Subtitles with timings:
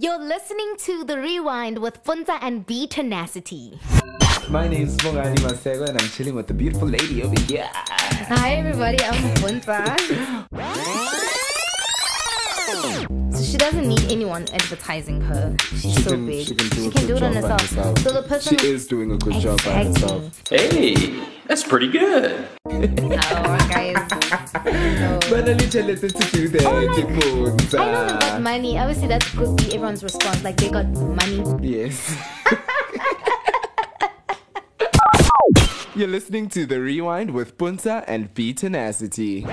[0.00, 3.80] You're listening to The Rewind with Puntsa and B Tenacity.
[4.48, 7.68] My name's Bongani Masego and I'm chilling with the beautiful lady over here.
[7.72, 9.02] Hi, everybody.
[9.02, 9.96] I'm Puntsa.
[13.38, 15.54] So she doesn't need anyone advertising her.
[15.70, 16.46] She's She so can, big.
[16.48, 17.60] she can do a can good do it on herself.
[17.60, 17.98] herself.
[18.00, 20.42] So the person She is doing a good job by herself.
[20.50, 20.94] Hey,
[21.46, 22.48] that's pretty good.
[22.66, 22.78] Oh,
[23.70, 23.94] guys.
[24.68, 25.18] No.
[25.30, 28.40] But I literally listen to you there, Oh, like- I know they got uh.
[28.40, 28.76] money.
[28.78, 30.42] Obviously, that could be everyone's response.
[30.42, 31.42] Like they got money.
[31.66, 32.16] Yes.
[35.94, 39.44] You're listening to The Rewind with Puntsa and B Tenacity.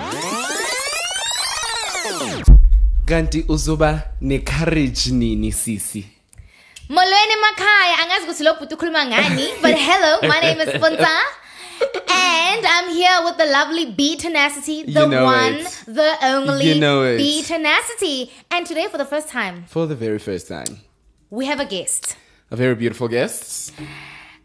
[3.05, 6.05] Kanti uzoba ne-courage nini sisi?
[6.89, 11.17] Molweni makhaya angazi ukuthi lo bhuti ukhuluma ngani but hello my name is Puntsa
[12.09, 15.83] and I'm here with the lovely B Tenacity the You know one it.
[15.87, 17.17] the only You know it.
[17.17, 20.79] B Tenacity and today for the first time For the very first time.
[21.31, 22.15] we have a guest
[22.51, 23.73] A very beautiful guest.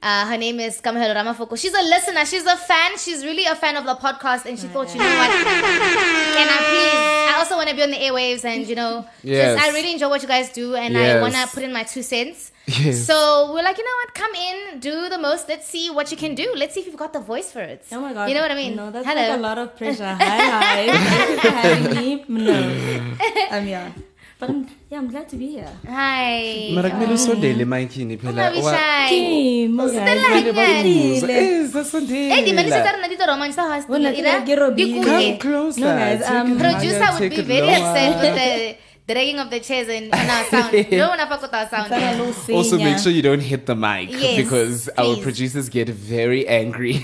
[0.02, 1.58] Uh, her name is Kamohelo Ramafoko.
[1.58, 2.24] She's a listener.
[2.24, 2.96] She's a fan.
[2.96, 5.30] She's really a fan of the podcast, and she thought, you know what?
[5.30, 7.00] Can I please?
[7.30, 9.56] I also want to be on the airwaves, and you know, Yes.
[9.58, 11.82] just I really enjoy what you guys do, and I want to put in my
[11.82, 12.50] two cents.
[12.66, 13.04] Yes.
[13.04, 14.14] So we're like, you know what?
[14.14, 15.48] Come in, do the most.
[15.48, 16.50] Let's see what you can do.
[16.56, 17.84] Let's see if you've got the voice for it.
[17.92, 18.28] Oh my god.
[18.28, 18.76] You know what I mean?
[18.76, 19.20] No, that's Hello.
[19.28, 20.04] like a lot of pressure.
[20.14, 21.40] Hi, hi.
[21.40, 22.44] Thank you for me.
[22.44, 23.16] No.
[23.50, 23.92] I'm here.
[24.40, 25.68] But I'm, yeah, I'm glad to be here.
[25.86, 26.72] Hi.
[26.74, 28.50] Mara kumele usondele emikini phela.
[28.50, 29.08] Don't be Wa- shy.
[29.08, 30.44] Kim, oh Stella guys.
[30.44, 30.52] Nyani.
[30.52, 31.26] Bakubuza.
[31.28, 31.60] Ile.
[31.60, 32.34] Eh, zasondela.
[32.34, 34.00] Hey, the minister na dito Roman sa hospital.
[34.00, 34.86] Wala, Ira, ke Robile.
[34.86, 35.38] di Come kuye.
[35.38, 35.80] closer.
[35.80, 37.76] No, guys, Take um, it higher, Producer would take be it very lower.
[37.84, 38.76] upset with the
[39.12, 40.72] dragging of the chairs and on our sound.
[40.90, 41.88] No one fuck with our sound.
[41.88, 46.46] Sana Also, make sure you don't hit the mic Yes, because our producers get very
[46.48, 46.94] angry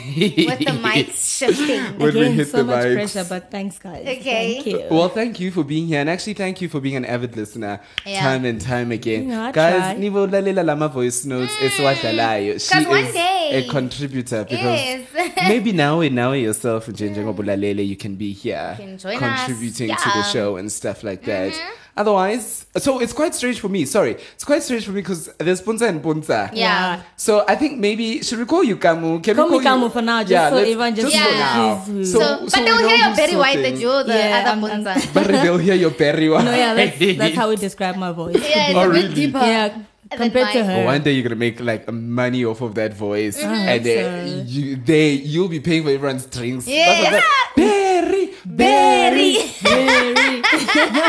[0.49, 1.83] With the mics shifting.
[1.99, 2.95] when we Again, hit so the much mics.
[2.95, 4.03] pressure, but thanks, guys.
[4.07, 4.55] Okay.
[4.55, 4.83] Thank you.
[4.91, 7.81] Well, thank you for being here, and actually, thank you for being an avid listener
[8.05, 8.21] Yeah.
[8.21, 9.29] time and time again.
[9.29, 9.95] Yeah, I Guys, try.
[9.97, 12.59] nivo lalela lama voice notes esiwadlalayo.
[12.61, 15.07] She 'Cause one is day- a contributor because Yes.
[15.49, 19.21] maybe now and now yourself, nje njengobulalele, you can be here can join us.
[19.21, 20.23] contributing to the Yeah.
[20.23, 20.33] Mm-hmm.
[20.33, 21.53] show and stuff like that.
[21.97, 23.87] Otherwise, so it's quite strange for me.
[23.87, 26.51] Sorry, it's quite strange for me because there's Punza and Punza.
[26.53, 27.01] Yeah.
[27.17, 29.19] So I think maybe should we call you Kamo?
[29.21, 29.69] Can Call we me call you?
[29.81, 31.75] Kamo for now, just yeah, so let's- everyone just for knows now.
[31.77, 32.19] who's who.
[32.21, 33.75] So, but we they'll hear your who's Barry White sorting.
[33.75, 36.45] that you're the Yeah, other I'm- I'm- But they'll hear your Barry White.
[36.45, 38.37] no, yeah, that's, that's how we describe my voice.
[38.47, 39.15] Yeah, it's Oh, a bit really?
[39.15, 39.39] deeper.
[39.39, 39.69] Yeah,
[40.11, 40.71] Than compared to mine.
[40.71, 40.85] her.
[40.85, 43.73] One day you're gonna make like money off of that voice, Mm-hmm.
[43.73, 44.45] and hope uh, so.
[44.47, 46.69] you they you'll be paying for everyone's drinks.
[46.69, 46.87] Yeah.
[46.87, 47.53] That's what that-
[48.47, 50.03] Barry, Barry.
[50.07, 50.43] Very.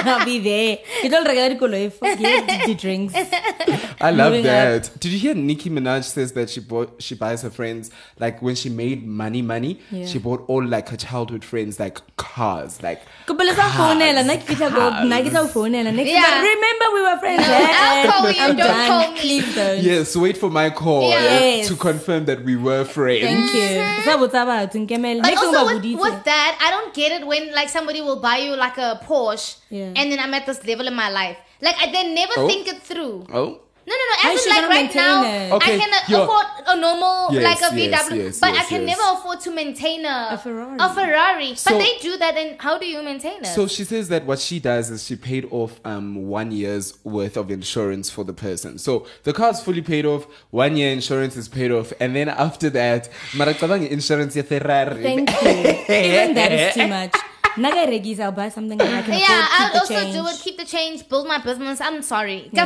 [0.09, 0.79] I'll be there.
[1.03, 3.13] You don't regret koloi for the drinks.
[4.01, 4.89] I love Moving that.
[4.99, 8.55] Did you hear Nicki Minaj says that she bought she buys her friends like when
[8.55, 10.05] she made money money, Yeah.
[10.07, 14.45] she bought all like her childhood friends like cars, like Kupele sa phonela, na ke
[14.47, 15.53] fitla go, na ke tla cars.
[15.53, 15.93] go phonela.
[15.93, 16.41] Next Yeah.
[16.41, 17.43] remember we were friends.
[17.45, 18.87] I'll call you, I'm don't done.
[18.87, 19.39] call me.
[19.41, 19.83] Those.
[19.83, 21.67] Yes, wait for my call Yes.
[21.67, 23.21] to confirm that we were friends.
[23.23, 24.03] Thank you.
[24.05, 25.21] Sa botsa batho, nkemele.
[25.21, 26.01] But Next time also ba with, boditse.
[26.01, 29.57] with that, I don't get it when like somebody will buy you like a Porsche,
[29.69, 29.93] Yeah.
[29.95, 31.38] and then I'm at this level in my life.
[31.61, 32.47] Like I they never Oh.
[32.47, 33.25] think it through.
[33.33, 34.15] Oh, No, no, no.
[34.19, 35.51] How As is in, like right now, it?
[35.51, 38.63] I Okay, can uh, afford a normal, Yes, like a yes, VW, yes, but I
[38.65, 38.97] can yes.
[38.97, 40.75] never afford to maintain a, A Ferrari.
[40.77, 41.55] A Ferrari.
[41.55, 43.47] So- but they do that, and how do you maintain it?
[43.47, 47.37] So she says that what she does is she paid off um, one year's worth
[47.37, 48.77] of insurance for the person.
[48.77, 52.69] So the car's fully paid off, one year insurance is paid off, and then after
[52.71, 53.07] that,
[53.39, 55.01] maracabang insurance ya Ferrari.
[55.01, 55.49] Thank you.
[55.95, 57.15] Even that is too much.
[57.55, 59.49] Naga regis, I'll buy something that I can yeah, afford.
[59.49, 60.13] I'll keep the also change.
[60.13, 61.79] do it, keep the change, build my business.
[61.81, 62.49] I'm sorry.
[62.51, 62.65] Yeah.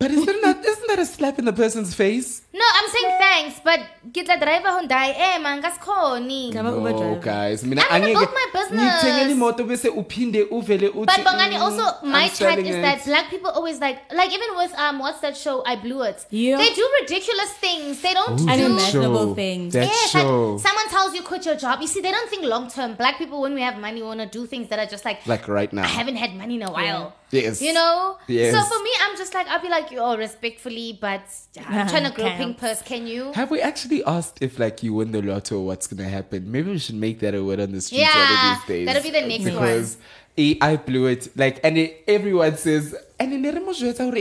[0.00, 2.42] Ka Ferrari ko irang- But isn't that isn't that a slap in the person's face?
[2.52, 3.80] No, I'm saying thanks, but
[4.12, 5.14] get the driver Hyundai.
[5.16, 6.52] Eh, man, gas khoni.
[6.52, 7.20] Kama Uber No, driver.
[7.20, 7.62] guys.
[7.64, 9.04] Mina I'm gonna angeke- build my business.
[9.04, 12.76] ngithenge imoto bese uphinde uvele uthi, But Bongani, "Mm, also my I'm chat selling is
[12.76, 15.62] it." that black people always like, like even with um, what's that show?
[15.66, 16.24] I blew it.
[16.30, 16.56] Yeah.
[16.58, 18.00] They do ridiculous things.
[18.00, 18.46] They don't Ooh, do.
[18.46, 19.34] that Unimaginable show.
[19.34, 19.72] things.
[19.74, 20.56] That Yes, show.
[20.56, 21.80] like someone tells you quit your job.
[21.80, 22.94] You see, they don't think long term.
[22.94, 25.46] Black people, when we have money, want to do things that are just like, like
[25.46, 25.84] right now.
[25.84, 27.12] I haven't had money in a while.
[27.30, 27.62] Yes.
[27.62, 28.16] You know?
[28.26, 28.50] Yes.
[28.52, 31.22] So for me, I'm just like, I'll be like, oh, respectfully, but
[31.66, 32.38] I'm trying to grow Can't.
[32.38, 32.82] pink purse.
[32.82, 33.32] Can you?
[33.32, 36.50] Have we actually asked if like you win the lotto, what's gonna happen?
[36.50, 38.86] Maybe we should make that a word on the streets one Yeah, of these days.
[38.86, 39.52] that'll be the next one.
[39.54, 39.96] because
[40.38, 41.36] eh, I blew it.
[41.36, 43.68] Like and it, everyone says and then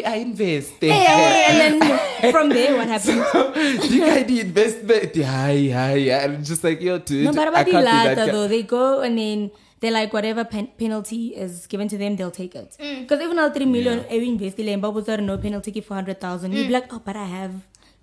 [0.06, 0.74] I invest.
[0.82, 3.24] Hey, and then from there, what happened?
[3.90, 5.16] you guys the investment.
[5.16, 6.24] Hi, hi, hi.
[6.24, 7.24] I'm just like, yo, dude.
[7.24, 10.12] No, but I about the can't be latter though, they go and then they're like
[10.14, 12.76] whatever pen- penalty is given to them, they'll take it.
[12.80, 13.02] Mm.
[13.02, 14.16] Because even al three million, yeah.
[14.18, 16.52] invest in Babu sir, no penalty for four hundred thousand.
[16.54, 17.54] You'd be like, oh, but I have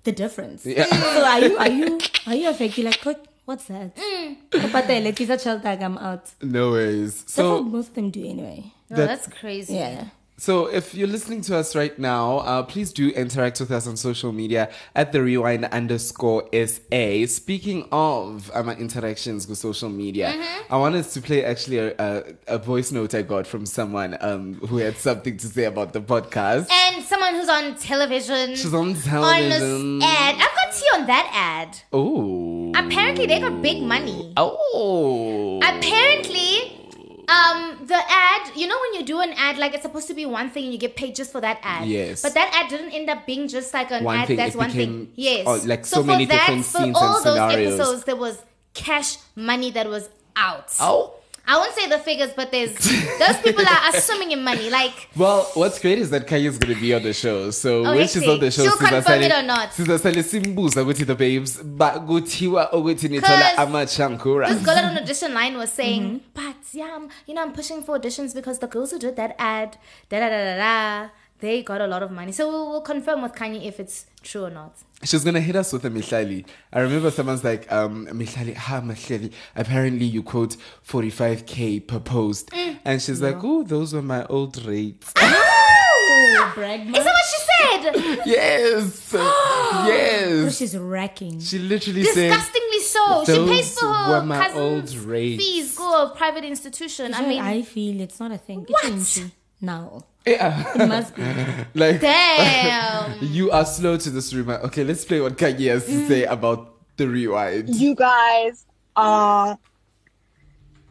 [0.05, 0.65] the difference.
[0.65, 0.87] Yeah.
[1.15, 2.85] So are you are you are you affected?
[2.85, 3.95] Like, what, what's that?
[3.97, 4.37] Mm.
[4.73, 6.31] But let me child tag I'm out.
[6.43, 7.23] No worries.
[7.23, 8.73] That's what So most of them do anyway.
[8.91, 9.75] No, That- that's crazy.
[9.75, 10.05] Yeah.
[10.39, 13.97] So if you're listening to us right now, uh, please do interact with us on
[13.97, 17.27] social media at the rewind underscore SA.
[17.27, 20.75] Speaking of um, interactions with social media, Mm-hmm.
[20.75, 24.55] I wanted to play actually a, a, a voice note I got from someone um,
[24.55, 26.69] who had something to say about the podcast.
[26.71, 28.57] And someone who's on television.
[28.57, 30.35] She's on television on ad.
[30.35, 31.79] I've got tea on that ad.
[31.93, 32.73] Oh.
[32.75, 34.33] Apparently, they got big money.
[34.37, 35.61] Oh.
[35.63, 36.86] Apparently,
[37.29, 40.27] um, the ad, you know, when you do an ad, like it's supposed to be
[40.27, 41.87] one thing and you get paid just for that ad.
[41.89, 42.23] Yes.
[42.23, 44.69] But that ad didn't end up being just like an One ad thing, that's one
[44.69, 45.13] became, thing.
[45.17, 45.45] Yes.
[45.47, 47.75] oh, like so for many that, different for scenes all and those scenarios.
[47.81, 48.43] episodes, there was
[48.75, 50.73] cash money that was out.
[50.81, 51.15] Oh.
[51.49, 54.69] I won't say the figures, but there's those people are, are swimming in money.
[54.69, 57.51] Like Well, what's great is that Kanye is going to be on the show.
[57.53, 58.29] So Oh, when she's see.
[58.33, 59.71] on the show, She'll confirm it or not.
[59.71, 64.49] Sizasale simbuza ukuthi the babes bakuthiwa ukuthi nithola 'Cause amachankura.
[64.49, 66.19] this girl on audition line was saying, Mm-hmm.
[66.35, 69.35] but yeah, I'm, you know, I'm pushing for auditions because the girls who did that
[69.39, 69.77] ad,
[70.11, 71.09] da da da da da,
[71.41, 72.33] they got a lot of money.
[72.33, 74.73] So we'll, we'll confirm with Kanye if it's true or not.
[75.05, 76.47] She's gonna hit us with a Mihlali.
[76.73, 79.33] I remember someone's like, um, Mihlali, ha Mihlali.
[79.55, 80.57] Apparently you quote
[80.89, 82.51] 45k per post.
[82.51, 82.79] Mm.
[82.85, 85.13] And she's like, oh, those were my old rates.
[85.17, 88.23] Oh, brag Is that what she said?
[88.27, 89.13] yes.
[89.15, 90.57] Oh, yes.
[90.57, 91.41] she's racking.
[91.41, 93.25] She literally said, Disgustingly so.
[93.27, 95.45] She pays for her my cousin's old rates.
[95.45, 95.77] fees.
[95.77, 97.13] Go a private institution.
[97.15, 98.65] I I mean, I feel it's not a thing.
[98.69, 99.31] What?
[99.61, 100.05] Now.
[100.27, 100.73] Yeah.
[100.75, 101.23] It must be.
[101.75, 103.19] like, damn.
[103.23, 104.55] you are slow to this rumor.
[104.65, 106.31] Okay, let's play what Kanye has to say mm.
[106.33, 107.75] about the rewind.
[107.77, 108.65] you guys
[108.97, 109.59] are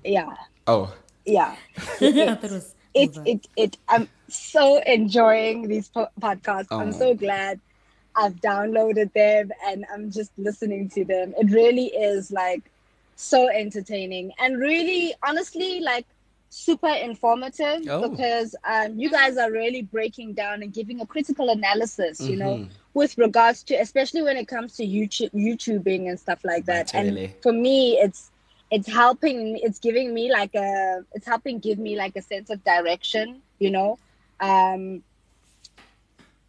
[0.04, 0.36] yeah
[0.68, 0.94] Oh.
[1.26, 6.92] yeah I thought it it it it i'm so enjoying these po- podcasts i'm Oh.
[6.92, 7.60] so glad
[8.16, 12.62] i've downloaded them and i'm just listening to them it really is like
[13.16, 16.06] so entertaining and really honestly like
[16.56, 18.08] super informative Oh.
[18.10, 22.56] because um, you guys are really breaking down and giving a critical analysis you know
[22.58, 22.70] Mhm.
[22.94, 27.08] with regards to especially when it comes to youtube youtubing and stuff like that and
[27.44, 28.32] for me it's
[28.72, 32.64] it's helping it's giving me like a it's helping give me like a sense of
[32.64, 33.98] direction you know
[34.40, 35.04] um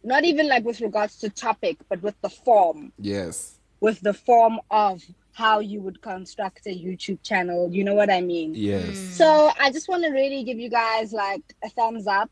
[0.03, 3.59] not even like with regards to topic but with the form Yes.
[3.81, 5.03] with the form of
[5.41, 8.97] how you would construct a youtube channel you know what i mean Yes.
[9.19, 9.27] so
[9.59, 12.29] I just want to really give you guys like a thumbs up,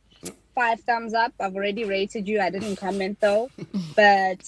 [0.59, 1.31] five thumbs up.
[1.39, 2.37] I've already rated you.
[2.41, 3.43] I didn't comment though,
[3.95, 4.43] but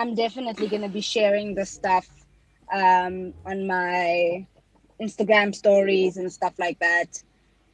[0.00, 2.06] I'm definitely gonna be sharing this stuff
[2.72, 4.46] um, on my
[5.04, 7.10] Instagram stories and stuff like that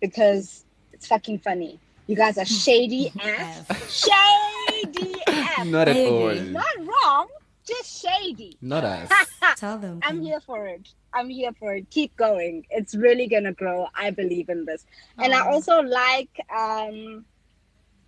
[0.00, 0.64] because
[0.94, 1.78] it's fucking funny.
[2.08, 3.66] You guys are shady ass,
[4.02, 5.66] shady ass.
[5.66, 6.34] Not at I all.
[6.60, 7.26] Not wrong,
[7.66, 8.56] just shady.
[8.60, 9.10] Not us.
[9.56, 10.00] Tell them.
[10.02, 10.88] I'm here for it.
[11.12, 11.90] I'm here for it.
[11.90, 12.66] Keep going.
[12.70, 13.88] It's really gonna grow.
[13.94, 14.86] I believe in this.
[15.18, 17.24] And I also like um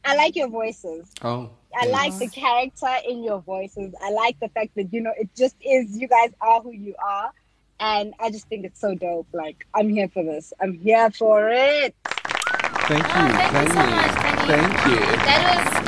[0.04, 1.10] I like your voices.
[1.22, 1.50] Oh.
[1.74, 3.94] I like the character in your voices.
[4.02, 6.94] I like the fact that you know it just is you guys are who you
[7.04, 7.32] are.
[7.80, 9.28] And I just think it's so dope.
[9.32, 10.52] Like I'm here for this.
[10.60, 11.94] I'm here for it.
[12.04, 13.12] Thank you.
[13.12, 14.46] Oh, thank you so much, Kanye.
[14.46, 15.06] Thank you.
[15.26, 15.87] That was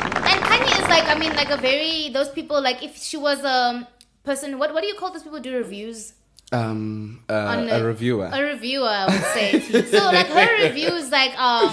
[0.95, 3.87] like I mean like a very those people like if she was a
[4.23, 6.13] person what what do you call those people who do reviews
[6.53, 8.29] Um, uh, On a reviewer.
[8.31, 9.47] a reviewer I would say
[9.95, 11.71] so like her reviews like um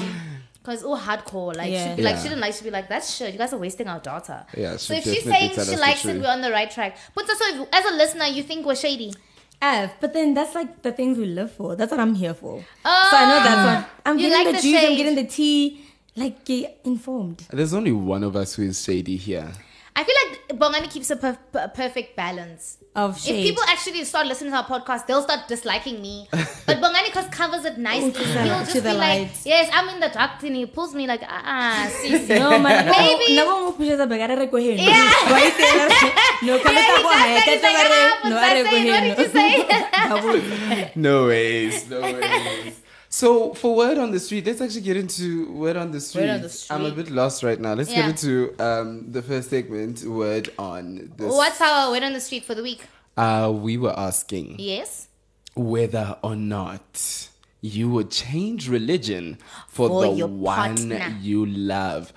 [0.62, 1.82] because oh hardcore like Yeah.
[1.84, 2.22] she'd be like Yeah.
[2.22, 4.76] she didn't like she'd be like that's shit you guys are wasting our data Yeah,
[4.76, 7.68] so if she's saying she likes it we're on the right track but so if,
[7.72, 9.12] as a listener you think we're shady
[9.60, 11.74] F, but then that's like the things we live for.
[11.74, 12.62] That's what I'm here for.
[12.84, 14.84] oh So I know that's what I'm getting like the the juice.
[14.84, 15.84] I'm getting the tea.
[16.18, 17.46] Like get informed.
[17.52, 19.46] There's only one of us who is shady here.
[19.94, 24.26] I feel like Bongani keeps a per- per- perfect balance Of If people actually start
[24.30, 26.26] listening to our podcast, they'll start disliking me.
[26.66, 28.10] But Bongani cause covers it nicely.
[28.24, 29.34] He'll just the be like, light.
[29.44, 32.86] "Yes, I'm in the dark," and he pulls me like, "Ah, see, see." No, man.
[32.90, 34.82] Maybe- No one pushes a bagara re ko heno.
[34.82, 35.30] Yeah.
[35.34, 36.40] Why say that?
[36.46, 37.44] No, come Yeah, he ta go does haya, that.
[37.46, 38.90] ka He's tla like, ba re- "Ah, no, what's a re that ko saying?
[38.90, 39.50] What heno." did you say?
[40.10, 41.00] Babu.
[41.06, 42.74] No ways, no ways.
[43.10, 46.28] So for word on the street, let's actually get into word on the street.
[46.28, 47.74] on the I'm a bit lost right now.
[47.74, 48.02] Let's Yeah.
[48.02, 50.02] get into um, the first segment.
[50.04, 51.26] Word on the.
[51.28, 52.82] What's our word on the street for the week?
[53.16, 55.08] Uh, we were asking Yes.
[55.54, 57.27] whether or not
[57.60, 59.36] you would change religion
[59.66, 61.16] for, For the one partner.
[61.20, 62.12] you love.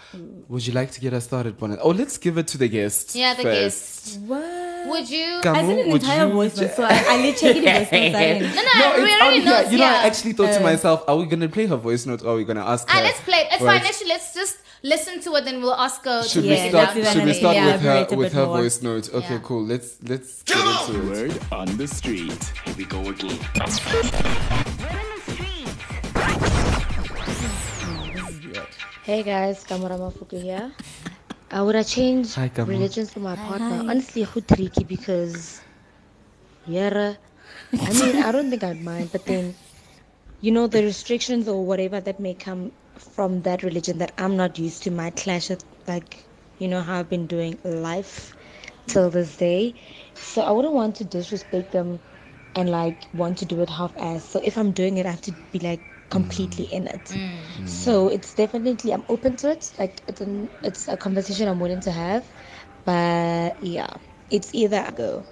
[0.50, 1.80] Would you like to get us started, Bonnet?
[1.82, 3.16] Oh, let's give it to the guest.
[3.16, 4.06] Yeah, the first.
[4.06, 4.20] guest.
[4.22, 4.88] What?
[4.88, 5.40] Would you?
[5.42, 7.98] Come I sent an Would entire voice ju- note, so I, I literally checked the
[8.10, 8.16] voice notes.
[8.16, 8.56] I.
[8.56, 9.56] No, no, No, we already know.
[9.64, 9.72] here.
[9.72, 12.22] You know, I actually thought to Uh, myself, are we gonna play her voice note
[12.24, 12.98] or are we gonna ask her?
[13.00, 13.48] Ah, let's play it.
[13.52, 13.80] It's Right.
[13.82, 13.88] fine.
[13.90, 16.24] Actually, let's just listen to it, then we'll ask her.
[16.24, 16.84] Should to we Yeah, break it start?
[16.84, 17.04] let's do down.
[17.04, 18.58] that Should we start yeah, with her with her more.
[18.58, 19.10] voice note?
[19.14, 19.40] Okay, Yeah.
[19.44, 19.64] cool.
[19.66, 21.32] Let's let's get into it.
[21.34, 22.52] Word on the street.
[22.66, 23.40] Here we go again.
[29.04, 30.72] Hey guys, Kamo Ramafoko here.
[31.50, 32.70] I would have changed Hi, Kamo.
[32.70, 33.90] religions for my partner.
[33.90, 35.60] Honestly, who tricky because,
[36.68, 37.16] yeah,
[37.74, 39.56] I mean, I don't think I'd mind, but then,
[40.40, 44.60] you know, the restrictions or whatever that may come from that religion that I'm not
[44.60, 46.24] used to might clash with, like,
[46.60, 48.36] you know, how I've been doing life
[48.86, 49.74] till this day.
[50.14, 52.00] So I wouldn't want to disrespect them
[52.56, 54.24] and like want to do it half ass.
[54.24, 55.82] So if I'm doing it, I have to be like
[56.12, 57.14] completely in it.
[57.66, 59.72] So it's definitely I'm open to it.
[59.80, 62.24] Like it's an it's a conversation I'm willing to have,
[62.86, 63.90] but yeah,
[64.30, 65.24] it's either I go.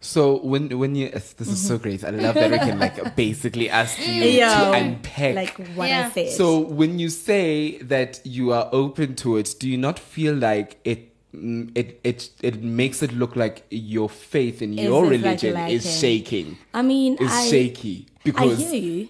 [0.00, 2.04] So when when you this is so great.
[2.04, 5.34] I love that we can like basically ask you Yeah, to unpack.
[5.34, 6.06] like what Yeah.
[6.06, 6.28] I said.
[6.28, 10.78] so when you say that you are open to it, do you not feel like
[10.84, 11.12] it?
[11.34, 15.10] mm, It it it makes it look like your faith in Is your it like
[15.10, 16.56] religion is shaking.
[16.74, 19.08] I mean, Is I, shaky I because hear you.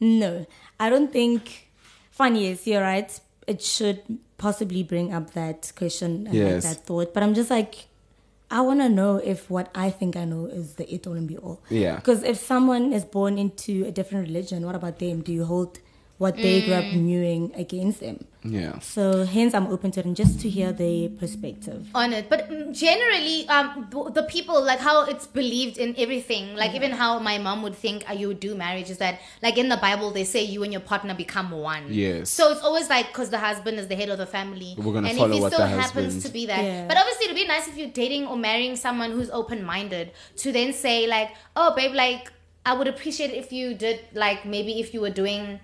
[0.00, 0.46] No,
[0.80, 1.68] I don't think.
[2.10, 3.10] Funny is you're right.
[3.46, 4.00] It should
[4.38, 6.64] possibly bring up that question and Yes.
[6.64, 7.86] like that thought, but I'm just like,
[8.50, 11.26] I want to know if what I think I know is the it all and
[11.26, 11.60] be all.
[11.70, 11.96] Yeah.
[11.96, 15.22] Because if someone is born into a different religion, what about them?
[15.22, 15.80] Do you hold
[16.18, 18.24] what they grew up knowing against them?
[18.46, 18.78] yeah.
[18.80, 21.88] So hence, I'm open to it and just to hear the perspective.
[21.94, 26.74] on it but mm, generally um the people like how it's believed in everything like
[26.74, 29.68] even how my mom would think uh, you would do marriage is that like in
[29.74, 32.28] the bible they say you and your partner become one Yes.
[32.28, 35.08] so it's always like because the husband is the head of the family We're gonna
[35.08, 36.86] and follow if he what still happens husband- to be that Yeah.
[36.88, 40.10] but obviously it'd be nice if you're dating or marrying someone who's open-minded
[40.42, 42.30] to then say like oh babe like
[42.66, 45.60] i would appreciate if you did like maybe if you were doing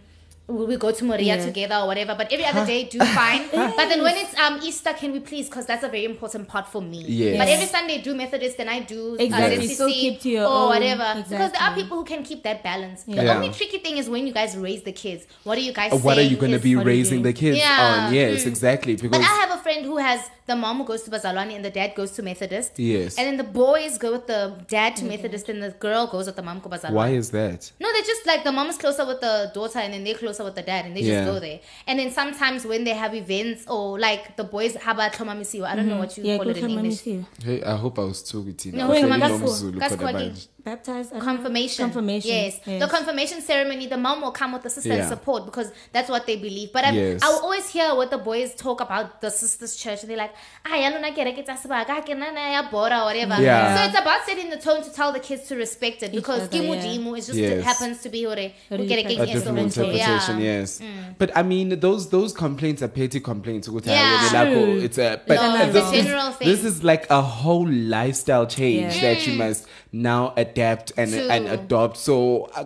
[0.50, 1.44] we we go to Moria Yeah.
[1.46, 3.42] together or whatever, but every other day do fine.
[3.78, 5.46] But then when it's um Easter, can we please?
[5.48, 7.00] Because that's a very important part for me.
[7.06, 7.38] Yes.
[7.38, 9.68] But every Sunday do Methodist, then I do uh, Exactly.
[9.68, 11.08] ZCC So keep to your or own- whatever.
[11.28, 13.04] Because there are people who can keep that balance.
[13.04, 13.36] The Yeah.
[13.36, 15.26] only tricky thing is when you guys raise the kids.
[15.44, 15.92] What are you guys?
[15.92, 18.06] Uh, What are you going to be what are you raising the kids Yeah.
[18.06, 18.14] on?
[18.14, 18.48] Yes, Mm.
[18.52, 18.94] exactly.
[18.96, 21.64] Because But I have a friend who has the mom who goes to Bazalwane and
[21.64, 22.72] the dad goes to Methodist.
[22.76, 23.16] Yes.
[23.18, 26.36] And then the boys go with the dad to Methodist and the girl goes with
[26.36, 26.92] the mom to Bazalwane.
[27.00, 27.70] why is that?
[27.82, 30.39] No, they're just like the mom is closer with the daughter and then they're closer
[30.44, 31.24] with the dad and they Yeah.
[31.24, 31.60] just go there.
[31.86, 35.88] And then sometimes when they have events or like the boys haba tlhomamisiwa, I don't
[35.88, 37.06] know what you Yeah, call it in English.
[37.06, 37.26] you.
[37.44, 38.76] Hey, I hope I was talking to you.
[38.76, 41.10] No, I was wait, learning Mama, Nomzulu Kas- khona Kaskwagi.
[41.10, 41.10] manje.
[41.10, 41.12] Baptized.
[41.12, 41.24] I don't know.
[41.24, 41.84] Confirmation.
[41.84, 42.30] Confirmation.
[42.30, 42.60] Yes.
[42.64, 45.00] The confirmation ceremony, the mom will come with the sister Yeah.
[45.00, 46.72] and support because that's what they believe.
[46.72, 47.22] But I, Yes.
[47.22, 50.32] I will always hear what the boys talk about the sisters' church and they're like,
[50.66, 53.36] ah, ya lona kereke tsa sebaka, ha ke na na ya or whatever.
[53.42, 53.76] Yeah.
[53.76, 56.58] So it's about setting the tone to tell the kids to respect it because other,
[56.58, 56.84] Kimu yeah.
[56.84, 57.64] Dimu is just Yes.
[57.64, 58.38] happens to be hore.
[58.38, 60.58] A who kerekeng a different interpretation, yeah.
[60.60, 60.80] yes.
[61.18, 63.68] But I mean, those those complaints are petty complaints.
[63.68, 63.80] Yeah.
[63.80, 64.78] "Hayi, wena lakho, True.
[64.84, 66.48] It's a but No, this, it's is, general thing.
[66.48, 69.02] this is like a whole lifestyle change Yeah.
[69.14, 71.96] that you must now adapt and To- and adopt.
[71.96, 72.64] So uh,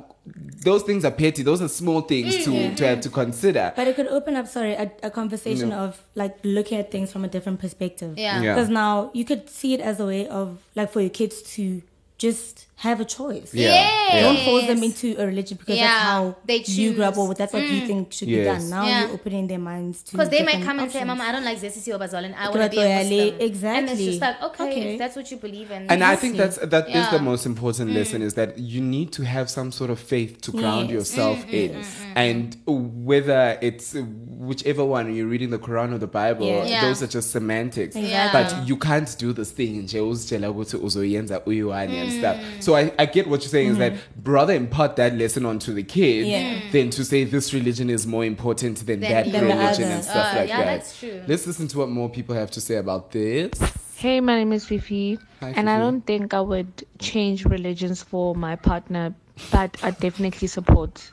[0.65, 1.43] those things are petty.
[1.43, 3.73] Those are small things to to have to consider.
[3.77, 7.25] But it could open up, sorry, a, a conversation of like looking at things from
[7.25, 8.19] a different perspective.
[8.19, 8.41] Yeah.
[8.43, 8.55] Yeah.
[8.55, 11.83] Because now you could see it as a way of like for your kids to
[12.19, 13.51] just have a choice.
[13.55, 13.69] Yeah.
[13.69, 14.23] Yes.
[14.25, 17.29] Don't force them into a religion because Yeah, that's how they you grew up choose.
[17.29, 17.87] or that's what you mm.
[17.87, 18.39] think should Yes.
[18.41, 18.71] be done.
[18.77, 19.01] Now Yeah.
[19.01, 21.19] you're opening their minds to Because they might different come and say, options.
[21.19, 23.03] Mama, I don't like ZCC or Bazal and I But want to be a yeah,
[23.03, 23.21] Muslim.
[23.21, 24.07] And it's exactly.
[24.07, 24.93] just like, okay, Okay.
[24.93, 25.91] if that's what you believe in.
[25.91, 27.11] And I think that's that is Yeah.
[27.17, 27.95] the most important mm.
[27.99, 30.95] lesson is that you need to have some sort of faith to ground Yes.
[30.97, 31.71] yourself mm, in,
[32.15, 33.95] and whether it's
[34.39, 36.65] whichever one you're reading the Quran or the Bible, Yeah.
[36.65, 36.81] Yeah.
[36.87, 37.97] those are just semantics.
[37.97, 38.31] Yeah.
[38.33, 42.37] But you can't do this thing nje uzitshela ukuthi uzoyenza uyiwani and stuff.
[42.61, 45.83] So I, I get what you're saying is that rather impart that lesson onto the
[45.83, 46.61] kids Yeah.
[46.73, 50.33] than to say this religion is more important than, Than that the religion and stuff
[50.35, 50.65] Uh, like yeah, that.
[50.67, 51.23] that's true.
[51.27, 53.51] Let's listen to what more people have to say about this.
[53.97, 58.35] Hey, my name is Fifi, Hi, and I don't think I would change religions for
[58.35, 59.15] my partner,
[59.51, 61.11] but I definitely support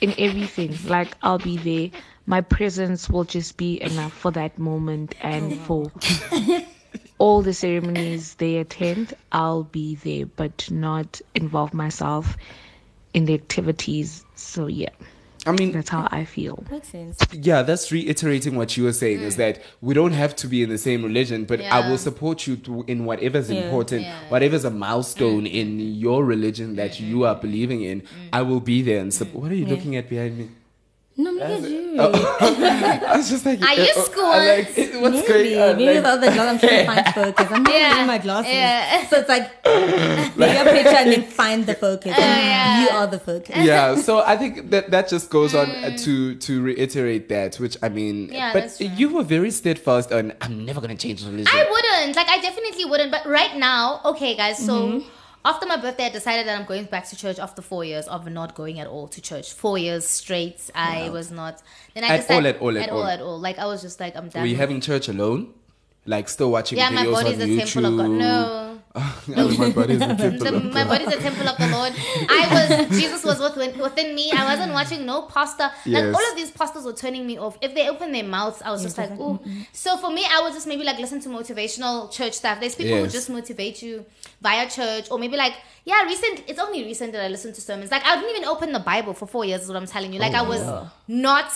[0.00, 0.76] in everything.
[0.86, 2.00] Like, I'll be there.
[2.26, 5.90] My presence will just be enough for that moment and for
[7.22, 9.14] all the ceremonies they attend.
[9.30, 12.36] I'll be there, but not involve myself
[13.14, 14.24] in the activities.
[14.34, 14.88] So, yeah,
[15.46, 16.64] I mean, that's how I feel.
[16.68, 17.18] Makes sense.
[17.32, 20.68] yeah, that's reiterating what you were saying is that we don't have to be in
[20.68, 21.90] the same religion, but I Mm.
[21.90, 23.60] Will support you to, in whatever's Yeah.
[23.62, 24.14] important, Yeah.
[24.26, 24.30] Mm.
[24.32, 28.02] whatever's a milestone in your religion that you are believing in.
[28.32, 29.18] I will be there and Mm.
[29.20, 29.42] support.
[29.44, 30.46] What are you looking at behind me?
[31.22, 31.96] No, look at you.
[32.00, 34.34] I was just like, Are you uh, uh, schooled?
[34.34, 34.66] I like,
[35.02, 35.76] what's Maybe, going on?
[35.76, 37.46] maybe Like, the other glass I'm trying to find focus.
[37.50, 37.90] I'm not Yeah.
[37.92, 38.52] wearing my glasses.
[38.52, 39.06] Yeah.
[39.08, 39.46] So it's like
[40.36, 42.14] maybe a picture and then find the focus.
[42.18, 42.82] yeah.
[42.84, 43.56] You are the focus.
[43.56, 47.76] yeah, so I think that that just goes on uh, to to reiterate that, which
[47.82, 48.32] I mean, Mm.
[48.32, 51.48] Yeah, but you were very steadfast on I'm never gonna change religion.
[51.48, 52.16] I wouldn't.
[52.16, 53.10] Like, I definitely wouldn't.
[53.10, 54.72] But right now, okay, guys, so.
[54.72, 55.08] Mm-hmm.
[55.44, 58.30] After my birthday, I decided that I'm going back to church after four years of
[58.30, 59.52] not going at all to church.
[59.52, 61.62] Four years straight, I was not.
[61.94, 62.98] Then I At all, decided at all, at at all.
[63.00, 63.38] all, at all.
[63.40, 64.42] Like I was just like, I'm done.
[64.42, 65.52] Were you having church alone?
[66.06, 67.72] Like still watching yeah, my videos body's on a YouTube?
[67.72, 68.10] temple of God.
[68.10, 68.61] No.
[69.26, 70.88] my body's a temple The, my God.
[70.88, 71.94] body's a temple of the Lord.
[72.28, 74.30] I was Jesus was within, within me.
[74.32, 75.64] I wasn't watching no pastor.
[75.86, 76.14] Like Yes.
[76.14, 77.56] all of these pastors were turning me off.
[77.62, 79.38] If they open their mouths, I was just like, ooh.
[79.38, 79.62] Mm-hmm.
[79.72, 82.60] So for me, I would just maybe like listen to motivational church stuff.
[82.60, 84.04] There's people who just motivate you
[84.42, 86.44] via church, or maybe like yeah, recent.
[86.46, 87.90] It's only recent that I listened to sermons.
[87.90, 89.62] Like I didn't even open the Bible for four years.
[89.62, 90.20] Is what I'm telling you.
[90.20, 91.50] Like oh, I was not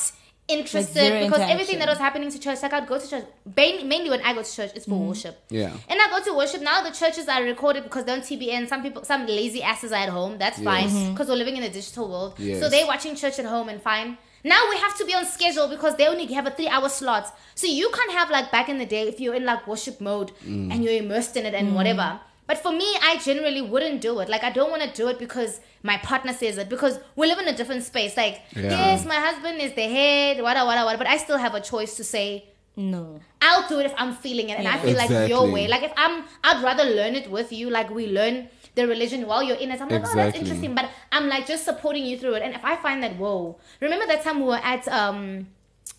[0.49, 3.25] interested zero because everything that was happening to church, like I'd go to church.
[3.57, 5.09] Mainly when I go to church, it's for Mm-hmm.
[5.09, 5.43] worship.
[5.50, 5.73] Yeah.
[5.88, 6.83] And I go to worship now.
[6.83, 8.69] The churches are recorded because they're on TBN.
[8.69, 10.38] Some people, some lazy asses are at home.
[10.38, 11.12] That's fine Mm-hmm.
[11.12, 12.35] because we're living in a digital world.
[12.38, 12.61] Yes.
[12.61, 14.19] So they're watching church at home and fine.
[14.45, 17.37] Now we have to be on schedule because they only have a three-hour slot.
[17.57, 20.31] So you can't have like back in the day if you're in like worship mode
[20.47, 20.73] Mm.
[20.73, 22.21] and you're immersed in it and whatever.
[22.47, 24.29] But for me, I generally wouldn't do it.
[24.29, 27.38] Like I don't want to do it because my partner says it because we live
[27.38, 28.17] in a different space.
[28.17, 28.71] Like Yeah.
[28.71, 30.99] yes, my husband is the head, wada wada wada.
[30.99, 32.45] But I still have a choice to say
[32.76, 33.21] No.
[33.41, 34.83] I'll do it if I'm feeling it and I Yeah.
[34.83, 35.67] feel like your way.
[35.67, 37.71] Like if I'm, I'd rather learn it with you.
[37.71, 39.81] Like we learn the religion while you're in it.
[39.81, 40.75] I'm like, oh, that's interesting.
[40.75, 42.43] But I'm like just supporting you through it.
[42.43, 45.47] And if I find that, whoa, remember that time we were at um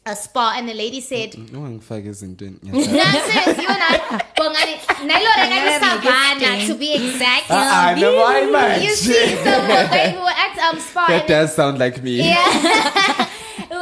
[0.08, 2.60] a spa and the lady said, No one figures in doing.
[2.64, 5.32] nonsense, you and I, Bongani, Nailo
[6.00, 7.46] Regani to be exact.
[7.50, 8.82] Ah, no, why much?
[8.84, 12.18] You see, so we we were at um spa That does sound like me.
[12.24, 13.27] yeah.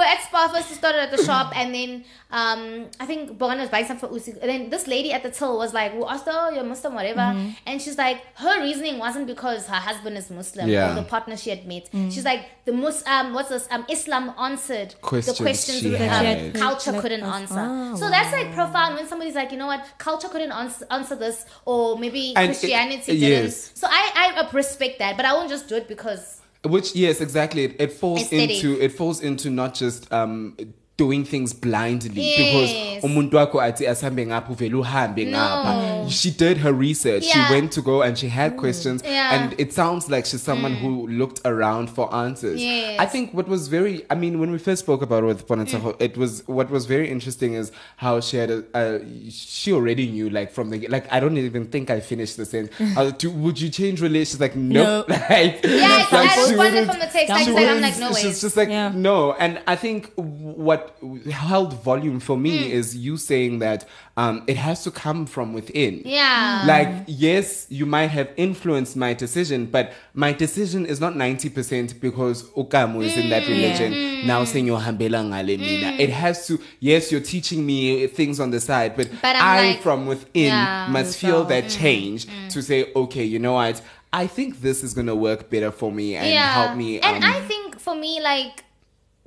[0.05, 0.69] at Spa first.
[0.69, 4.15] We started at the shop, and then um, I think Bogan was buying something for
[4.15, 4.31] Uzi.
[4.41, 7.21] And then this lady at the till was like, "Well, her, you're Muslim, whatever."
[7.65, 10.91] And she's like, her reasoning wasn't because her husband is Muslim Yeah.
[10.91, 11.89] or the partner she had met.
[11.91, 13.67] She's like, the Mus, um, what's this?
[13.71, 17.35] Um, Islam answered Questions the questions she um, culture Like couldn't us.
[17.41, 17.55] answer.
[17.67, 21.15] Oh, so that's like profound when somebody's like, you know what, culture couldn't answer, answer
[21.15, 23.43] this, or maybe And it- Christianity didn't.
[23.45, 23.71] yes.
[23.75, 26.41] So I, I respect that, but I won't just do it because.
[26.65, 27.65] Which yes, exactly.
[27.65, 28.63] It, it falls Aesthetic.
[28.63, 30.57] into it falls into not just um
[30.97, 32.37] doing things blindly Yes.
[32.37, 36.09] because umuntu wakho athi asambe ngapha uvele uhambe ngapha.
[36.09, 37.23] She did her research.
[37.25, 37.47] Yeah.
[37.47, 38.57] She went to go and she had mm.
[38.57, 39.33] questions Yeah.
[39.35, 40.79] and it sounds like she's someone mm.
[40.79, 42.61] who looked around for answers.
[42.61, 42.99] Yes.
[42.99, 45.93] I think what was very I mean when we first spoke about it with Bonatsaho,
[45.93, 46.01] mm.
[46.01, 50.29] it was what was very interesting is how she had a, a she already knew
[50.29, 52.73] like from the like I don't even think I finished the sentence.
[52.97, 54.39] I was, "Do- would you change relations?
[54.39, 55.09] Like nope.
[55.09, 55.15] No.
[55.29, 57.29] like, Yeah, like, I she responded from the text.
[57.31, 58.21] I she was like, I'm like, no way.
[58.21, 58.91] She's just like, Yeah.
[58.95, 59.33] no.
[59.33, 60.84] And I think what
[61.31, 62.71] held volume for me Hmm.
[62.71, 63.85] is you saying that
[64.17, 66.01] um, it has to come from within.
[66.05, 66.63] Yeah.
[66.65, 72.43] Like, yes, you might have influenced my decision, but my decision is not 90% because
[72.51, 73.51] Okamu is in that Hmm.
[73.51, 74.25] religion.
[74.27, 75.95] Now saying you're mina.
[75.99, 79.81] It has to, yes, you're teaching me things on the side, but, But I'm like-
[79.81, 80.87] from within Yeah.
[80.89, 83.81] must feel that change to say, okay, you know what?
[84.13, 86.99] I think this is gonna work better for me and help me.
[87.01, 88.63] And um, I think for me, like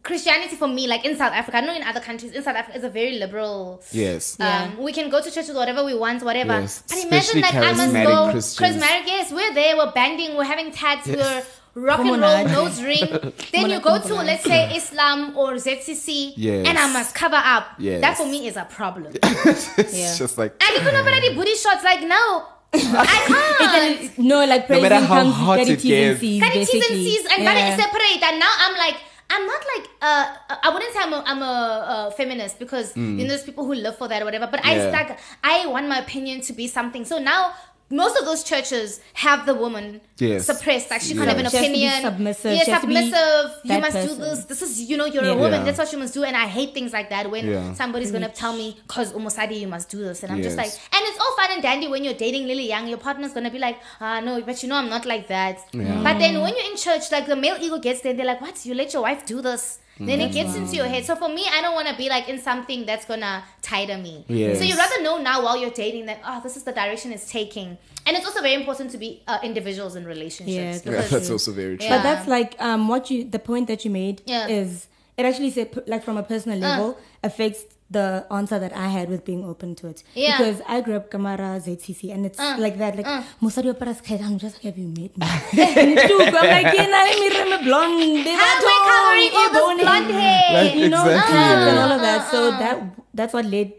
[0.08, 2.76] Christianity, for me, like in South Africa, I know in other countries, in South Africa,
[2.78, 3.82] is a very liberal.
[3.92, 4.38] yes.
[4.40, 6.54] Um, we can go to church with whatever we want, whatever.
[6.60, 8.58] Yes, But imagine especially that I must go Christians.
[8.82, 9.06] charismatic.
[9.14, 11.42] Yes, we're there, we're banding, we're having tats, we're
[11.74, 13.06] rock and roll, nose ring.
[13.52, 16.66] then you go to let's say Islam or ZCC, Yes.
[16.68, 17.64] and I must cover up.
[17.78, 18.00] Yes.
[18.00, 19.12] That for me is a problem.
[19.22, 21.84] it's just like and you couldn't have any booty shots.
[21.84, 24.18] Like no, I can't.
[24.18, 26.20] No, like No praising matter how comes hot it gets.
[26.20, 27.04] C's, Got T's and basically.
[27.04, 27.54] C's and Yeah.
[27.54, 28.22] gotta separate.
[28.28, 28.96] And now I'm like,
[29.30, 30.24] I'm not like, uh,
[30.62, 31.54] I wouldn't say I'm a, I'm a,
[31.94, 34.46] uh feminist because you know there's people who live for that or whatever.
[34.46, 34.92] But I Mm.
[34.92, 37.04] Like, I want my opinion to be something.
[37.04, 37.52] So now.
[37.90, 40.44] Most of those churches have the woman Yes.
[40.46, 42.02] suppressed, like she can't have an She has to be opinion.
[42.02, 42.52] submissive.
[42.56, 43.50] Yeah, She has to be submissive.
[43.64, 44.44] You that must do this.
[44.44, 45.30] This is, you know, you're Yeah.
[45.32, 45.60] a woman.
[45.60, 45.64] Yeah.
[45.64, 46.22] That's what you must do.
[46.24, 47.72] And I hate things like that when Yeah.
[47.74, 51.02] somebody's gonna tell me, "Cause Umosadi, you must do this," and I'm just like, and
[51.08, 52.88] it's all fun and dandy when you're dating Lily Young.
[52.88, 55.58] Your partner's gonna be like, ah, no, but you know I'm not like that.
[55.72, 56.02] Yeah.
[56.02, 58.66] But then when you're in church, like the male ego gets there, they're like, what?
[58.66, 59.78] You let your wife do this?
[60.00, 61.04] Then it gets into your head.
[61.04, 64.24] So for me, I don't want to be like in something that's gonna tire me.
[64.28, 64.58] Yes.
[64.58, 67.30] So you'd rather know now while you're dating that, oh, this is the direction it's
[67.30, 67.76] taking.
[68.06, 70.48] And it's also very important to be uh, individuals in relationships.
[70.86, 71.86] Yeah, yeah, because- that's also very true.
[71.86, 71.96] Yeah.
[71.98, 74.46] But that's like um what you the point that you made Yeah.
[74.48, 79.08] is it actually said like from a personal level affects the answer that I had
[79.08, 80.02] with being open to it.
[80.14, 80.36] Yeah.
[80.38, 82.96] Because I grew up Kamara ZCC and it's uh, like that.
[82.96, 83.06] Like
[83.40, 85.24] Musari Oparas kid, I'm just like, have you met me?
[85.56, 88.26] And I'm like, yeah, nah, let me rem blonde.
[88.26, 90.64] They How am were I covering all tall, blonde hair?
[90.64, 91.32] Like, You know, Exactly.
[91.32, 92.30] curves and all of that.
[92.30, 93.72] So uh, uh, that that's what led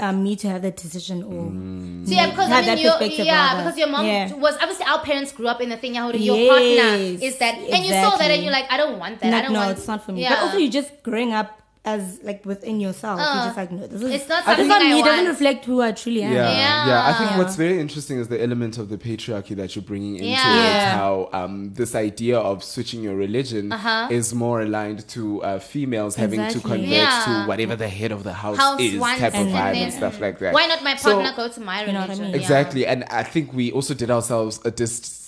[0.00, 2.08] um, me to have that decision or Mm.
[2.08, 4.34] So yeah, because I mean, that perspective yeah, because your mom Yeah.
[4.34, 5.94] was obviously our parents grew up in the thing.
[5.94, 6.90] Yahuda, your Yes, partner
[7.28, 9.32] is that, and you saw that, and you're like, I don't want that.
[9.32, 9.78] I don't no, want.
[9.78, 10.22] it's not for me.
[10.22, 10.34] Yeah.
[10.34, 13.20] But also, you just growing up as like within yourself.
[13.20, 15.00] Uh, You're just like, no, this is It's not this something on I me.
[15.00, 16.32] It doesn't reflect who I truly am.
[16.32, 16.86] Yeah, Yeah.
[16.86, 17.08] yeah.
[17.10, 17.38] I think Yeah.
[17.38, 20.54] what's very interesting is the element of the patriarchy that you're bringing into Yeah.
[20.54, 20.64] it.
[20.64, 20.96] Yeah.
[20.96, 24.08] How um, this idea of switching your religion Uh-huh.
[24.10, 27.22] is more aligned to uh, females having to convert Yeah.
[27.26, 29.92] to whatever the head of the house, House is type of and vibe then- and
[29.92, 30.54] stuff like that.
[30.54, 32.24] Why not my So- partner go to my You know I religion?
[32.24, 32.30] mean?
[32.34, 32.40] Yeah.
[32.40, 34.70] Exactly, and I think we also did ourselves a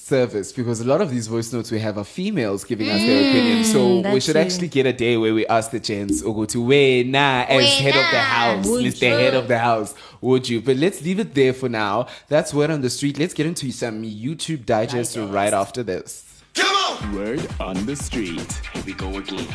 [0.07, 3.29] disservice because a lot of these voice notes we have are females giving us their
[3.29, 3.65] opinion.
[3.65, 4.41] So we should true.
[4.41, 7.79] actually get a day where we ask the gents, or go to where nah as
[7.79, 9.09] head of the house, would Mr.
[9.09, 10.61] Head of the house, would you?
[10.61, 12.07] But let's leave it there for now.
[12.29, 13.19] That's word on the street.
[13.19, 16.25] Let's get into some YouTube digest, right after this.
[16.55, 17.15] Come on!
[17.15, 18.53] Word on the street.
[18.73, 19.47] Here we go again.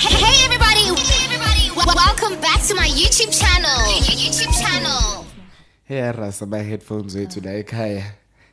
[0.00, 0.84] Hey everybody!
[0.98, 1.68] Hey everybody!
[1.68, 3.78] W- welcome back to my YouTube channel.
[4.02, 5.27] YouTube channel.
[5.88, 8.04] Hey rasa ba headphones wethu la ekhaya.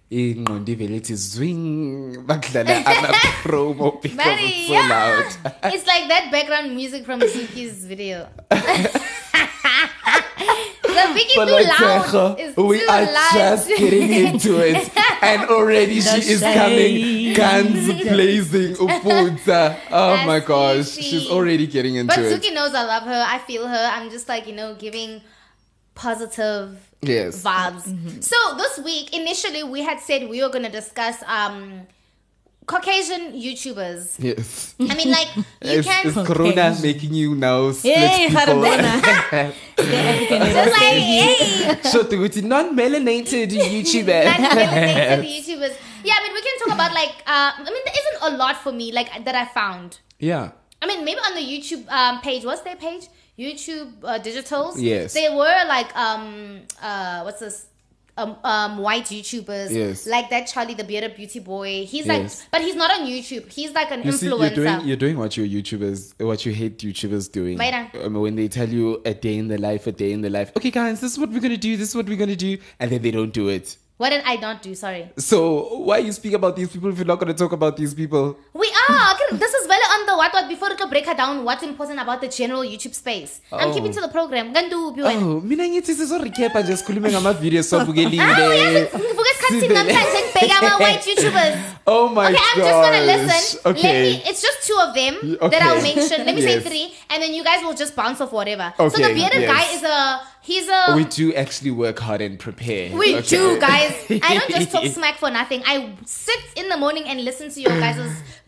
[0.09, 4.87] ingqondo ivele ithi zwing bakudlala ama-promo because Buddy, it's so yeah.
[4.87, 5.27] loud
[5.73, 8.29] it's like that background music from Ziki's video.
[10.95, 12.39] the Vicky too loud.
[12.39, 13.33] It's we too are loud.
[13.33, 14.89] just getting into it,
[15.21, 19.75] and already she The is coming, guns blazing, uputsa.
[19.91, 21.01] Oh my gosh, easy.
[21.01, 22.31] she's already getting into But it.
[22.31, 23.25] But Suki knows I love her.
[23.27, 23.89] I feel her.
[23.91, 25.19] I'm just like, you know, giving
[25.95, 27.43] positive Yes.
[27.43, 27.83] vibes.
[27.87, 28.21] Mm-hmm.
[28.21, 31.81] So this week, initially, we had said we were going to discuss um,
[32.65, 34.15] Caucasian YouTubers.
[34.17, 34.73] Yes.
[34.79, 36.07] I mean, like, you Is, can.
[36.07, 38.41] is Corona making you now split Hey, people?
[38.41, 39.53] Harabona.
[39.77, 44.23] The African Just like, hey, Short to non-melanated YouTuber.
[44.25, 45.75] non-melanated YouTubers.
[46.03, 47.13] Yeah, I mean, we can talk about like.
[47.27, 49.99] Uh, I mean, there isn't a lot for me like that I found.
[50.19, 50.51] yeah.
[50.81, 52.43] I mean, maybe on the YouTube um, page.
[52.45, 53.07] What's their page?
[53.37, 54.75] YouTube uh, Digitals.
[54.77, 55.13] Yes.
[55.13, 57.67] They were like um uh what's this.
[58.17, 60.07] Um, um, white YouTubers, Yes.
[60.07, 61.85] like that Charlie the Bearded Beauty Boy.
[61.85, 62.39] He's Yes.
[62.43, 63.51] like, but he's not on YouTube.
[63.51, 64.39] He's like an You see, influencer.
[64.55, 67.57] you're doing you're doing what your YouTubers, what you hate YouTubers doing.
[67.57, 67.93] Right.
[68.01, 70.53] Um, when they tell you a day in the life, a day in the life.
[70.55, 71.75] Okay, guys, this is what we're gonna do.
[71.75, 73.75] This is what we're gonna do, and then they don't do it.
[73.97, 74.75] what did I not do?
[74.75, 75.09] Sorry.
[75.17, 78.37] So why you speak about these people if you're not gonna talk about these people?
[78.53, 81.63] We Okay, This is very on the what what before to break her down what's
[81.63, 83.41] important about the general YouTube space.
[83.51, 83.73] I'm Oh.
[83.73, 84.53] keeping to the program.
[84.53, 85.25] Gandu biwena.
[85.25, 88.23] Oh, mina ngithi sizorecapa nje sikhulume ngama-video Ah, esiwabukelile.
[88.23, 91.55] uyazi ngivuka esikhathini namhlanje ngibheka ama-white YouTubers.
[91.85, 92.35] Oh my god.
[92.35, 93.15] Okay, I'm just gonna gosh.
[93.15, 93.59] listen.
[93.65, 94.01] Let Okay.
[94.01, 94.23] me.
[94.29, 96.25] It's just two of them Y- that I'll mention.
[96.25, 98.73] Let me say three, and then you guys will just bounce off whatever.
[98.79, 99.51] Okay, so the bearded yes.
[99.53, 99.97] guy is a.
[100.45, 100.93] He's a.
[100.95, 102.95] we do actually work hard and prepare.
[102.95, 103.27] We okay?
[103.27, 103.93] do, guys.
[104.23, 105.63] I don't just talk smack for nothing.
[105.65, 107.97] I sit in the morning and listen to your guys'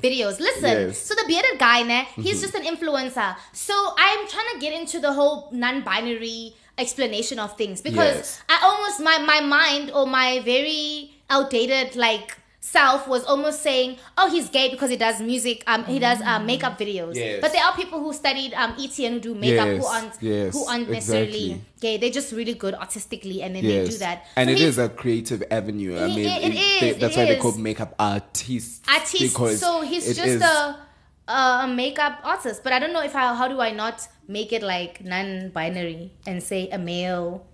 [0.01, 0.39] videos.
[0.39, 0.69] Listen.
[0.69, 0.79] Yes.
[0.79, 0.91] Mm-hmm.
[0.93, 3.35] So the bearded guy, ne, he's just an influencer.
[3.51, 8.41] So I'm trying to get into the whole non-binary explanation of things because Yes.
[8.47, 14.29] I almost my my mind or my very outdated like self was almost saying, "Oh,
[14.29, 15.63] he's gay because he does music.
[15.67, 17.39] Um, he does um, makeup videos." Yes.
[17.41, 20.53] But there are people who studied um ET and who do makeup who aren't yes,
[20.53, 21.79] who aren't necessarily exactly.
[21.79, 21.97] gay.
[21.97, 24.25] They're just really good artistically, and then they do that.
[24.35, 25.95] And So it is a creative avenue.
[25.97, 27.41] I It- mean, it- it they- that's it why is.
[27.41, 28.81] called makeup artists.
[28.87, 29.19] artist.
[29.23, 30.77] because So he's it just is- a
[31.27, 32.63] a makeup artist.
[32.63, 36.41] But I don't know if I how do I not make it like non-binary and
[36.43, 37.45] say a male.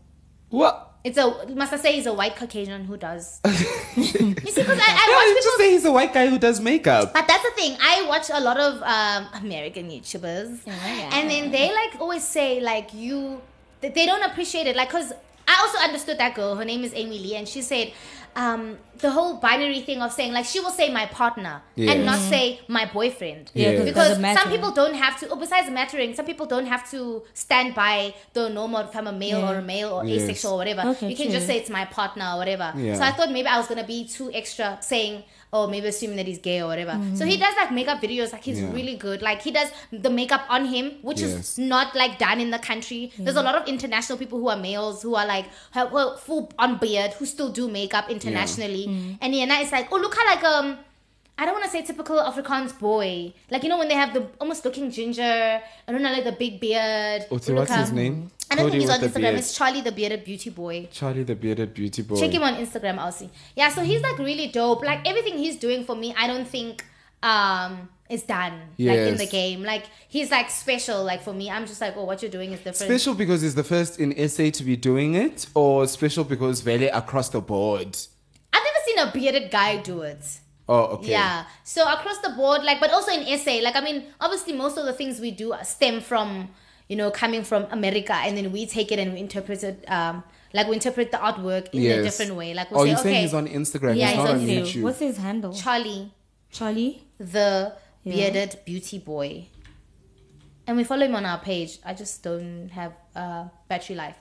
[0.50, 0.93] What?
[1.04, 3.42] It's a must I say he's a white Caucasian who does.
[3.46, 5.44] you see, because I, I Yeah, watch you people.
[5.44, 7.14] just say he's a white guy who does makeup.
[7.14, 7.76] But that's the thing.
[7.82, 12.94] I watch a lot of um, American YouTubers, and then they like always say like
[12.94, 13.42] you,
[13.82, 14.78] they don't appreciate it.
[14.78, 15.12] Like, cause
[15.46, 16.56] I also understood that girl.
[16.56, 17.92] Her name is Amy Lee, and she said
[18.36, 22.20] um, the whole binary thing of saying like she will say my partner and not
[22.20, 23.52] say my boyfriend.
[23.54, 25.30] Yeah, 'cause it because some people don't have to.
[25.30, 29.08] Oh, besides mattering, some people don't have to stand by the norm of if I'm
[29.08, 29.52] a male Yeah.
[29.52, 30.24] or a male or Yes.
[30.24, 30.82] asexual or whatever.
[30.92, 32.74] Okay, you can just say it's my partner or whatever.
[32.78, 32.96] Yeah.
[32.96, 36.28] So I thought maybe I was gonna be too extra saying, oh, maybe assuming that
[36.28, 37.00] he's gay or whatever.
[37.14, 37.40] So he mm.
[37.40, 38.74] does like makeup videos, like he's Yeah.
[38.74, 39.22] really good.
[39.22, 41.32] Like he does the makeup on him, which Yes.
[41.32, 43.12] is not like done in the country.
[43.18, 45.46] There's a lot of international people who are males who are like
[45.92, 48.88] well, full on beard who still do makeup internationally.
[48.88, 49.18] Mm.
[49.22, 50.80] And yeah, now it's like, oh look how like um.
[51.36, 53.34] I don't want to say typical Afrikaans boy.
[53.50, 56.32] Like, you know, when they have the almost looking ginger, I don't know, like the
[56.32, 57.24] big beard.
[57.24, 58.32] Oh, what's, Look what's his um, name?
[58.54, 59.38] I don't think he's on Instagram.
[59.38, 60.88] It's Charlie the Bearded Beauty Boy.
[60.92, 62.20] Charlie the bearded beauty boy.
[62.20, 63.30] Check him on Instagram, I'll see.
[63.56, 64.84] Yeah, so he's like really dope.
[64.84, 66.86] Like everything he's doing for me, I don't think
[67.22, 69.64] um is done like in the game.
[69.64, 71.04] Like he's like special.
[71.04, 72.78] Like for me, I'm just like, oh, what you're doing is different.
[72.78, 76.88] Special because he's the first in SA to be doing it, or special because very
[76.88, 77.98] across the board.
[78.52, 80.40] I've never seen a bearded guy do it.
[80.70, 81.12] Oh, okay.
[81.12, 81.46] Yeah.
[81.64, 84.86] So across the board, like, but also in SA, like, I mean, obviously, most of
[84.86, 86.50] the things we do stem from,
[86.90, 90.24] you know, coming from America, and then we take it and we interpret it, um,
[90.54, 92.54] like we interpret the artwork in a different way.
[92.54, 93.98] Like, we Oh, say, you're saying okay, he's on Instagram.
[93.98, 94.62] Yeah, he's he's not on on YouTube.
[94.66, 94.82] YouTube.
[94.84, 95.54] What's his handle?
[95.54, 96.12] Charlie.
[96.52, 97.04] Charlie?
[97.20, 99.48] the bearded beauty boy.
[100.66, 101.80] And we follow him on our page.
[101.86, 104.16] I just don't have uh, battery life.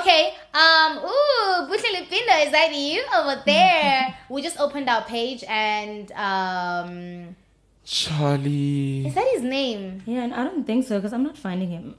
[0.00, 0.34] Okay.
[0.52, 0.98] Um.
[0.98, 4.16] Ooh, Butle Lipinda, is that you over there?
[4.28, 7.36] we just opened our page and um,
[7.84, 9.06] Charlie.
[9.06, 10.02] is that his name?
[10.06, 11.94] Yeah, and I don't think so because I'm not finding him.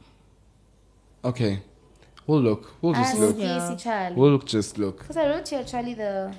[1.24, 1.60] Okay.
[2.28, 2.74] We'll look.
[2.82, 3.38] We'll just Ask look.
[3.38, 4.16] Casey Charlie.
[4.16, 5.00] We'll look, just look.
[5.00, 6.34] Because I wrote here Charlie the.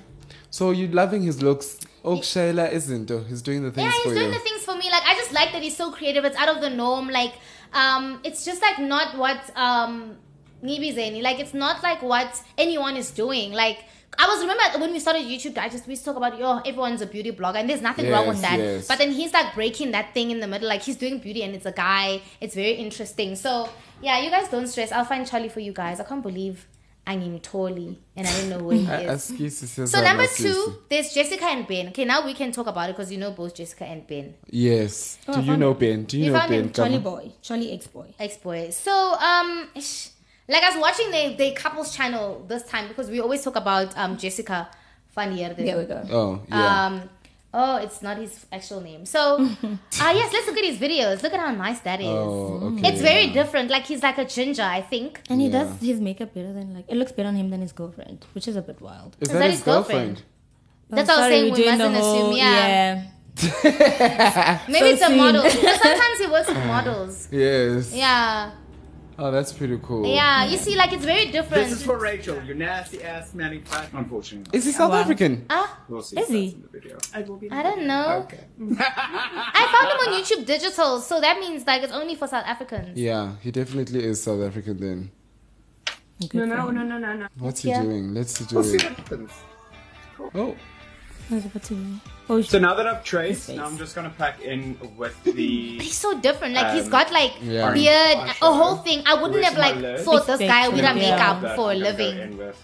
[0.49, 1.79] So you're loving his looks?
[2.03, 3.09] Oh, Shayla isn't.
[3.11, 4.33] Oh, He's doing the things Yeah, he's for doing you.
[4.33, 4.89] the things for me.
[4.91, 6.25] Like I just like that he's so creative.
[6.25, 7.09] It's out of the norm.
[7.09, 7.33] Like
[7.73, 10.17] um, it's just like not what um,
[10.63, 11.21] Nibi Zeni.
[11.21, 13.53] Like it's not like what anyone is doing.
[13.53, 13.85] Like
[14.19, 15.57] I was remember when we started YouTube.
[15.57, 18.09] I just we used to talk about yo, everyone's a beauty blogger, and there's nothing
[18.09, 18.57] wrong with that.
[18.59, 18.87] yes.
[18.87, 20.67] But then he's like breaking that thing in the middle.
[20.67, 22.21] Like he's doing beauty, and it's a guy.
[22.41, 23.35] It's very interesting.
[23.35, 23.69] So
[24.01, 24.91] yeah, you guys don't stress.
[24.91, 25.99] I'll find Charlie for you guys.
[25.99, 26.67] I can't believe.
[27.09, 29.31] I'm Tolly, and I don't know where he A- is.
[29.31, 30.43] askisi So siyazama number sisi.
[30.53, 31.87] two, there's Jessica and Ben.
[31.87, 34.33] Okay, now we can talk about it because you know both Jessica and Ben.
[34.51, 35.17] Yes.
[35.25, 35.77] Oh, Do I you know him.
[35.79, 36.03] Ben?
[36.03, 36.63] Do you, You know found Ben?
[36.65, 38.13] him, Charlie Come boy, Charlie ex boy.
[38.19, 38.71] ex boy.
[38.71, 40.09] So um, ish,
[40.47, 43.97] like I was watching the the couples channel this time because we always talk about
[43.97, 44.69] um Jessica
[45.15, 45.65] Van Heerden.
[45.65, 45.99] There we go.
[46.11, 46.85] Oh, yeah.
[46.85, 47.09] Um,
[47.53, 49.05] oh, it's not his actual name.
[49.05, 49.19] So,
[50.03, 51.23] uh yes, let's look at his videos.
[51.23, 52.07] Look at how nice that is.
[52.07, 52.89] oh, okay.
[52.89, 53.69] It's very different.
[53.69, 55.21] Like he's like a ginger, I think.
[55.29, 55.63] And he Yeah.
[55.63, 58.47] does his makeup better than like it looks better on him than his girlfriend, which
[58.47, 59.15] is a bit wild.
[59.19, 60.15] Is Is that that his his girlfriend?
[60.17, 60.33] girlfriend?
[60.89, 61.51] That's what I was saying.
[61.51, 62.25] we're We doing the mustn't assume.
[62.31, 63.03] whole- Yeah.
[64.67, 65.17] Maybe So it's a sweet.
[65.17, 65.43] model.
[65.43, 67.27] But sometimes he works with models.
[67.31, 67.93] Yes.
[67.93, 68.51] Yeah.
[69.19, 70.05] Oh, that's pretty cool.
[70.05, 70.45] Yeah.
[70.45, 71.63] You see, like it's very different.
[71.69, 73.89] This is for Rachel, your nasty ass Manny Pat.
[73.93, 74.99] Unfortunately, Is he South wow.
[74.99, 75.45] African?
[75.49, 76.17] Ah, we'll see.
[76.19, 76.49] Is if that's he?
[76.51, 76.97] in the video.
[77.51, 78.25] I don't know.
[78.25, 78.43] Okay.
[78.79, 82.97] I found him on YouTube Digital, so that means like it's only for South Africans.
[82.97, 85.11] Yeah, he definitely is South African then.
[86.33, 87.27] No, no, no, no, no.
[87.39, 87.81] What's he Yeah.
[87.83, 88.13] doing?
[88.13, 88.83] Let's do We'll see it.
[88.83, 89.31] what happens.
[90.33, 90.55] Oh,
[92.29, 93.65] Oh, So now that I've traced, now.
[93.65, 95.79] I'm just gonna pack in with the.
[95.79, 96.55] He's so different.
[96.55, 97.73] Like he's um, got like Yeah.
[97.73, 98.49] beard, Eyeshadow.
[98.49, 99.03] a whole thing.
[99.05, 101.15] I wouldn't have like thought this guy would have spectrum, yeah.
[101.17, 102.19] makeup that for a I'm gonna go living.
[102.19, 102.63] in with.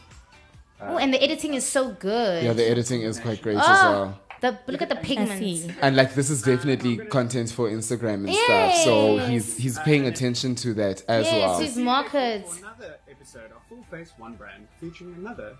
[0.82, 2.44] Oh, and the editing is so good.
[2.44, 4.20] yeah, the editing is quite great as Oh, well.
[4.42, 5.66] the look at the pigments.
[5.82, 8.76] And like this is definitely content for Instagram and stuff.
[8.84, 11.60] So he's he's paying attention to that as Yes, well.
[11.60, 12.58] his markets.
[12.58, 15.56] For another episode of Full Face One Brand featuring another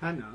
[0.00, 0.32] Hannah.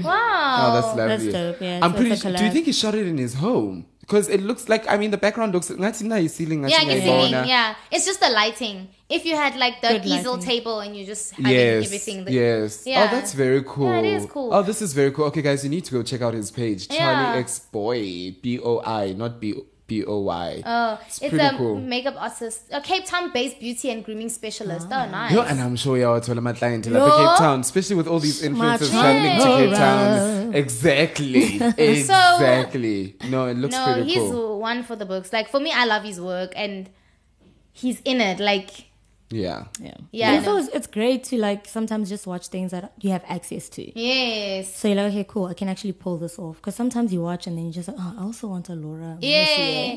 [0.00, 0.56] Wow.
[0.60, 1.30] Oh, that's lovely.
[1.30, 1.80] That's dope, yeah.
[1.82, 2.16] I'm So pretty.
[2.16, 3.86] Sure, do you think he shot it in his home?
[4.00, 5.68] Because it looks like I mean the background looks.
[5.70, 6.62] Ngathi na ceiling.
[6.68, 7.30] Yeah, I can see.
[7.30, 8.88] Yeah, it's just the lighting.
[9.08, 10.48] If you had like the Good easel lighting.
[10.48, 11.86] table and you just having Yes.
[11.86, 12.24] everything.
[12.24, 12.84] that- yes.
[12.86, 13.08] Oh, yeah.
[13.10, 13.86] Oh, that's very cool.
[13.92, 14.52] Yeah, it is cool.
[14.52, 15.26] Oh, this is very cool.
[15.26, 16.86] Okay, guys, you need to go check out his page.
[16.90, 16.98] Yeah.
[16.98, 18.36] Charlie X Boy.
[18.42, 19.54] B O I, not B
[19.88, 20.62] B O Y.
[20.66, 21.76] Oh, It's it's, a cool.
[21.76, 24.86] makeup artist, a Cape Town-based beauty and grooming specialist.
[24.90, 25.06] Oh, ah.
[25.06, 25.32] nice.
[25.32, 26.90] Yo, and I'm sure y'all told my client to.
[26.90, 30.54] Cape Town, especially with all these influencers traveling to Cape Town.
[30.54, 31.56] Exactly.
[31.78, 33.16] exactly.
[33.30, 35.32] no, it looks no, pretty he's one for the books.
[35.32, 36.90] Like for me, I love his work, and
[37.72, 38.40] he's in it.
[38.40, 38.87] Like
[39.30, 39.64] Yeah.
[39.80, 39.94] Yeah.
[40.10, 43.10] Yeah, And I also, it's, it's great to like sometimes just watch things that you
[43.10, 43.98] have access to.
[44.00, 46.56] yes, So you're like, okay, cool, I can actually pull this off.
[46.56, 49.10] Because sometimes you watch and then you just like, oh, I also want a Laura.
[49.10, 49.30] Let me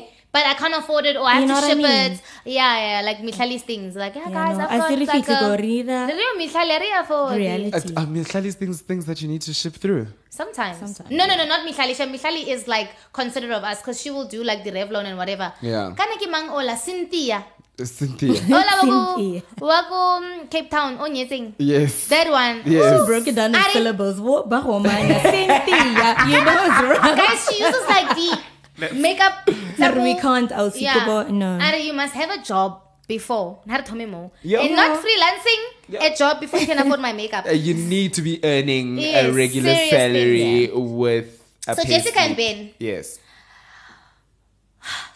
[0.32, 2.12] But I can't afford it, or I have You know to what I ship mean?
[2.12, 2.22] it.
[2.46, 3.94] Yeah, yeah, like Mihlali's things.
[3.94, 6.70] Like, yeah, Yeah, guys, no, I've I got seriously like a, categoría the real Mihlali
[6.70, 7.92] area for reality.
[7.94, 10.06] Uh, I mean, Charlie's things things that you need to ship through.
[10.30, 10.78] Sometimes.
[10.78, 11.10] Sometimes.
[11.10, 11.94] No, no, no, not Mihlali.
[11.94, 15.18] She- Mihlali is like considerate of us because she will do like the Revlon and
[15.18, 15.52] whatever.
[15.60, 15.92] Yeah.
[15.94, 17.44] Kana ki mang ola Cynthia.
[17.78, 18.30] Cynthia.
[18.52, 19.42] Ola Cynthia.
[19.60, 21.54] waku waku Cape Town o nyetseng.
[21.58, 22.06] yes.
[22.08, 22.62] That one.
[22.70, 23.00] Yes.
[23.00, 24.20] She broke it down in Ari- syllables.
[24.20, 24.48] What?
[24.48, 25.20] Bahomana.
[25.22, 26.16] Cynthia.
[26.28, 27.16] You know it's wrong.
[27.16, 29.48] Guys, she uses like the makeup.
[29.78, 30.52] But we can't.
[30.52, 30.84] I'll see.
[30.84, 31.26] Yeah.
[31.30, 31.58] No.
[31.60, 33.58] And you must have a job before.
[33.66, 34.30] Not tell me more.
[34.42, 34.60] Yeah.
[34.60, 35.62] And not freelancing.
[35.88, 36.04] Yeah.
[36.04, 37.46] A job before you can afford my makeup.
[37.48, 42.20] Uh, you need to be earning a regular seriously, salary with a So pay Jessica
[42.20, 42.36] and.
[42.36, 42.70] Ben.
[42.78, 43.18] Yes.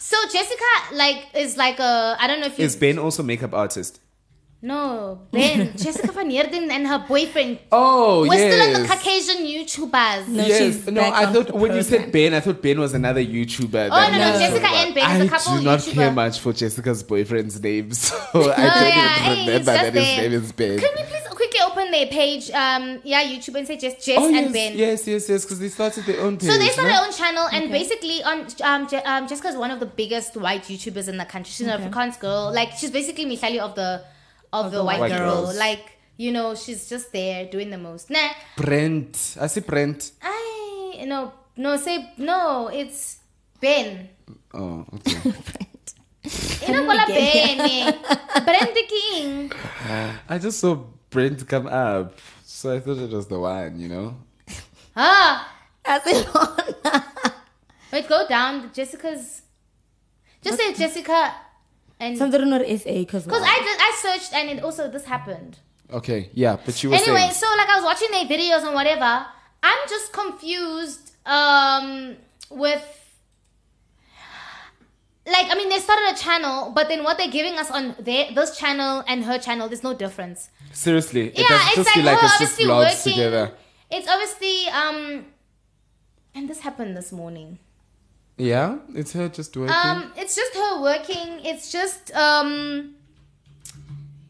[0.09, 3.53] So Jessica like is like a I don't know if you Is Ben also makeup
[3.53, 3.99] artist?
[4.61, 5.75] No, Ben.
[5.83, 7.59] Jessica Van Heerden and her boyfriend.
[7.71, 8.53] Oh, We're yes.
[8.53, 10.27] still on the Caucasian YouTubers.
[10.29, 10.57] No, yes.
[10.57, 13.85] she's No, I thought when you said Ben, I thought Ben was another YouTuber.
[13.91, 15.93] Oh that no, no, Jessica and Ben is a I couple I do not YouTuber.
[15.93, 19.93] care much for Jessica's boyfriend's name, so I Oh, don't yeah, even remember it's that
[19.93, 20.79] just his name is Ben.
[21.87, 22.51] Can we please quickly open their page?
[22.51, 24.77] Um, yeah, YouTube and say just Jess oh, and yes, Ben.
[24.77, 26.49] yes, yes, yes, because they started their own page.
[26.49, 26.95] So they started no?
[26.95, 30.63] their own channel, and basically, on um, Je- um, Jessica's one of the biggest white
[30.63, 31.51] YouTubers in the country.
[31.51, 32.51] She's an Afrikaans girl.
[32.53, 34.03] Like she's basically Mihlali of the
[34.53, 35.43] of, the, white, white girl.
[35.43, 35.57] girls.
[35.57, 38.09] Like you know, she's just there doing the most.
[38.09, 39.37] Nah, Brent.
[39.39, 40.11] I see Brent.
[40.21, 42.69] I no no say no.
[42.73, 43.19] It's
[43.59, 44.09] Ben.
[44.53, 45.33] Oh, okay.
[46.67, 47.59] You know, wala Ben.
[47.61, 47.91] eh.
[48.37, 49.51] The King.
[50.29, 54.15] I just saw Brent come up, so I thought it was the one, you know?
[54.95, 55.53] Ah,
[55.85, 56.25] As in,
[57.93, 58.71] Wait, go down.
[58.73, 59.41] Jessica's.
[60.41, 61.33] Just say Jessica,
[61.99, 65.57] and Something not SA because because I did, I searched and it also this happened.
[65.91, 67.31] Okay, yeah, but you were Anyway, saying.
[67.33, 69.25] so like I was watching their videos and whatever.
[69.63, 72.17] I'm just confused um
[72.49, 72.83] with
[75.27, 78.31] like I mean they started a channel, but then what they're giving us on their
[78.33, 80.49] this channel and her channel, there's no difference.
[80.71, 83.13] Seriously, it yeah, it's just like like her it's just obviously working.
[83.13, 83.51] together.
[83.91, 85.25] It's obviously um
[86.33, 87.59] and this happened this morning.
[88.37, 89.75] Yeah, it's her just working.
[89.75, 91.43] Um, it's just her working.
[91.43, 92.95] It's just um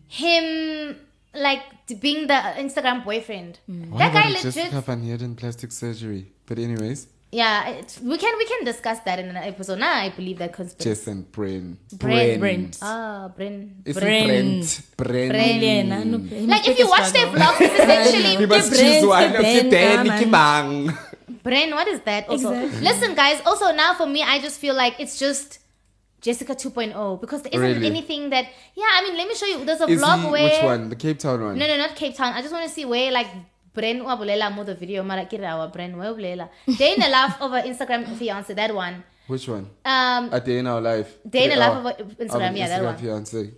[0.08, 0.98] him
[1.34, 1.62] like
[2.00, 3.60] being the Instagram boyfriend.
[3.68, 4.54] Why That guy legit.
[4.54, 6.32] Jessica Van Heerden plastic surgery?
[6.46, 9.80] But anyways, Yeah, it, we can we can discuss that in an episode.
[9.80, 10.90] Now I believe that conspiracy.
[10.90, 11.76] Jess and Bren.
[12.00, 12.40] Brent.
[12.40, 12.80] Brent.
[12.82, 13.72] Ah, Bren.
[13.86, 14.82] It's Brent.
[14.96, 15.32] Brent.
[15.36, 16.30] Brent.
[16.30, 16.48] Brent.
[16.48, 19.32] Like if you watch their vlogs, it's essentially You must Ke choose Brent, one.
[19.34, 20.24] ke Okay, Ben, Danny man.
[20.24, 20.98] Kimang.
[21.44, 21.72] Bren.
[21.74, 22.30] What is that?
[22.30, 22.82] Also, Exactly.
[22.88, 23.42] listen, guys.
[23.46, 25.60] Also, now for me, I just feel like it's just
[26.22, 27.88] Jessica 2.0 because there isn't Really?
[27.88, 28.46] anything that.
[28.74, 29.66] Yeah, I mean, let me show you.
[29.66, 30.90] There's a Is vlog he, where which one?
[30.90, 31.58] The Cape Town one?
[31.60, 32.32] No, no, not Cape Town.
[32.34, 33.28] I just want to see where like
[33.78, 35.94] Bren wa bolela mo the video mara ke ra wa Bren.
[36.78, 39.04] Day in the life of an Instagram fiance that one.
[39.28, 39.70] Which one?
[39.86, 41.10] Um A day in our life.
[41.30, 42.98] Day in the life Oh, of a Instagram, yeah, that Instagram one.
[42.98, 43.52] fiance.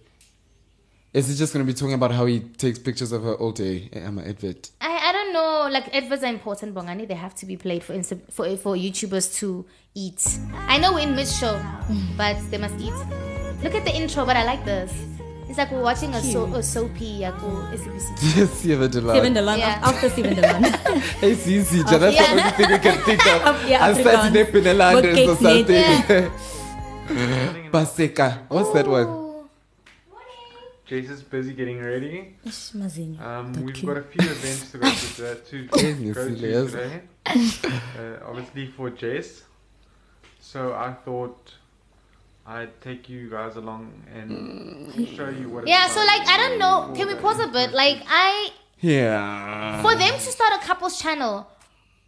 [1.11, 3.51] Is he just going to be talking about how he takes pictures of her all
[3.51, 3.89] day?
[3.95, 4.69] I'm an advert.
[4.79, 7.93] I, I don't know like adverts are important bongani they have to be played for
[7.93, 10.21] Insta- for for YouTubers to eat.
[10.67, 11.55] I know we're in mid show
[12.17, 12.93] but they must eat.
[13.63, 14.91] Look at the intro but I like this.
[15.49, 18.37] It's like we're watching a, so, a soapy yako SABC.
[18.37, 19.11] Yes, Steven Delon.
[19.17, 19.79] Steven Delon Yeah.
[19.89, 20.63] after Steven Delon.
[21.21, 23.41] Hey, Zizi, that's the only thing I can think of.
[23.41, 24.65] Of- yeah, I started Afrikaans.
[24.71, 26.31] in London or Boekkeek net.
[27.09, 27.71] something.
[27.71, 28.27] Paseka.
[28.49, 29.09] What's that one?
[30.87, 32.35] Jace is busy getting ready.
[32.45, 33.19] Ish, mazinho.
[33.21, 33.87] Um, we've cute.
[33.87, 37.01] got a few events to go to, to, to go to today.
[37.25, 39.43] Uh, obviously for Jess.
[40.39, 41.53] So I thought
[42.49, 43.83] I'd take you guys along
[44.13, 45.63] and show you what.
[45.63, 46.75] it's Yeah, so like I don't know.
[46.95, 47.71] Can we pause a bit?
[47.73, 49.81] Like I Yeah.
[49.83, 51.47] for them to start a couples channel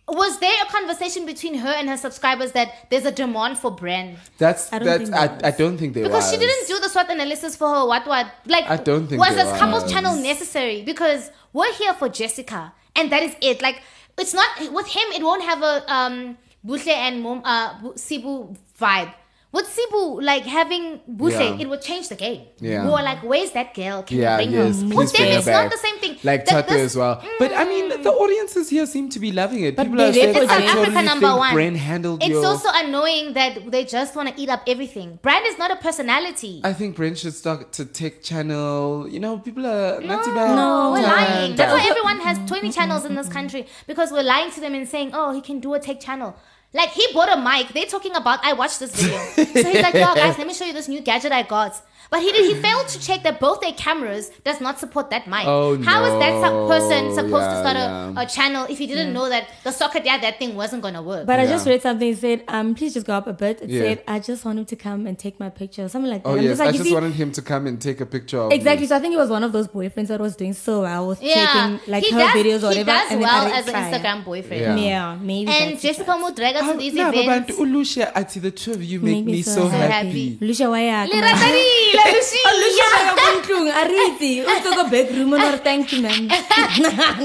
[0.08, 4.17] was there a conversation between her and her subscribers that there's a demand for brand
[4.39, 6.32] That's I don't that's think I, there I don't think there because was.
[6.32, 9.36] she didn't do the SWOT analysis for her what what like I don't think was
[9.36, 9.91] there this couples was.
[9.93, 13.77] channel necessary because we're here for Jessica and that is it like
[14.17, 18.58] it's not with him it won't have a um Buhle and Mom uh Bu- Sibu
[18.80, 19.13] vibe
[19.52, 21.62] with Sibu like having Buhle Yeah.
[21.64, 22.86] it would change the game Yeah.
[22.86, 25.22] we were like where's that girl can Yeah, you bring yes, her please with them
[25.22, 27.16] bring her it's not the same thing Like That Tata this- as well.
[27.40, 29.76] But I mean, the audiences here seem to be loving it.
[29.76, 31.54] But People are saying, It's I South totally Africa number think one.
[31.54, 32.46] Brain handled It's your...
[32.46, 35.20] also annoying that they just want to eat up everything.
[35.22, 36.62] Brand is not a personality.
[36.64, 39.08] I think Brain should start to tech channel.
[39.08, 40.56] You know, people are no, not too bad.
[40.56, 41.56] No, we're lying.
[41.56, 44.88] That's why everyone has 20 channels in this country because we're lying to them and
[44.88, 46.36] saying, oh, he can do a tech channel.
[46.73, 47.73] Like he bought a mic.
[47.73, 48.39] They're talking about.
[48.43, 49.19] I watched this video.
[49.36, 51.81] so he's like, "Yo, guys, let me show you this new gadget I got."
[52.12, 52.43] But he did.
[52.56, 55.47] He failed to check that both their cameras does not support that mic.
[55.47, 55.84] Oh, no!
[55.89, 58.13] How is that some person supposed to start yeah.
[58.17, 61.02] a, a channel if he didn't know that the socket yeah that thing wasn't gonna
[61.02, 61.26] work?
[61.26, 62.10] But I just read something.
[62.10, 63.62] It said, um, please just go up a bit.
[63.62, 63.82] It Yeah.
[63.82, 65.88] said, I just want him to come and take my picture.
[65.88, 66.30] Something like that.
[66.30, 68.39] Oh I'm yes, like, I just see- wanted him to come and take a picture
[68.39, 68.82] of Exactly.
[68.82, 68.88] me.
[68.88, 71.24] So I think it was one of those boyfriends that was doing so well with
[71.24, 72.91] yeah, taking like he her does, videos or whatever.
[72.91, 72.91] he whatever.
[72.91, 73.76] does and well as an.
[74.02, 74.62] Instagram boyfriend.
[74.62, 74.76] Yeah.
[74.76, 75.50] Yeah, maybe.
[75.50, 77.56] And that's Jessica will drag us to these no, events.
[77.56, 79.91] but Ulusha, I see the two of you make, me so, happy.
[80.10, 80.38] happy.
[80.41, 81.08] Lucia waya.
[81.08, 82.40] Le ratani, la Lucy.
[82.46, 83.68] Oh, Lucia waya ko ntlong.
[83.82, 84.32] Ariti.
[84.46, 86.28] O sto go bedroom and or thank you, ma'am.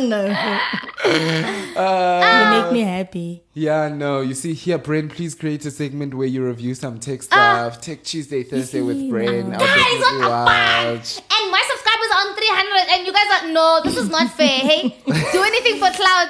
[0.08, 0.22] no.
[1.76, 3.42] Uh, You make me happy.
[3.54, 4.20] Yeah, no.
[4.20, 7.70] You see here, Brain, please create a segment where you review some tech Ah.
[7.70, 7.80] stuff.
[7.80, 9.50] tech Tuesday, Thursday with Brain.
[9.50, 9.58] no.
[9.58, 11.24] Guys, what the fuck?
[11.32, 14.60] And my subscribers are on 300 and you guys are, no, this is not fair.
[14.60, 14.96] Hey,
[15.32, 16.28] do anything for cloud.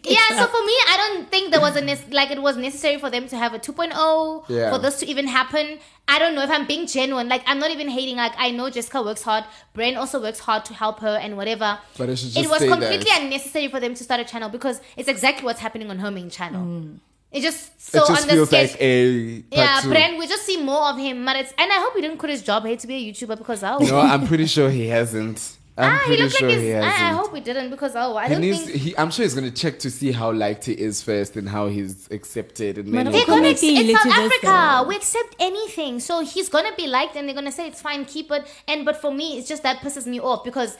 [0.04, 2.98] yeah, so for me, I don't think there was a, nec- like it was necessary
[2.98, 4.70] for them to have a 2.0 Yeah.
[4.70, 5.78] for this to even happen.
[6.06, 7.28] I don't know if I'm being genuine.
[7.28, 8.16] Like, I'm not even hating.
[8.16, 9.44] Like, I know Jessica works hard.
[9.74, 11.78] Brain also works hard to help her and whatever.
[11.98, 13.20] But it it was completely that.
[13.22, 16.30] unnecessary for them to start a channel because it's exactly what's happening on her main
[16.30, 16.64] channel.
[16.64, 16.98] Mm.
[17.30, 19.90] It just so it just on the feels sketch, like a yeah, two.
[19.90, 21.26] Brand, we just see more of him.
[21.26, 23.36] But it's, and I hope he didn't quit his job here to be a YouTuber
[23.36, 25.57] because oh, No, I'm pretty sure he hasn't.
[25.78, 26.74] I'm ah, he pretty sure like he he's.
[26.74, 29.22] I, I hope he didn't because oh, I He don't needs, think he, I'm sure
[29.22, 32.78] he's going to check to see how liked he is first and how he's accepted.
[32.78, 33.42] And then Man, they're gonna.
[33.42, 34.88] Comment Ex- it's South Africa.
[34.88, 38.32] We accept anything, so he's gonna be liked, and they're gonna say it's fine, keep
[38.32, 38.44] it.
[38.66, 40.76] And but for me, it's just that pisses me off because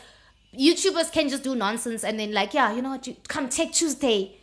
[0.58, 3.72] YouTubers can just do nonsense and then like, yeah, you know what, you come take
[3.72, 4.34] Tuesday.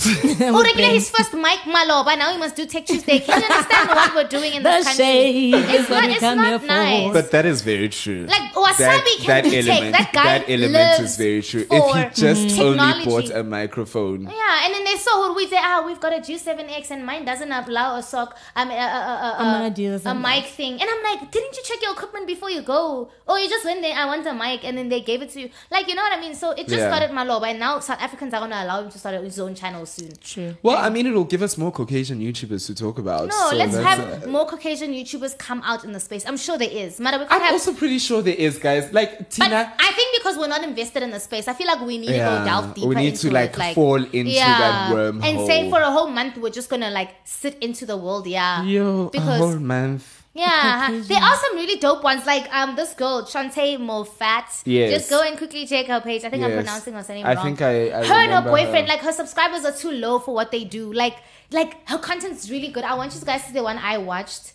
[0.40, 2.16] oh, regular his first mic Maloba.
[2.18, 3.18] Now he must do Tech Tuesday.
[3.20, 5.04] Can you understand what we're doing in The this country?
[5.04, 7.12] shade It's not, it's not nice.
[7.12, 8.26] But that is very true.
[8.26, 9.92] Like, Wasabi can be take.
[9.92, 11.66] That guy that element lives is very true.
[11.70, 15.56] If he just only bought a microphone, Yeah, and then they saw who we say,
[15.58, 18.80] ah, we've got a G7X and mine doesn't allow a sock, um, a, a, a,
[18.80, 20.80] a, I'm gonna do this a and mic thing.
[20.80, 23.10] And I'm like, didn't you check your equipment before you go?
[23.26, 25.40] Or you just went there, I want a mic, and then they gave it to
[25.42, 25.50] you.
[25.70, 26.34] Like, you know what I mean?
[26.34, 26.88] So it just Yeah.
[26.88, 29.86] started Maloba, and now South Africans are gonna allow him to start his own channel
[29.90, 30.12] soon.
[30.22, 30.56] True.
[30.62, 33.28] well, I mean, it'll give us more Caucasian YouTubers to talk about.
[33.28, 36.24] No, so let's have uh, more Caucasian YouTubers come out in the space.
[36.26, 37.00] I'm sure there is.
[37.00, 37.52] Matter we could I'm have.
[37.52, 38.92] also pretty sure there is, guys.
[38.92, 39.48] Like Tina.
[39.48, 39.74] but Tina.
[39.78, 42.12] I think because we're not invested in the space, I feel like we need to
[42.12, 45.24] go delve deeper we need into to, like, it, like fall into that wormhole.
[45.24, 48.62] And say for a whole month we're just gonna like sit into the world, yeah.
[48.62, 50.19] Yo, a because whole month.
[50.32, 52.24] Yeah, there are some really dope ones.
[52.24, 54.44] Like um, this girl Shantae Moffat.
[54.64, 54.92] Yes.
[54.92, 56.24] Just go and quickly check her page.
[56.24, 57.38] I think I'm pronouncing her name I wrong.
[57.38, 58.92] I think I- I her and her boyfriend, her.
[58.94, 60.92] like her subscribers are too low for what they do.
[60.92, 61.16] Like,
[61.50, 62.84] like her content's really good.
[62.84, 64.52] I want you guys to see the one I watched.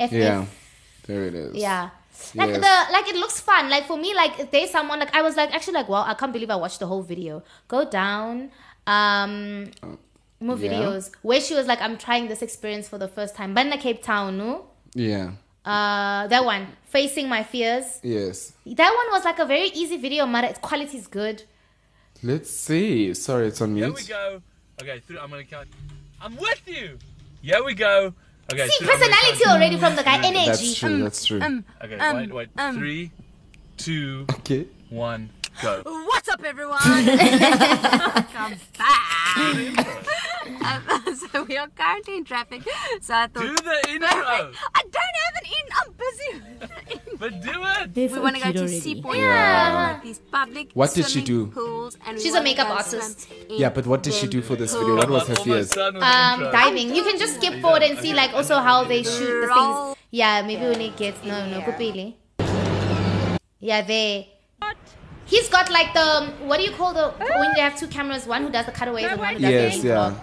[0.00, 0.12] FF.
[0.12, 0.46] Yeah,
[1.06, 1.54] there it is.
[1.54, 1.90] Yeah.
[2.34, 2.58] Like Yes.
[2.58, 3.70] the like it looks fun.
[3.70, 6.14] Like for me, like if there's someone like I was like actually like wow, I
[6.14, 7.42] can't believe I watched the whole video.
[7.68, 8.50] Go down.
[8.88, 9.70] Um
[10.40, 10.72] more yeah.
[10.72, 13.54] videos where she was like, I'm trying this experience for the first time.
[13.54, 14.66] Banna Cape Town, no?
[14.94, 15.32] Yeah.
[15.64, 16.66] Uh that one.
[16.86, 17.98] Facing my fears.
[18.02, 18.52] Yes.
[18.66, 21.42] That one was like a very easy video, but its quality is good.
[22.22, 23.12] Let's see.
[23.14, 23.84] Sorry, it's on mute.
[23.84, 24.42] Here we go.
[24.80, 25.68] Okay, three, I'm gonna count.
[26.20, 26.98] I'm with you.
[27.42, 28.14] Here we go.
[28.52, 28.68] Okay.
[28.68, 30.16] See three, I'm personality already from the guy.
[30.24, 30.46] Energy.
[30.46, 31.02] That's true.
[31.02, 31.40] That's true.
[31.82, 32.48] Okay, Um, wait, wait.
[32.56, 32.76] um.
[32.76, 33.10] Three,
[33.76, 34.66] two, Okay.
[34.90, 35.30] one,
[35.62, 35.82] go.
[35.84, 36.78] What's up, everyone?
[36.84, 39.36] Welcome back.
[39.36, 42.62] Um, so we are currently in traffic.
[43.00, 43.42] So I thought.
[43.42, 44.08] Do the intro.
[44.08, 45.66] I don't have an in.
[45.80, 46.30] I'm busy.
[47.18, 47.94] But do it.
[47.94, 48.80] They're we want to go to already.
[48.80, 49.16] Seapoint.
[49.16, 50.00] Yeah.
[50.02, 50.70] These public.
[50.74, 51.46] What did she do?
[51.46, 53.28] Pools and She's a makeup artist.
[53.48, 54.96] Yeah, but what did she do for this video?
[54.96, 55.70] What was her fears?
[55.70, 56.94] done with the Um, diving.
[56.94, 59.96] You can just skip forward and see like also how they shoot the things.
[60.10, 62.14] Yeah, maybe when it gets no no kupili.
[63.60, 64.33] Yeah, they.
[65.26, 68.42] He's got like the what do you call the when they have two cameras, one
[68.42, 70.14] who does the cutaways and one who does Yes, the yeah.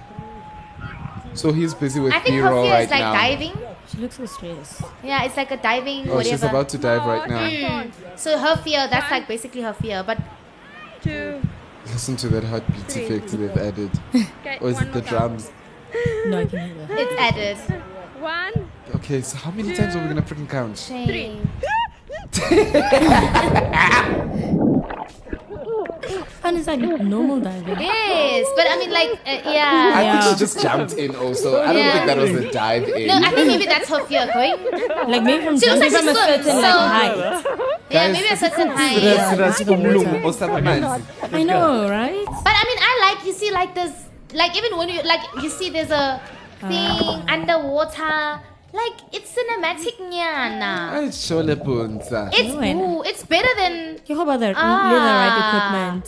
[1.34, 3.14] So he's busy with I think her B-roll fear right is like now.
[3.14, 3.58] diving.
[3.88, 4.82] She looks so stressed.
[5.04, 6.24] Yeah, it's like a diving Oh, whatever.
[6.24, 7.48] she's about to dive right now.
[7.84, 7.92] Mm.
[8.18, 10.04] So her fear, that's like basically her fear.
[10.06, 10.20] But
[11.02, 11.42] two.
[11.88, 13.92] Listen to that heartbeat effect they've added.
[14.62, 15.52] Or is it the drums?
[16.28, 17.00] No, I can hear that.
[17.00, 17.58] it's added.
[18.22, 18.72] One.
[18.96, 20.78] Okay, so how many times are we gonna freaking count?
[20.78, 21.50] Shame.
[26.52, 27.80] And it's like normal diving.
[27.80, 29.96] Yes, but I mean like uh, yeah.
[29.96, 30.20] I Yeah.
[30.20, 31.62] think she just jumped in also.
[31.64, 31.94] I don't Yeah.
[31.96, 33.08] think that was a dive in.
[33.08, 34.60] No, I think maybe that's her fear going.
[35.08, 37.16] Like maybe from She looks jumping like from a she's certain so- like so- height.
[37.88, 39.00] Yeah, Guys, maybe a certain height.
[39.00, 41.02] Sira- sira sikumlungu osalamanzi.
[41.40, 42.28] I know, right?
[42.44, 43.94] But I mean, I like you see like this,
[44.36, 46.20] like even when you like you see there's a
[46.68, 47.00] thing
[47.32, 48.44] underwater,
[48.76, 50.74] like it's cinematic nyana.
[51.00, 52.28] Ay, shole punza.
[52.36, 54.92] It's No, and- ooh, it's better than You how about the Ah.
[54.92, 56.06] leather right equipment?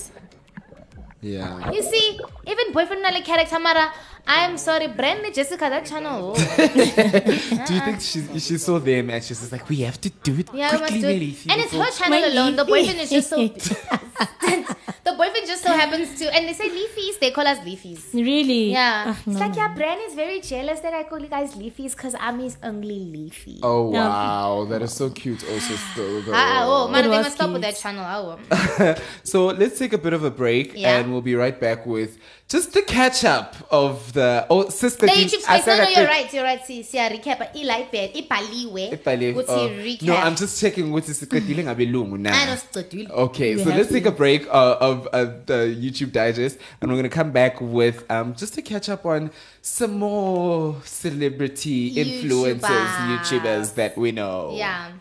[1.23, 1.71] Yeah.
[1.71, 3.91] you see even boyfriend like character mara.
[4.25, 6.33] I'm sorry, Brand Jessica that channel.
[6.35, 10.35] Do you think she she saw them and she's just like, we have to do
[10.39, 11.51] it Yeah, quickly, do it.
[11.51, 12.55] And it's her channel alone.
[12.55, 13.37] The boyfriend is just so.
[15.03, 17.19] the boyfriend just so happens to, and they say leafies.
[17.19, 18.13] They call us leafies.
[18.13, 18.71] Really?
[18.71, 19.39] Yeah, Ah, it's no.
[19.39, 19.73] like yeah.
[19.73, 23.59] Brand is very jealous that I call you guys leafies because I'm his only leafy.
[23.63, 25.43] Oh wow, that is so cute.
[25.43, 26.31] Also, still though.
[26.33, 28.05] Ah, oh man, It they was must stop with that channel.
[28.05, 28.95] Oh.
[29.23, 30.97] so let's take a bit of a break, Yeah.
[30.99, 32.17] and we'll be right back with
[32.49, 35.07] just the catch up of the oh sister.
[35.07, 35.65] The Dean- YouTube space.
[35.65, 36.33] No, I no, said you're right.
[36.33, 36.65] You're right.
[36.65, 37.55] See, see, I recap.
[37.55, 38.13] Eli bed.
[38.13, 38.91] Ipaliwe.
[38.91, 40.03] Ipale- What's oh, recap?
[40.03, 42.33] No, I'm just checking what is siqedile ngabelungu now.
[42.33, 43.09] I know sicedile.
[43.09, 47.09] Okay, so let's take a break uh, of uh, the YouTube digest, and we're gonna
[47.09, 49.31] come back with um, just to catch up on
[49.61, 53.41] some more celebrity influencers, YouTubers.
[53.41, 54.51] YouTubers that we know.
[54.53, 54.91] Yeah.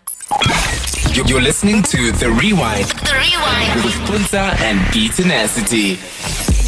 [1.13, 3.85] You're you're listening to The Rewind The Rewind.
[3.85, 4.81] with Puntsa and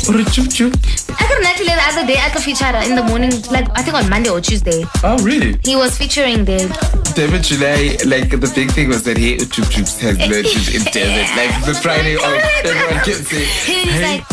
[0.04, 0.24] BeeTenacity.
[0.34, 1.14] Jub Jub.
[1.20, 3.96] I got actually the other day I could feature in the morning, like I think
[3.96, 4.84] on Monday or Tuesday.
[5.02, 5.58] Oh, really?
[5.64, 6.68] He was featuring there.
[7.14, 11.28] David July, like the big thing was that he Jub Jubs has legends in desert.
[11.36, 14.24] Like the Friday off, everyone can say, He's hey, like,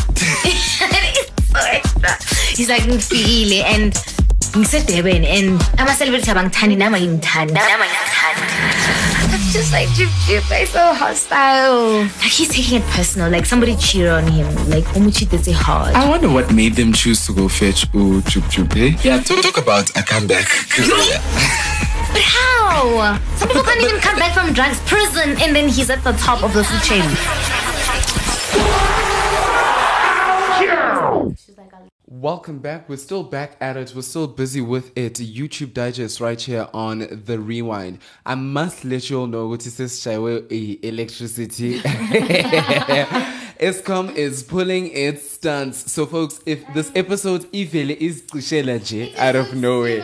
[0.43, 2.55] it's so extra.
[2.55, 3.93] He's like, ngifile and
[4.51, 9.10] ngisedurban and ama-celebrity abangithandi nama ngimthandi nama ngimthandi I'm
[9.51, 12.03] just like Jip Jip, like so hostile.
[12.03, 15.93] Like he's taking it personal, like somebody cheated on him, like Omuchi did it hard.
[15.95, 18.97] I wonder what made them choose to go fetch Ooh Jub Jub, eh?
[19.03, 20.45] Yeah, talk, talk about a comeback.
[20.69, 21.21] 'Cause, yeah.
[22.13, 23.19] But how?
[23.37, 26.43] Some people can't even come back from drugs, prison, and then he's at the top
[26.43, 27.03] of the food chain.
[32.11, 32.89] Welcome back.
[32.89, 33.93] We're still back at it.
[33.95, 35.13] We're still busy with it.
[35.13, 37.99] YouTube Digest right here on the Rewind.
[38.25, 41.81] I must let you all know what it says Shaiwe electricity.
[43.61, 45.91] Eskom is pulling its stunts.
[45.91, 50.03] So, folks, if this episode Ivele is J out of nowhere,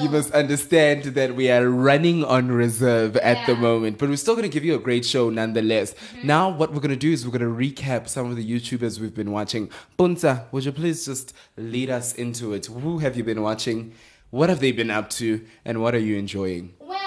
[0.00, 3.98] you must understand that we are running on reserve at the moment.
[3.98, 5.94] But we're still going to give you a great show nonetheless.
[6.24, 8.98] Now, what we're going to do is we're going to recap some of the YouTubers
[8.98, 9.70] we've been watching.
[9.96, 12.66] Puntsa, would you please just lead us into it?
[12.66, 13.94] Who have you been watching?
[14.30, 15.46] What have they been up to?
[15.64, 16.74] And what are you enjoying?
[16.80, 16.99] Well,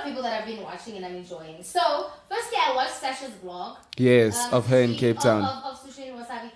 [0.00, 1.62] lot of people that I've been watching and I'm enjoying.
[1.62, 3.76] So, firstly, I watched Sasha's vlog.
[3.96, 5.42] Yes, um, of her in Cape Town.
[5.42, 6.50] Of, of, sushi and wasabi.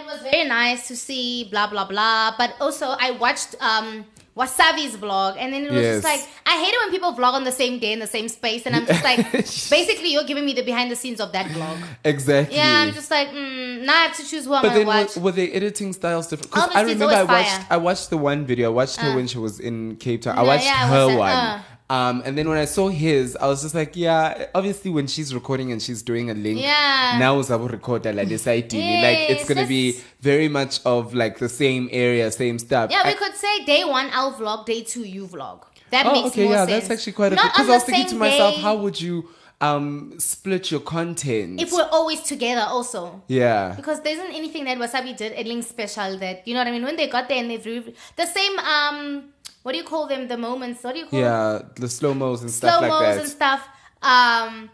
[0.00, 2.34] It was very nice to see blah blah blah.
[2.36, 4.04] But also, I watched um,
[4.36, 6.02] Wasabi's vlog, and then it was Yes.
[6.02, 8.28] just like I hate it when people vlog on the same day in the same
[8.28, 11.46] space, and I'm just like, basically, you're giving me the behind the scenes of that
[11.46, 11.78] vlog.
[12.04, 12.56] Exactly.
[12.56, 14.86] Yeah, I'm just like, mm, now I have to choose who I'm But gonna then
[14.86, 15.16] watch.
[15.16, 16.50] were, were the editing styles different?
[16.52, 17.66] Because I Obviously, it's remember I always watched fire.
[17.70, 18.66] I watched the one video.
[18.70, 19.16] I watched her Uh.
[19.16, 20.38] when she was in Cape Town.
[20.38, 21.28] I No, watched yeah, I her watched one.
[21.30, 21.62] that, uh.
[21.90, 25.34] Um, and then when I saw his, I was just like, yeah, obviously when she's
[25.34, 27.16] recording and she's doing a link, Yeah.
[27.18, 29.00] now I will record like this idea.
[29.02, 32.90] like it's Yes, gonna be very much of like the same area, same stuff.
[32.90, 35.62] Yeah, we I- could say day one I'll vlog, day two you vlog.
[35.90, 36.88] That oh, makes okay, more yeah, sense.
[36.88, 38.60] that's actually quite a Not because I was thinking to myself, day.
[38.60, 39.30] how would you
[39.60, 41.58] um split your content?
[41.60, 43.22] if we're always together also.
[43.28, 43.72] yeah.
[43.74, 46.72] Because there isn't anything that Wasabi did at Link Special that you know what I
[46.72, 46.82] mean.
[46.84, 49.24] When they got there and they've re- the same um,
[49.68, 50.28] what do you call them?
[50.28, 50.82] The moments.
[50.82, 53.18] What do you call Yeah, the slow mos and stuff like mos that.
[53.20, 53.60] and stuff.
[54.00, 54.70] Um,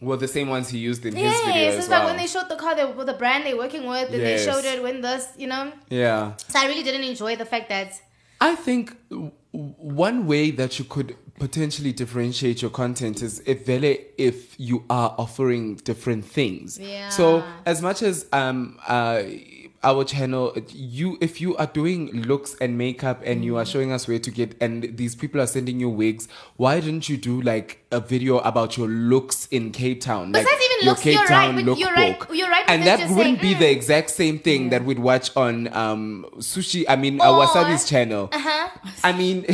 [0.00, 2.26] Well, the same ones he used in his yes, video it's as like when they
[2.26, 4.44] showed the car, they, with the brand they're working with, and Yes.
[4.44, 5.72] they showed it when this, you know.
[5.88, 6.32] yeah.
[6.48, 7.90] So I really didn't enjoy the fact that
[8.40, 8.84] I think
[9.52, 15.14] one way that you could potentially differentiate your content is if vele if you are
[15.24, 16.76] offering different things.
[16.78, 17.08] Yeah.
[17.10, 19.22] So as much as um uh
[19.84, 23.72] our channel you if you are doing looks and makeup and you are mm.
[23.72, 26.26] showing us where to get and these people are sending you wigs
[26.56, 30.62] why didn't you do like a video about your looks in cape town like Besides
[30.64, 32.36] even your looks, you're right, but you're right- lookbook.
[32.36, 35.54] you're right and that wouldn't saying, be the exact same thing that we'd watch on
[35.74, 38.68] um sushi i mean uh, Or- wasabi's channel uh-huh.
[39.02, 39.44] I mean,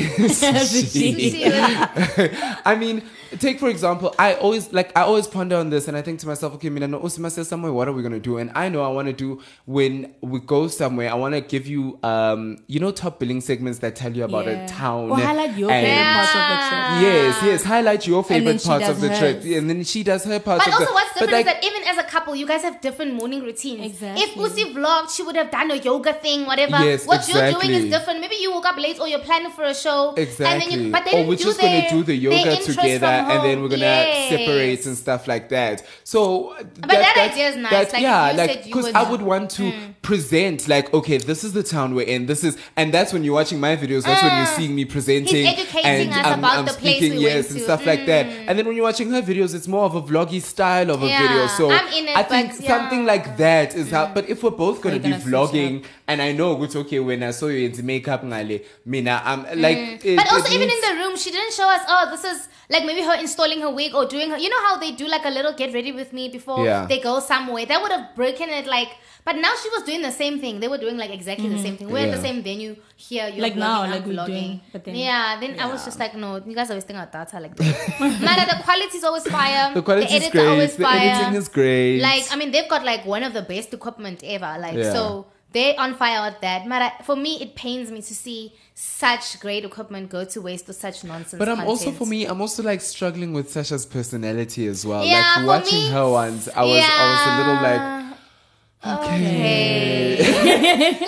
[0.45, 1.41] sushi.
[2.65, 3.03] I mean,
[3.39, 6.27] take for example, I always like I always ponder on this, and I think to
[6.27, 8.39] myself, okay, mina no usima says somewhere, what are we gonna do?
[8.39, 11.11] And I know I want to do when we go somewhere.
[11.11, 14.47] I want to give you, um, you know, top billing segments that tell you about
[14.47, 14.65] Yeah.
[14.65, 15.11] a town.
[15.11, 17.03] Or highlight your favorite parts of the trip.
[17.03, 19.19] Yes, yes, highlight your favorite she parts of the hers.
[19.19, 20.59] trip, and then she does her part.
[20.61, 22.47] But of also, the, what's but different like, is that even as a couple, you
[22.47, 23.85] guys have different morning routines.
[23.93, 24.23] Exactly.
[24.25, 26.79] If Usi vlogged, she would have done a yoga thing, whatever.
[26.85, 28.21] Yes, what you're doing is different.
[28.21, 30.15] Maybe you woke up late or you're planning for a show.
[30.17, 30.47] Exactly.
[30.47, 33.63] And then you, but they or we're just gonna do the yoga together, and then
[33.63, 34.31] we're gonna Yes.
[34.31, 35.83] separate and stuff like that.
[36.05, 37.93] So, but that idea is nice.
[37.93, 39.73] Like, yeah, like because I would want to
[40.03, 42.27] present like, okay, this is the town we're in.
[42.27, 44.03] This is, and that's when you're watching my videos.
[44.05, 44.55] That's when you're Ah.
[44.57, 47.37] seeing me presenting He's educating and us I'm, about I'm the place speaking, we went
[47.37, 47.65] yes, and to.
[47.65, 48.10] stuff like that.
[48.11, 48.45] Mm.
[48.49, 51.07] And then when you're watching her videos, it's more of a vloggy style of a
[51.07, 51.47] Yeah, video.
[51.59, 52.69] So in it, I think but yeah.
[52.79, 54.13] something like that is how.
[54.15, 57.23] But if we're both gonna be gonna switch vlogging, and I know it's okay when
[57.23, 59.79] I saw you into makeup, ngale, mina, I'm like.
[59.79, 60.17] it- Mm.
[60.17, 61.83] but also, even in the room, she didn't show us.
[61.89, 64.39] Oh, this is like maybe her installing her wig or doing her.
[64.39, 66.87] You know how they do like a little get ready with me before Yeah.
[66.87, 67.67] they go somewhere.
[67.67, 68.67] That would have broken it.
[68.67, 68.91] Like,
[69.25, 70.61] but now she was doing the same thing.
[70.61, 71.65] They were doing like exactly the mm-hmm.
[71.65, 71.91] same thing.
[71.91, 72.17] We're at Yeah.
[72.17, 73.29] the same venue here.
[73.29, 74.27] You're Like vlogging, now, I'm like we're vlogging.
[74.27, 75.39] doing, but then- yeah.
[75.41, 78.01] Then I was just like, no, you guys are wasting our data like that.
[78.01, 79.75] Mara, the quality is always fire.
[79.75, 80.49] The quality is edits are great.
[80.49, 80.99] always The fire.
[81.11, 82.01] editing is great.
[82.01, 84.57] Like, I mean, they've got like one of the best equipment ever.
[84.59, 84.93] Like, Yeah.
[84.93, 86.67] so they're on fire with that.
[86.67, 90.77] Mara, for me, it pains me to see such great equipment go to waste with
[90.77, 91.39] such nonsense.
[91.39, 95.05] But I'm also for me, I'm also like struggling with Sasha's personality as well.
[95.05, 98.10] Yeah, like for watching me- her once, I was I was a little like
[98.85, 100.17] okay.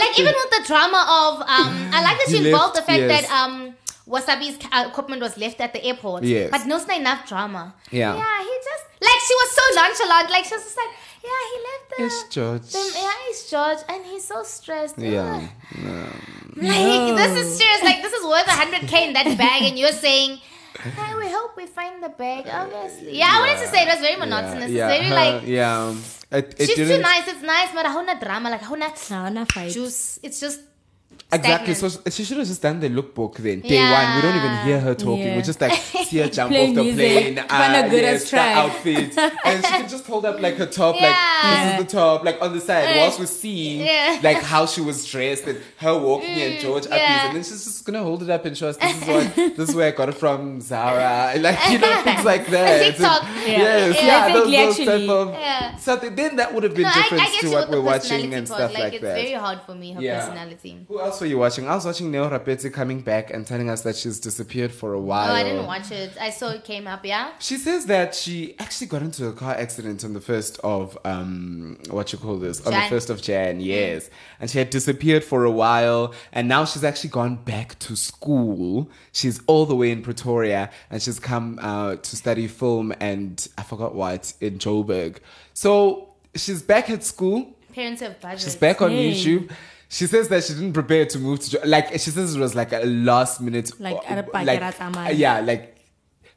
[0.02, 2.92] like even with the drama of um I like that she He involved left, the
[2.92, 3.26] fact yes.
[3.26, 3.74] that um
[4.06, 4.58] Wasabi's
[4.88, 6.24] equipment was left at the airport.
[6.24, 6.50] Yes.
[6.50, 7.74] But no, it's not enough drama.
[7.90, 8.14] Yeah.
[8.14, 10.30] Yeah, he just like she was so nonchalant.
[10.30, 10.92] Like she was just like,
[11.22, 12.04] yeah, he left the.
[12.04, 12.62] It's George.
[12.72, 14.98] the- yeah, he's George, and he's so stressed.
[14.98, 15.48] Yeah.
[15.72, 15.84] Ugh.
[16.56, 16.68] no.
[16.68, 17.82] Like this is serious.
[17.82, 20.40] Like this is worth hundred k in that bag, and you're saying.
[20.80, 23.18] Hey, we hope we find the bag, obviously.
[23.18, 24.70] Yeah, I wanted to say it was very monotonous.
[24.70, 25.94] Yeah, it's very her- like yeah.
[26.38, 27.28] It, it she's too didn't- nice.
[27.28, 28.50] It's nice, but I don't drama.
[28.50, 28.68] Like I
[29.10, 29.70] Nah, nah fight.
[29.72, 30.18] juice.
[30.22, 30.60] It's just
[31.32, 31.74] Exactly.
[31.74, 32.04] stagnant.
[32.04, 33.60] So she should have just done the lookbook then.
[33.60, 35.18] Day one, we don't even hear her talking.
[35.28, 35.36] Yeah.
[35.36, 35.72] We just like
[36.08, 36.96] see her jump off the music.
[37.34, 37.44] plane.
[37.48, 41.06] Ah, yes, the outfit, and she could just hold up like her top, Yeah.
[41.08, 44.18] like this is the top, like on the side, Uh, whilst we're seeing yeah.
[44.22, 47.26] like how she was dressed and her walking and George uppies, Mm, yeah.
[47.26, 49.68] and then she's just gonna hold it up and show us this is what this
[49.70, 52.82] is where I got it from Zara, like you know things like that.
[52.96, 53.22] TikTok.
[53.46, 54.26] Yes, Yeah.
[54.28, 55.76] yeah, those, type of Yeah.
[55.76, 56.14] something.
[56.14, 58.78] Then that would have been No, different to you what we're watching and stuff like,
[58.84, 59.14] like it's that.
[59.14, 60.20] very hard for me, her Yeah.
[60.26, 60.84] personality.
[60.88, 61.68] Who else were you watching?
[61.68, 65.00] I was watching Neo Rapeti coming back and telling us that she's disappeared for a
[65.00, 65.30] while.
[65.30, 66.12] Oh, I didn't watch it.
[66.20, 67.30] I saw it came up, yeah?
[67.38, 71.78] She says that she actually got into a car accident on the first of um
[71.90, 74.10] what you call this on the first of Jan, yes,
[74.40, 78.90] and she had disappeared for a while, and now she's actually gone back to school.
[79.12, 83.62] She's all the way in Pretoria, and she's come uh, to study film and I
[83.62, 85.18] forgot what in Joburg.
[85.54, 87.54] So she's back at school.
[87.72, 88.40] Parents have budget.
[88.40, 89.12] She's back on Hey.
[89.12, 89.50] YouTube.
[89.96, 92.54] She says that she didn't prepare to move to Jo- like she says it was
[92.54, 92.80] like a
[93.10, 95.62] last minute Like, uh, at a like, pakera uh, yeah like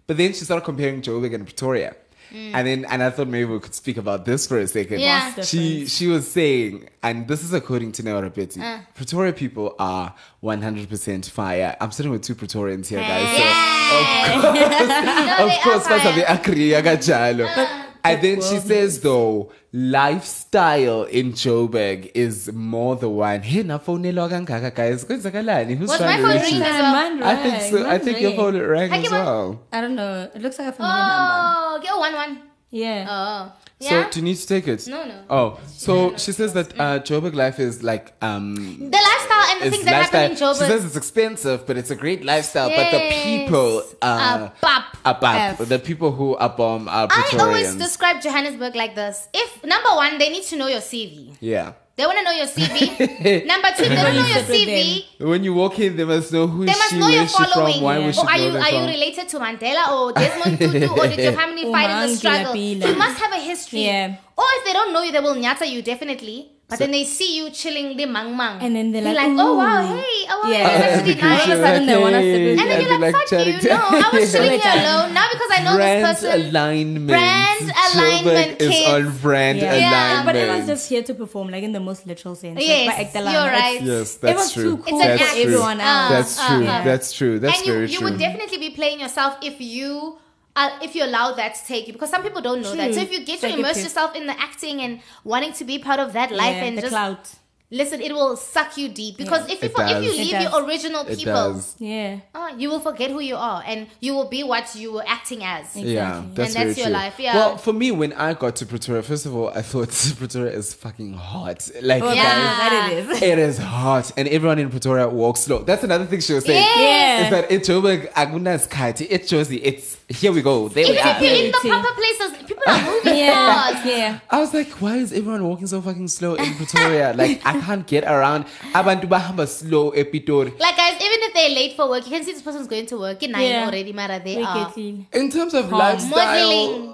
[0.07, 1.95] but then she started comparing Joburg and Pretoria.
[2.33, 2.51] Mm.
[2.55, 4.99] And then and I thought maybe we could speak about this for a second.
[4.99, 5.41] Yeah.
[5.51, 8.79] She she was saying, and this is according to Neo Rapeti, Uh.
[8.95, 11.75] Pretoria people are 100% fire.
[11.79, 13.29] I'm sitting with two Pretorians here, guys.
[13.39, 13.51] Yay.
[13.89, 16.15] So No, of they course, are must fire.
[16.15, 17.84] be agree, akajalo.
[18.05, 23.41] And then she says, though, lifestyle in Joburg is more the one.
[23.41, 25.05] Hey, na phone kangaka, guys.
[25.05, 25.75] Kwenzakalani?
[25.75, 26.59] Who's Was trying my to phone reach you?
[26.59, 26.93] ringing as well?
[26.93, 27.77] Mine I think rang, so.
[27.79, 28.39] I mine think your rang.
[28.39, 29.11] phone rang Hi, as Kimon.
[29.11, 29.63] well.
[29.71, 30.31] I don't know.
[30.33, 31.33] It looks like a familiar oh, number.
[31.33, 32.41] Oh, get one oh, one one.
[32.71, 33.07] Yeah.
[33.09, 34.09] Oh, So yeah.
[34.09, 34.87] do you need to take it?
[34.87, 35.21] No, no.
[35.29, 38.55] Oh, so she says that uh, Joburg life is like um.
[38.55, 40.53] the lifestyle and the it's things that happen in lifestyle.
[40.55, 42.69] She says it's expensive, but it's a great lifestyle.
[42.69, 42.91] Yes.
[42.91, 44.83] But the people uh, Uh, bop.
[45.05, 45.57] are bop.
[45.57, 49.27] The people who are bomb are I always describe Johannesburg like this.
[49.33, 51.35] If number one, they need to know your CV.
[51.39, 51.73] yeah.
[51.97, 53.45] They want to know your CV.
[53.47, 55.05] number two, they don't know your CV.
[55.19, 57.73] When you walk in, they must know who They must she, know where your following.
[57.75, 60.11] from, why was she oh, or are you brought are you related to Mandela or
[60.11, 62.55] Desmond Tutu or did your family fight in the struggle?
[62.55, 63.85] You must have a history.
[63.85, 64.17] Yeah.
[64.37, 66.51] Or if they don't know you, they will nyata you definitely.
[66.67, 68.59] But then they see you chilling the mang mang.
[68.59, 70.57] And then they're They're like, like, oh wow, hey, oh wow, Yeah.
[70.57, 71.45] yeah, that's actually Because nice.
[71.45, 72.59] All of a sudden they wanna sit with hey, you.
[72.59, 73.69] And then you're like, fuck you.
[73.69, 75.13] No, I was chilling here alone.
[75.13, 76.41] Now because I know brand this person.
[76.49, 77.07] alignment.
[77.07, 79.75] Brand alignment, Joburg is on brand Yeah.
[79.75, 79.89] Yeah.
[79.89, 80.25] alignment.
[80.25, 82.55] But everyone's just here to perform, like in the most literal sense.
[82.55, 83.33] Like, Yes, by act alone.
[83.33, 84.63] you're It's- Yes, that's Everyone's true.
[84.63, 85.29] too cool It's an that's act.
[85.29, 85.43] for true.
[85.53, 86.09] everyone else.
[86.09, 86.65] That's true.
[86.65, 86.83] uh.
[86.83, 87.39] That's true.
[87.39, 90.17] That's and you, very you would definitely be playing yourself if you
[90.55, 92.93] uh, if you allow that to take you because some people don't know that.
[92.93, 95.99] So if you get to immerse yourself in the acting and wanting to be part
[95.99, 97.29] of that life Yeah, and the just clout.
[97.71, 101.01] listen, it will suck you deep because if you for, if you leave your original
[101.07, 101.75] It people, does.
[101.79, 102.19] Yeah.
[102.33, 105.43] uh, you will forget who you are and you will be what you were acting
[105.43, 105.75] as.
[105.75, 106.93] Yeah, that's And that's very your true.
[106.93, 107.35] life, yeah.
[107.35, 110.73] Well, for me, when I got to Pretoria, first of all, I thought Pretoria is
[110.73, 111.67] fucking hot.
[111.81, 112.23] Like, Well, Yeah.
[112.23, 113.21] guys, that it is.
[113.21, 115.63] it is hot, and everyone in Pretoria walks slow.
[115.63, 116.63] That's another thing she was saying.
[116.63, 117.25] Yes.
[117.25, 121.05] Is that in Joburg, Agunas Kati, it's Josie, it's here we go, there we if
[121.05, 121.23] are.
[121.23, 123.53] you're in the proper places, people are moving Yeah.
[123.73, 123.85] fast.
[123.85, 124.19] Yeah.
[124.29, 127.13] I was like, why is everyone walking so fucking slow in Pretoria?
[127.17, 128.45] like, I can't get around.
[128.73, 130.57] Abantu bahamba slow epitori.
[130.59, 132.97] Like guys, even if they're late for work, you can see this person's going to
[132.97, 133.21] work.
[133.21, 133.65] You're nine Yeah.
[133.65, 134.19] already, Mara.
[134.23, 134.73] They Make are.
[135.13, 135.79] In terms of Calm.
[135.79, 136.93] lifestyle, Modeling.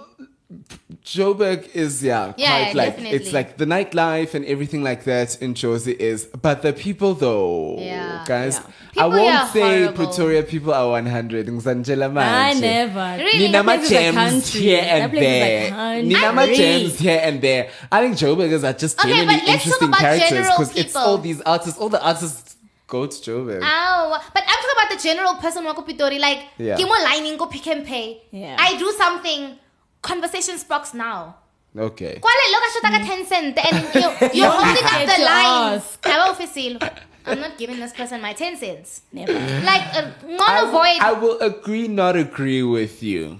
[1.04, 3.18] Joburg is yeah, Yeah, quite like definitely.
[3.18, 7.78] it's like the nightlife and everything like that in Josie is, but the people though,
[7.80, 8.60] Yeah, guys,
[8.96, 9.04] yeah.
[9.04, 9.94] I won't are say horrible.
[10.06, 11.48] Pretoria people are one hundred.
[11.48, 12.62] Ngizanjela I manje.
[12.62, 13.24] never.
[13.24, 13.40] Really?
[13.40, 14.62] Nina That ma place is a gems country.
[14.62, 15.70] here and place is a there.
[15.70, 16.08] country.
[16.08, 16.56] Nina ma I agree.
[16.58, 17.70] gems here and there.
[17.92, 20.76] I think Joburgers are just Okay, genuinely but let's talk interesting about characters general because
[20.78, 21.80] it's all these artists.
[21.80, 22.56] All the artists
[22.88, 23.64] go to Joburg.
[23.64, 24.22] Ow.
[24.34, 26.20] But I'm talking about the general person wako Pitori.
[26.20, 26.78] Like, Yeah.
[26.78, 26.86] yeah.
[26.86, 28.22] lining go pick and pay.
[28.32, 28.56] Yeah.
[28.60, 29.58] I do something.
[30.02, 31.36] Conversation sparks now.
[31.78, 32.20] Okay.
[32.20, 35.80] Kwale loka shota ka 10 cent and you're, you're holding up the to line.
[35.80, 36.06] ask.
[36.06, 36.92] Aba.
[37.26, 39.02] I'm not giving this person my 10 cents.
[39.14, 39.32] Never.
[39.32, 40.98] Like, uh, not I will, avoid.
[41.02, 43.40] I will agree, not agree with you.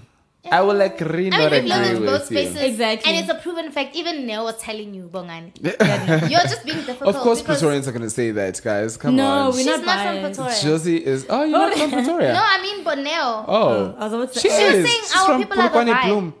[0.50, 2.50] I will agree, I not mean, we've agree learned in both with you.
[2.50, 2.62] spaces.
[2.62, 3.12] Exactly.
[3.12, 3.94] And it's a proven fact.
[3.94, 5.52] Even Neo was telling you, Bongani.
[6.30, 7.14] You're just being difficult.
[7.14, 8.96] Of course, Pretorians are going to say that, guys.
[8.96, 9.38] Come No, on.
[9.38, 10.20] No, we're She's not not from.
[10.20, 10.60] Pretoria.
[10.62, 11.26] Josie is.
[11.30, 12.32] Oh, you're not from Pretoria.
[12.32, 13.44] No, I mean Boneo.
[13.46, 14.90] Oh, I was about to say- She was is.
[14.90, 16.04] saying She's our from people are the Polokwane vibe.
[16.06, 16.34] Bloom.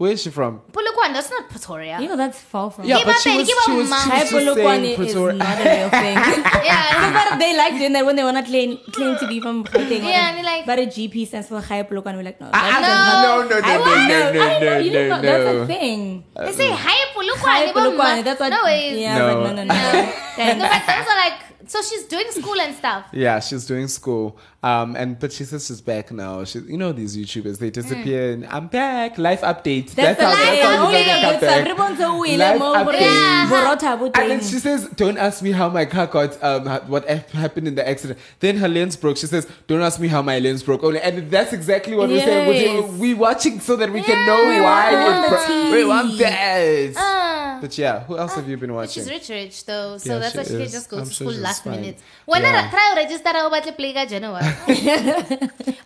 [0.00, 0.62] Where is she from?
[0.72, 2.00] Polokwane, that's not Pretoria.
[2.00, 2.86] You know, that's far from.
[2.86, 5.64] Yeah, Give but she was, she was, she was just saying Hypolokwane is not a
[5.76, 6.16] real thing.
[6.64, 7.28] Yeah.
[7.30, 10.00] but they like doing that when they want to claim, claim to be from Gauteng.
[10.02, 12.16] Yeah, and they're like- but a GP stands for Hypolokwane.
[12.16, 12.48] We're like, no.
[12.50, 14.32] Ah, that does ah, not- no, no, no, I no, wouldn't no, know.
[14.32, 14.70] no, I didn't know.
[14.72, 15.22] no, You didn't no, know.
[15.22, 15.60] That's no.
[15.60, 16.24] a thing.
[16.34, 17.72] They say hi Polokwane.
[17.74, 18.24] Hypolokwane.
[18.24, 18.48] That's what.
[18.48, 19.34] No, it's, Yeah, No.
[19.34, 19.74] but no, no, no.
[19.74, 20.64] No, Thanks.
[20.64, 21.34] but also like
[21.70, 23.04] So she's doing school and stuff.
[23.12, 24.36] Yeah, she's doing school.
[24.60, 26.42] Um, and but she says she's back now.
[26.44, 28.32] She, you know, these YouTubers they disappear.
[28.32, 29.18] And I'm back.
[29.18, 29.92] Life updates.
[29.92, 31.56] That's how the that's how you life make update.
[31.62, 33.46] Everyone's a wheeler, Life mo, updates.
[33.52, 37.04] Borota And then she says, "Don't ask me how my car got um what
[37.42, 39.16] happened in the accident." Then her lens broke.
[39.18, 42.26] She says, "Don't ask me how my lens broke." Only, and that's exactly what we're
[42.26, 42.48] saying.
[42.48, 45.46] We're, we watching so that we can know We why want it the broke.
[45.46, 45.72] tea.
[45.72, 46.94] We want that.
[46.96, 47.29] Ah.
[47.60, 49.02] But yeah, who else have you been watching?
[49.02, 51.12] She's rich, rich though, so Yeah, that's she why she can just go I'm to
[51.12, 51.80] sure school last fine.
[51.80, 51.98] minute.
[52.26, 52.66] When Yeah.
[52.66, 54.40] I try to register, I will play Genoa.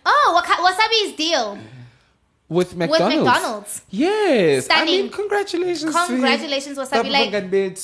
[0.05, 1.57] oh, Waka- Wasabi's deal
[2.47, 3.15] with McDonald's.
[3.15, 3.81] with McDonald's.
[3.89, 4.69] Yes.
[4.69, 5.01] I Stunning.
[5.03, 5.93] mean, congratulations.
[5.93, 6.05] to him.
[6.07, 6.91] Congratulations, Wasabi.
[6.91, 7.31] Papa Like,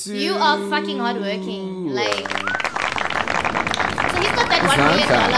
[0.06, 1.88] you are fucking hardworking.
[1.92, 2.20] Like, so
[4.20, 5.30] he's got that one million not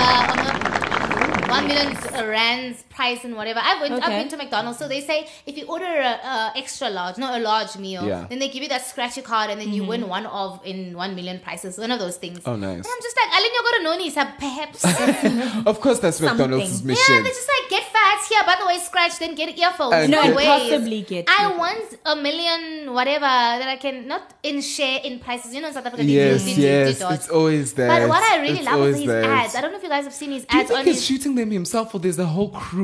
[1.41, 3.61] dollar, one million uh, rands price and whatever.
[3.63, 6.89] I've went, I've been to McDonald's, so they say if you order a, a extra
[6.91, 8.27] large, not a large meal, Yeah.
[8.29, 10.03] then they give you that scratchy card, and then you mm-hmm.
[10.03, 11.79] win one of in one million prices.
[11.79, 12.41] One of those things.
[12.47, 12.77] Oh, nice.
[12.77, 14.85] And I'm just like, Alan, you're gonna know Nisa, perhaps.
[15.67, 16.87] Of course, that's McDonald's Something.
[16.89, 17.15] mission.
[17.17, 18.43] Yeah, they're just like get fats here.
[18.45, 19.95] By the way, scratch, then get earphones.
[19.95, 20.47] And no get- ways.
[20.47, 21.59] Possibly get I it.
[21.59, 23.21] want a million, whatever
[23.61, 25.55] that I can not in share in prices.
[25.55, 27.89] You know, in South Africa, they yes, do- they do- yes, do it's always that.
[27.89, 29.25] But what I really It's love is his that.
[29.25, 29.55] ads.
[29.57, 30.97] I don't know if you guys have seen his Do you ads think on he's
[30.97, 31.05] his.
[31.07, 32.84] shooting them himself, or there's a whole crew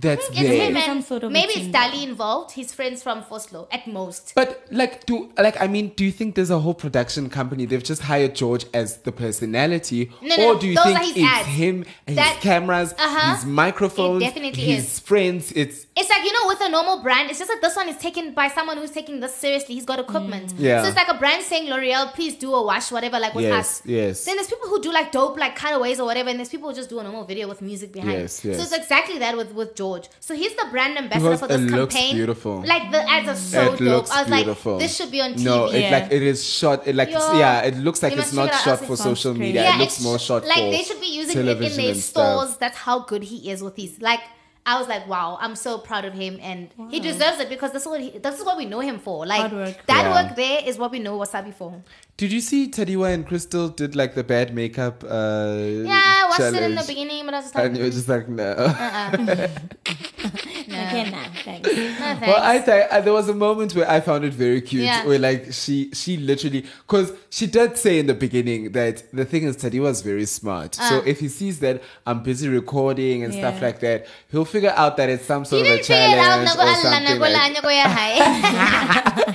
[0.00, 0.70] that's It's there?
[0.70, 1.76] him Some and sort of maybe it's.
[1.76, 2.52] Dali involved.
[2.52, 4.32] His friends from Foslo at most.
[4.34, 7.64] But like, do like I mean, do you think there's a whole production company?
[7.66, 11.04] They've just hired George as the personality, No, no, or do you those think are
[11.04, 11.48] his it's ads.
[11.48, 13.34] him and That- his cameras, Uh-huh.
[13.36, 14.98] his microphones, It definitely his is.
[15.00, 15.52] friends?
[15.52, 17.96] It's It's like you know, with a normal brand, it's just that this one is
[17.98, 19.74] taken by someone who's taking this seriously.
[19.74, 20.48] He's got equipment.
[20.54, 20.60] Mm.
[20.66, 20.82] Yeah.
[20.82, 23.58] So it's like a brand saying L'Oreal, please do a wash, whatever, like with Yes,
[23.80, 23.82] us.
[23.86, 24.24] yes.
[24.24, 26.74] Then there's people who do like dope, like cutaways or whatever, and there's people who
[26.74, 28.12] just do a normal video with music behind.
[28.12, 28.56] Yes, yes.
[28.56, 30.08] So it's exactly that with with George.
[30.20, 32.14] So he's the brand ambassador Because for this it looks campaign.
[32.16, 32.56] beautiful.
[32.74, 33.80] Like the ads are so it dope.
[33.80, 34.72] looks I was beautiful.
[34.72, 35.44] like, this should be on TV.
[35.44, 35.90] No, it Yeah.
[35.98, 36.86] like it is shot.
[36.86, 37.20] It like Yo.
[37.38, 39.62] yeah, it looks like it's not shot for social media.
[39.64, 42.56] yeah, it looks more shot like they should be using it in their stores.
[42.56, 44.20] That's how good he is with his like.
[44.66, 47.86] I was like, wow, I'm so proud of him, and he deserves it because that's
[47.86, 49.26] what he, this is what we know him for.
[49.26, 49.86] Like Hard work.
[49.86, 50.12] that Yeah.
[50.26, 51.82] work there is what we know Wasabi for.
[52.18, 55.02] Did you see Tadiwa and Crystal did like the bad makeup?
[55.02, 55.54] Uh,
[55.86, 57.90] Yeah, I watched it in the beginning, but I was just like, And you were
[57.90, 58.52] just like, no.
[58.52, 59.48] uh-uh.
[60.86, 61.68] Okay, nah, thanks.
[61.76, 62.26] no thanks.
[62.26, 65.06] Well, I think uh, there was a moment where I found it very cute, Yeah.
[65.06, 69.44] where like she she literally because she did say in the beginning that the thing
[69.44, 70.74] is Teddy was very smart.
[70.74, 71.02] so Uh.
[71.06, 75.08] if he sees that I'm busy recording and stuff like that, he'll figure out that
[75.08, 76.44] it's some sort you of a didn't figure it out.
[76.46, 77.20] challenge or something.
[77.20, 79.34] Like, nago ya hai.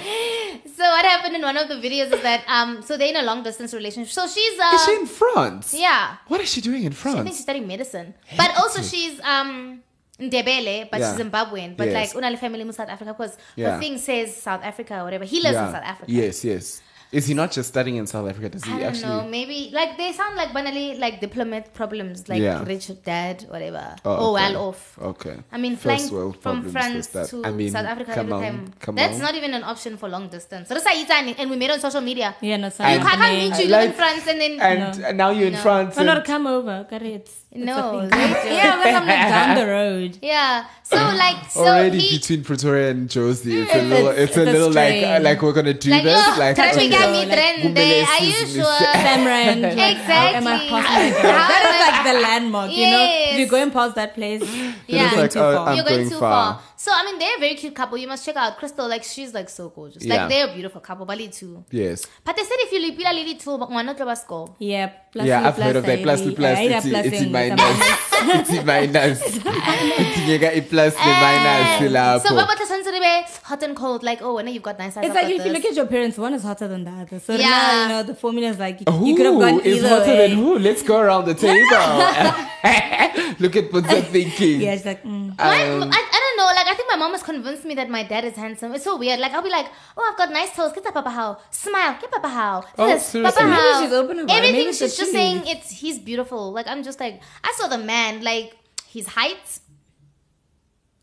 [0.77, 3.21] So what happened in one of the videos is that um, so they're in a
[3.23, 4.11] long distance relationship.
[4.13, 5.73] So she's uh, is she in France?
[5.73, 6.17] yeah.
[6.27, 7.19] What is she doing in France?
[7.19, 8.13] I think she's studying medicine.
[8.35, 9.81] But also she's um
[10.19, 11.11] Ndebele, but Yeah.
[11.17, 11.75] she's Zimbabwean.
[11.75, 12.13] But Yes.
[12.15, 13.75] like Unali family in South Africa because Yeah.
[13.75, 15.25] the thing says South Africa or whatever.
[15.25, 16.11] He lives in South Africa.
[16.11, 16.81] Yes, yes.
[17.11, 18.49] Is he not just studying in South Africa?
[18.49, 19.07] Does he I don't actually?
[19.07, 19.27] know.
[19.29, 22.63] Maybe like they sound like banally like diplomat problems, like Yeah.
[22.65, 23.95] rich dad, whatever.
[24.03, 24.33] Oh, or okay.
[24.53, 24.97] well off.
[25.01, 25.35] Okay.
[25.51, 26.09] I mean, flying
[26.41, 27.29] from France that.
[27.29, 28.73] to I mean, South Africa come every on, time.
[28.79, 29.21] come That's on.
[29.21, 30.67] not even an option for long distance.
[30.67, 32.35] So that's why it's an- and we made on social media.
[32.41, 32.97] Yeah, no, You sorry.
[32.97, 35.53] can't, can't meet you, you live in France and then And and now you're in
[35.53, 35.59] No.
[35.59, 35.95] France.
[35.95, 36.85] Why and- not come over?
[36.89, 37.13] Got it.
[37.21, 38.09] It's No, a thing.
[38.09, 38.55] they do.
[38.55, 40.17] yeah, because I'm like down the road.
[40.21, 40.65] yeah.
[40.83, 43.61] So like so already he between Pretoria and Josie.
[43.61, 46.03] It's a little, it's, a it's a little like, uh, like we're gonna do like
[46.03, 46.23] this.
[46.27, 46.89] oh, like, traffic okay.
[46.89, 48.63] got me Like, Are you sure?
[48.63, 49.65] Samrand.
[49.65, 50.35] Exactly.
[50.35, 53.07] Am I passing That is like the landmark, you know?
[53.09, 54.73] If you're going past that place, Yeah.
[54.87, 55.67] you're going like, too oh, far.
[55.69, 56.53] I'm You're going, going too far.
[56.53, 56.61] far.
[56.85, 57.97] So I mean, they're a very cute couple.
[57.97, 58.87] You must check out Crystal.
[58.87, 60.05] Like she's like so gorgeous.
[60.05, 60.13] Yeah.
[60.17, 61.03] Like they're a beautiful couple.
[61.07, 61.65] Bali too.
[61.71, 62.05] Yes.
[62.23, 64.55] But they said if you lipila lili too, but one not to score.
[64.59, 66.03] yeah, plus yeah, you, I've heard of that.
[66.03, 67.87] Plus, plus plus, yeah, it's, plus it's in my nerves.
[68.27, 69.19] It's in minus.
[69.19, 70.15] some- it's in minus.
[70.15, 72.35] Kunyeka i plus ne minus So lapho.
[72.35, 73.03] but what's sensitive?
[73.49, 74.03] Hot and cold.
[74.03, 75.05] Like oh, when you've got nice eyes.
[75.05, 77.19] It's like if you look at your parents, one is hotter than the other.
[77.19, 77.49] So Yeah.
[77.49, 79.89] now, you know, the formula is like, you, Who you could have gone is either
[79.89, 80.27] hotter way.
[80.29, 80.59] than who?
[80.59, 83.35] Let's go around the table.
[83.39, 84.61] Look at what's thinking.
[84.61, 85.37] Yeah, it's like, mm.
[85.37, 86.53] My, Um, I, I don't know.
[86.55, 88.73] Like I think my mom has convinced me that my dad is handsome.
[88.73, 89.19] It's so weird.
[89.19, 89.67] Like I'll be like,
[89.97, 90.73] oh, I've got nice toes.
[90.73, 91.37] Get that papa how.
[91.51, 91.97] Smile.
[91.99, 92.63] Get papa how.
[92.77, 93.41] Oh, This, seriously?
[93.41, 94.35] papa Maybe she's open about.
[94.35, 96.51] Everything Maybe she's just saying it's he's beautiful.
[96.51, 98.23] Like I'm just like I saw the man.
[98.23, 98.57] Like
[98.87, 99.59] his height.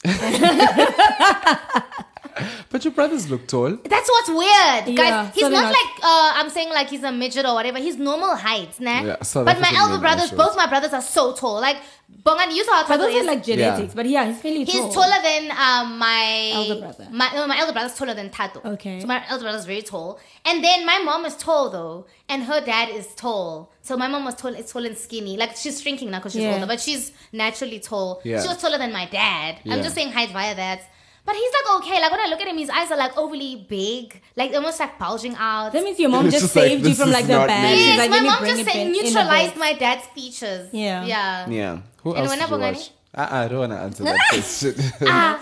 [2.71, 3.77] But your brothers look tall.
[3.85, 5.35] That's what's weird, Yeah, guys.
[5.35, 7.79] He's not not- like uh, I'm saying like he's a midget or whatever.
[7.79, 9.03] He's normal height, nah.
[9.03, 10.39] Yeah, South but my elder brothers, short.
[10.39, 11.61] both my brothers are so tall.
[11.61, 11.77] Like
[12.25, 13.27] Bongan, you saw how But tall those he are is.
[13.27, 13.95] like genetics.
[13.95, 14.87] But yeah, he's fairly tall.
[14.87, 17.09] He's taller than um, my Elder brother.
[17.11, 18.61] My no, my elder brother's taller than Tato.
[18.65, 19.01] Okay.
[19.01, 22.61] So my elder brother's very tall, and then my mom is tall though, and her
[22.61, 23.73] dad is tall.
[23.83, 25.37] So my mom was tall, is tall and skinny.
[25.37, 26.55] Like she's shrinking now because she's Yeah.
[26.55, 28.21] older, but she's naturally tall.
[28.25, 28.41] Yeah.
[28.43, 29.59] She was taller than my dad.
[29.65, 29.75] Yeah.
[29.75, 30.81] I'm just saying height via that.
[31.25, 32.01] But he's like okay.
[32.01, 34.99] Like when I look at him, his eyes are like overly big, like almost like
[34.99, 35.73] bulging out.
[35.73, 37.33] That means your mom It's just just like, saved you this from is like the
[37.33, 37.71] not bad.
[37.71, 37.79] me.
[37.79, 39.73] She's Yes, like, my let me mom bring just it said, in a neutralized my
[39.75, 40.69] dad's features.
[40.73, 41.05] Yeah.
[41.05, 41.49] Yeah.
[41.49, 41.79] Yeah.
[42.03, 42.75] Who And else when did you I Bongani?
[42.77, 42.91] watch?
[43.15, 44.73] I, I don't want to answer that question.
[45.05, 45.37] Ah.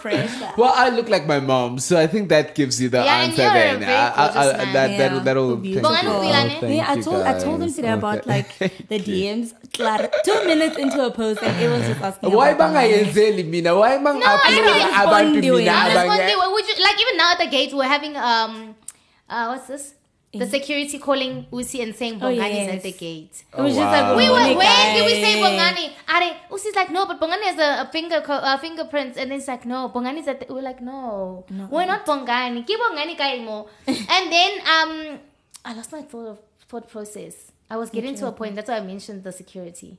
[0.59, 3.43] Well, I look like my mom, so I think that gives you the Yeah, answer.
[3.43, 4.99] you're then I, I, I, that Yeah.
[4.99, 5.93] that'll that'll So thank beautiful.
[5.93, 5.99] you.
[6.11, 8.59] Oh, thank Yeah, I you told I told him today about like
[8.91, 9.55] the DMs.
[9.73, 12.33] Clara, two minutes into a post and everyone's just asking.
[12.35, 13.07] why about Bongani.
[13.07, 16.99] bangayenzeli mina why No, I bang-uploada think abantu mina I'm abanye- would you like?
[17.01, 18.75] Even now at the gate, we're having um,
[19.31, 19.95] uh, what's this?
[20.33, 22.75] The security calling Usi and saying Oh, Bongani is yes.
[22.77, 23.43] at the gate.
[23.57, 25.93] It was Oh, just like We were, Bongani when did we say Bongani?
[26.09, 29.39] Are Usi's like no, but Bongani has a, a finger co- uh, fingerprints, and then
[29.39, 30.47] it's like no, Bongani's at.
[30.47, 32.65] The, we're like no, we're not Bongani.
[32.67, 33.67] Keep Bongani guy more.
[33.89, 35.19] and then um,
[35.65, 37.51] I lost my thought of thought process.
[37.69, 38.55] I was getting to a point.
[38.55, 39.99] That's why I mentioned the security.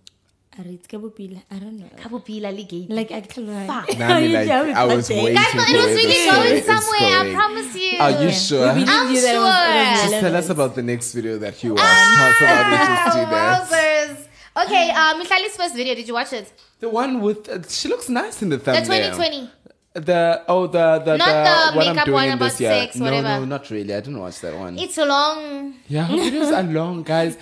[0.59, 1.41] Are it's Kabupila?
[1.49, 1.85] I don't know.
[1.95, 2.87] Kabupila Ligate.
[2.89, 3.97] Like actually, Fuck.
[3.97, 6.65] Nami, like, I was waiting Guys, no, it was where really the going story is
[6.65, 7.19] somewhere.
[7.19, 7.99] I promise you.
[7.99, 8.67] Are you sure?
[8.67, 10.09] I'm you that it was- it was sure.
[10.09, 11.85] Just tell us about the next video that you watched.
[11.85, 13.25] Tell us about it.
[13.25, 13.69] Do that.
[13.69, 14.27] Wowzers.
[14.65, 15.95] Okay, um, Mihlali's first video.
[15.95, 16.51] Did you watch it?
[16.81, 18.83] The one with uh, she looks nice in the thumbnail.
[18.83, 19.49] The 2020.
[19.93, 22.71] The oh the the Not the, the what I'm doing one in about this year.
[22.71, 23.27] sex, no, whatever.
[23.27, 23.93] no, not really.
[23.93, 24.79] I didn't watch that one.
[24.79, 25.73] It's a long.
[25.89, 27.35] yeah, her videos are long, guys.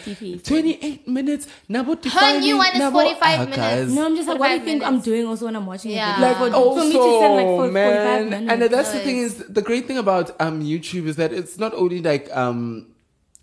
[0.43, 1.47] 28 minutes.
[1.69, 3.55] Nabo Her new one is 45 Ah, minutes.
[3.55, 3.93] guys.
[3.93, 5.91] No, I'm just like, what do you 45 think I'm doing also when I'm watching
[5.91, 6.17] Yeah.
[6.17, 6.21] it?
[6.21, 8.51] Like for, also, for me to spend like for, 45 man, minutes.
[8.51, 11.75] and that's the thing is the great thing about um YouTube is that it's not
[11.75, 12.87] only like um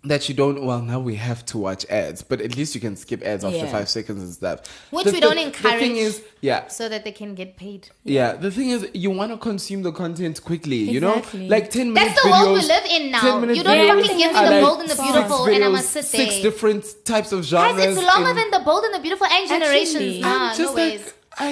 [0.07, 2.95] that you don't well now we have to watch ads, but at least you can
[2.95, 3.71] skip ads after Yeah.
[3.71, 4.61] five seconds and stuff.
[4.91, 5.79] Which The we thi- don't The encourage.
[5.79, 7.89] thing is, yeah, So that they can get paid.
[8.03, 8.33] yeah.
[8.33, 10.77] The thing is, you want to consume the content quickly.
[10.77, 12.13] You know, like ten minutes.
[12.15, 13.23] That's the world we live in 10 now.
[13.53, 15.67] You don't videos fucking give me the like bold and the six beautiful and I
[15.67, 16.43] videos, must sit Six there.
[16.43, 17.77] different types of genres.
[17.85, 19.95] Guys, it's longer in- than the bold and the beautiful and generations.
[19.95, 20.21] Actually.
[20.21, 21.03] Nah, I'm no just ways.
[21.05, 21.49] like, I,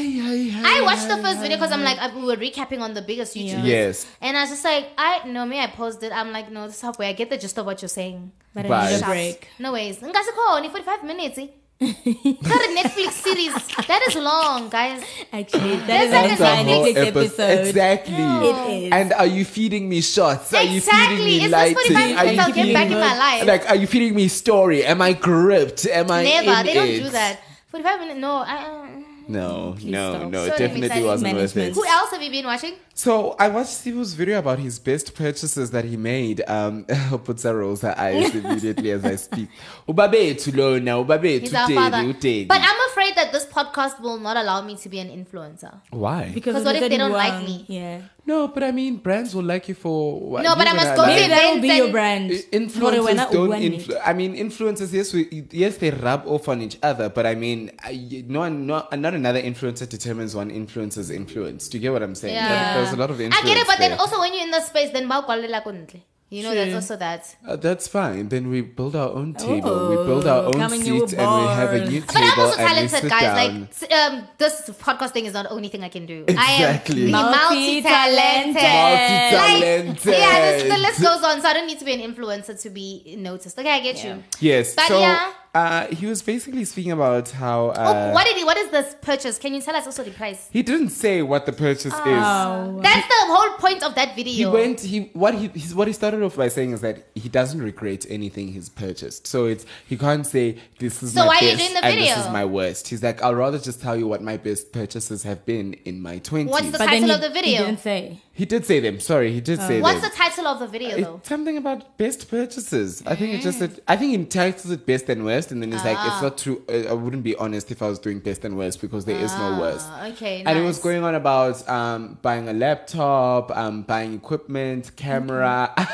[0.66, 3.04] I, I watched the first video because I'm like, uh, we were recapping on the
[3.04, 3.66] biggest YouTubers.
[3.68, 4.08] Yes.
[4.20, 6.12] And I was just like, I know me, I paused it.
[6.12, 7.08] I'm like, no, this is halfway.
[7.08, 8.32] I get the gist of what you're saying.
[8.56, 8.86] But I Bye.
[8.90, 9.12] need a Shucks.
[9.12, 9.48] break.
[9.60, 10.00] No ways.
[10.00, 11.38] Ngasi only 45 minutes.
[11.38, 11.48] Eh?
[11.78, 13.52] Got a Netflix series.
[13.92, 15.04] That is long, guys.
[15.34, 17.68] Actually, that That's is like like a a Netflix epi- episode.
[17.68, 18.16] Exactly.
[18.16, 18.92] It is.
[18.94, 20.54] And are you feeding me shots?
[20.54, 21.18] Are you Exactly.
[21.18, 23.46] feeding me Is this 45 Are minutes you I'll get back in my life?
[23.46, 24.86] Like, are you feeding me story?
[24.86, 25.86] Am I gripped?
[25.88, 26.60] Am I Never.
[26.62, 27.04] in They don't it?
[27.04, 27.40] do that.
[27.72, 28.20] 45 minutes.
[28.22, 28.36] No.
[28.38, 28.86] I, uh,
[29.28, 30.32] No, no, stop.
[30.32, 30.48] no.
[30.48, 31.74] Sorry, It definitely wasn't worth it.
[31.74, 32.76] who else have you been watching?
[32.98, 36.42] So I watched Steve's video about his best purchases that he made.
[36.48, 36.86] Um,
[37.26, 39.50] Puntsa rolls her eyes immediately as I speak.
[39.86, 42.02] Ubabe tulona, ubabe He's our father.
[42.48, 45.78] But I'm afraid that this podcast will not allow me to be an influencer.
[45.90, 46.32] Why?
[46.34, 47.66] Because Because what if they the don't like me?
[47.68, 48.02] Yeah.
[48.28, 50.44] No, but I mean, brands will like you for what?
[50.44, 52.32] No, but you're I must gonna go like- to Maybe that will be your brand.
[52.32, 53.50] Influencers don't.
[53.52, 54.92] Influ- I mean, influencers.
[54.94, 57.10] Yes, we, yes, they rub off on each other.
[57.10, 61.68] But I mean, I, no, not not another influencer determines one influencer's influence.
[61.70, 62.34] Do you get what I'm saying?
[62.34, 62.85] Yeah.
[62.86, 63.44] There- There's a lot of influence.
[63.46, 64.00] I get it, but then there.
[64.00, 66.02] also when you're in the space, then baukwalela kuntle.
[66.28, 67.22] You know, that's also that.
[67.48, 68.28] Uh, that's fine.
[68.30, 69.90] Then we build our own table.
[69.90, 71.90] we Oh, build our own coming you seats, and we have a bars.
[71.92, 72.16] new But.
[72.18, 73.22] I'm also and we talented, sit guys.
[73.22, 73.36] down.
[73.38, 74.56] Like, s- um, this
[74.88, 76.26] podcast thing is not the only thing I can do.
[76.28, 77.14] Exactly.
[77.14, 78.56] I am multi-talented.
[78.56, 80.06] Multi-talented.
[80.06, 81.42] Like, yeah, this, the list goes on.
[81.42, 83.58] So I don't need to be an influencer to be noticed.
[83.60, 84.24] Okay, I get you.
[84.40, 84.76] yes.
[84.76, 85.32] But so yeah.
[85.56, 87.70] Uh, he was basically speaking about how.
[87.70, 88.44] Uh, oh, what did he?
[88.44, 89.40] What is this purchase?
[89.40, 90.50] Can you tell us also the price?
[90.52, 91.94] He didn't say what the purchase is.
[91.96, 92.80] Oh.
[92.84, 94.34] That's the whole point of that video.
[94.34, 94.52] He video.
[94.52, 94.82] went.
[94.82, 98.06] He what he he's, what he started off by saying is that he doesn't regret
[98.10, 99.28] anything he's purchased.
[99.28, 101.86] So it's he can't say this is So my why are you best doing the
[101.86, 102.90] and this is my worst.
[102.90, 106.18] He's like I'll rather just tell you what my best purchases have been in my
[106.20, 106.52] twenties.
[106.52, 107.42] What's the But title he, of the video?
[107.44, 107.66] he video?
[107.66, 108.20] didn't say.
[108.38, 109.00] He did say them.
[109.00, 109.82] Sorry, he did say them.
[109.84, 110.10] What's them.
[110.12, 111.16] the title of the video though?
[111.16, 113.02] It's something about best purchases.
[113.06, 115.72] I think it just said, I think he titles it best and worst, and then
[115.72, 116.08] it's like Ah.
[116.12, 116.62] it's not true.
[116.68, 119.32] Uh, I wouldn't be honest if I was doing best and worst because there is
[119.38, 119.88] no worst.
[119.90, 124.94] Ah, okay, And it was going on about um, buying a laptop, um, buying equipment,
[124.98, 125.74] camera.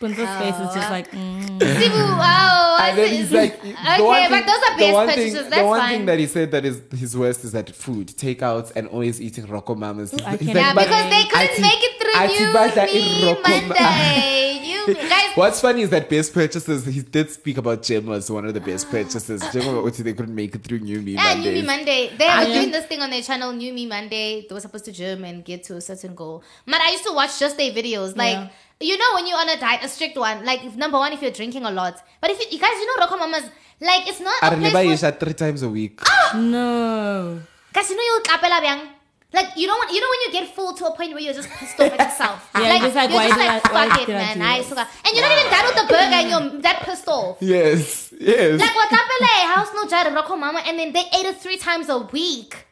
[0.00, 1.58] Puntsa's face is just like, mm.
[1.58, 5.32] Sibu, oh, and then he's like, okay, the but thing- those are the best purchases.
[5.42, 5.90] Thing, That's the one fine.
[5.98, 9.46] thing that he said that is his worst is that food, takeouts, and always eating
[9.46, 10.14] RocoMamas.
[10.22, 14.56] I yeah, but because they couldn't ati- make it through ati you, badla me, Monday.
[14.86, 18.46] You guys, What's funny is that best purchases, he did speak about Gem as one
[18.46, 19.42] of the best purchases.
[19.52, 21.28] Gem about they couldn't make it through New Me Monday.
[21.28, 22.10] yeah, New Me Monday.
[22.16, 24.46] They I were doing this thing on their channel, New Me Monday.
[24.48, 26.42] They were supposed to gym and get to a certain goal.
[26.66, 28.16] But I used to watch just their videos.
[28.16, 28.48] Like, Yeah.
[28.80, 30.44] You know, when you're on a diet, a strict one.
[30.44, 32.02] Like, if, number one, if you're drinking a lot.
[32.20, 33.44] But if you, you guys, you know, Rocco Mamas,
[33.80, 36.00] like, it's not I place remember for Isha three times a week.
[36.06, 36.32] Ah!
[36.36, 37.40] no.
[37.72, 38.88] Guys, you know you kapela bang.
[39.32, 41.32] Like you don't want, you know when you get full to a point where you're
[41.32, 42.50] just pissed off at yourself.
[42.56, 44.38] Yeah, like, just like, you're just did like, I- fuck it, did I man.
[44.38, 44.68] do I this?
[44.68, 44.88] suka.
[45.06, 47.36] And you're not even done with the burger, and you're that pissed off.
[47.40, 48.58] Yes, yes.
[48.60, 51.88] Like what kapela house no jar roko mama, and then they ate it three times
[51.88, 52.66] a week.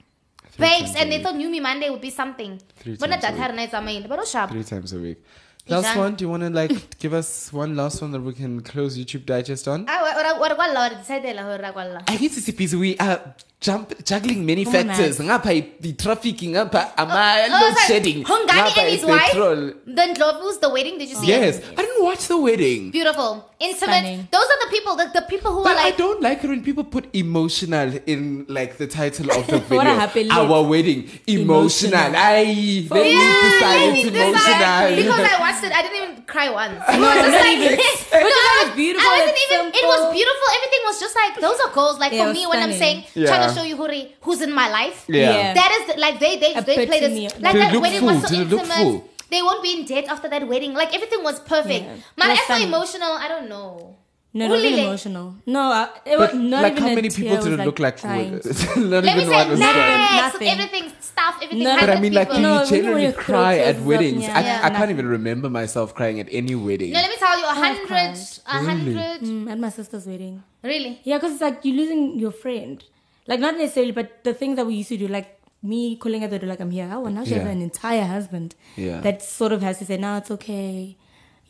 [0.59, 2.61] babes, and they thought New Me Monday would be something.
[2.77, 4.51] Three But not times a that hard night, I mean, but sharp.
[4.51, 5.23] Three times a week.
[5.69, 5.97] Last Izang.
[5.97, 6.15] one.
[6.17, 9.27] Do you want to like give us one last one that we can close YouTube
[9.27, 9.85] Digest on?
[9.89, 12.03] Ah, what what what what la hore kwalla.
[12.09, 12.77] I guess it's busy.
[12.77, 15.19] We are jump, juggling many Come on, factors.
[15.19, 17.87] Ngapha i- the trafficking, ngapha ama Oh, load sorry.
[17.87, 19.21] shedding, Hungani ngapha and i his wife.
[19.33, 19.73] petrol.
[19.85, 20.97] The Ndlovu's the wedding.
[20.99, 21.65] Did you see Yes, it?
[21.77, 22.91] I didn't watch the wedding.
[22.91, 23.77] Beautiful, intimate.
[23.77, 24.29] Stunning.
[24.31, 24.97] Those are the people.
[24.97, 25.95] The, the people who But are like.
[25.95, 29.87] I don't like it when people put emotional in like the title of the What
[29.87, 29.95] video.
[29.95, 30.31] happened?
[30.33, 31.95] Our wedding, emotional.
[31.95, 32.17] Emotional.
[32.17, 34.93] I let me decide let it's decide.
[34.93, 34.97] emotional.
[34.97, 36.79] Because I watched it, I didn't even cry once.
[36.89, 37.79] No, It was just not like, even.
[37.79, 39.67] no, But was beautiful, I wasn't it's even.
[39.81, 40.47] It was beautiful.
[40.59, 41.99] Everything was just like those are goals.
[41.99, 43.29] Like Yeah, for was me, when I'm saying stunning.
[43.29, 45.05] trying to show you Huri, who's in my life.
[45.09, 45.31] Yeah.
[45.31, 45.55] Yeah.
[45.55, 47.83] That is the, like they they they play Epitome this of- like Did that look
[47.83, 48.09] wedding full?
[48.15, 49.05] was so Did intimate.
[49.31, 50.73] They won't be in debt after that wedding.
[50.73, 51.85] Like everything was perfect.
[51.85, 51.97] Yeah.
[52.17, 53.13] Man, It was so emotional.
[53.13, 53.98] I don't know.
[54.39, 54.85] No, it wasn't Ulile.
[54.85, 55.35] emotional.
[55.47, 57.51] No, uh, it was But not like, even how a many tear, people it did
[57.53, 57.97] was, it look like?
[58.01, 58.33] crying.
[58.93, 59.99] not Let me even say one was crying.
[59.99, 60.23] next.
[60.23, 60.49] Nothing.
[60.49, 61.35] Everything stuff.
[61.43, 61.65] Everything.
[61.65, 64.23] No, But I mean, like, do you No, generally your cry at weddings?
[64.23, 64.39] yeah.
[64.39, 64.61] I, Yeah.
[64.65, 66.93] I can't even remember myself crying at any wedding.
[66.93, 67.57] No, let me tell you, a I've
[67.89, 69.21] hundred, a hundred.
[69.23, 70.43] Mm, at my sister's wedding.
[70.63, 71.01] Really?
[71.05, 72.83] Yeah, because it's like you're losing your friend.
[73.27, 76.31] Like, not necessarily, but the things that we used to do, like me calling at
[76.31, 76.89] the door, like, I'm here.
[76.93, 79.01] Oh, now she has an entire husband Yeah.
[79.01, 80.97] that sort of has to say, no, it's okay.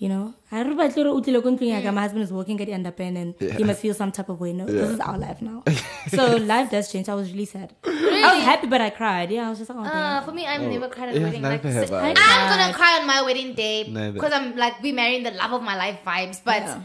[0.01, 3.17] You know, I remember I told her, "Utlile my husband is working at the underpen
[3.23, 3.57] and Yeah.
[3.59, 4.53] he must feel some type of way.
[4.53, 4.73] No, Yeah.
[4.83, 5.65] this is our life now.
[6.17, 7.09] so life does change.
[7.09, 7.73] I was really sad.
[7.85, 9.33] I was happy, but I cried.
[9.33, 11.19] Yeah, I was just like, oh, Uh, for me, I've Oh, never cried at a
[11.19, 11.43] yeah, wedding.
[11.43, 12.15] Like, neither have I.
[12.17, 13.77] I'm gonna cry on my wedding day
[14.15, 16.81] because I'm like be marrying the love of my life vibes, but Yeah.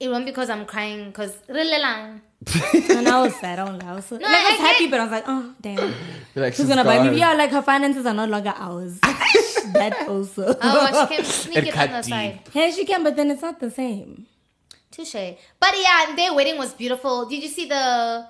[0.00, 2.20] it won't because I'm crying because really lang.
[2.74, 3.58] And I was sad.
[3.58, 3.82] I don't.
[3.82, 5.54] I was, so, No, like, I I was get- happy, but I was like, oh,
[5.60, 5.78] damn.
[5.78, 7.18] You're like, Who's she's gonna buy me?
[7.18, 8.98] Yeah, like her finances are no longer ours.
[9.72, 10.54] that also.
[10.60, 12.04] Oh, she can sneak It it on the deep.
[12.10, 12.40] side.
[12.52, 14.26] Yeah, she can, but then it's not the same.
[14.90, 15.12] Touche.
[15.58, 17.26] But yeah, their wedding was beautiful.
[17.26, 18.26] Did you see the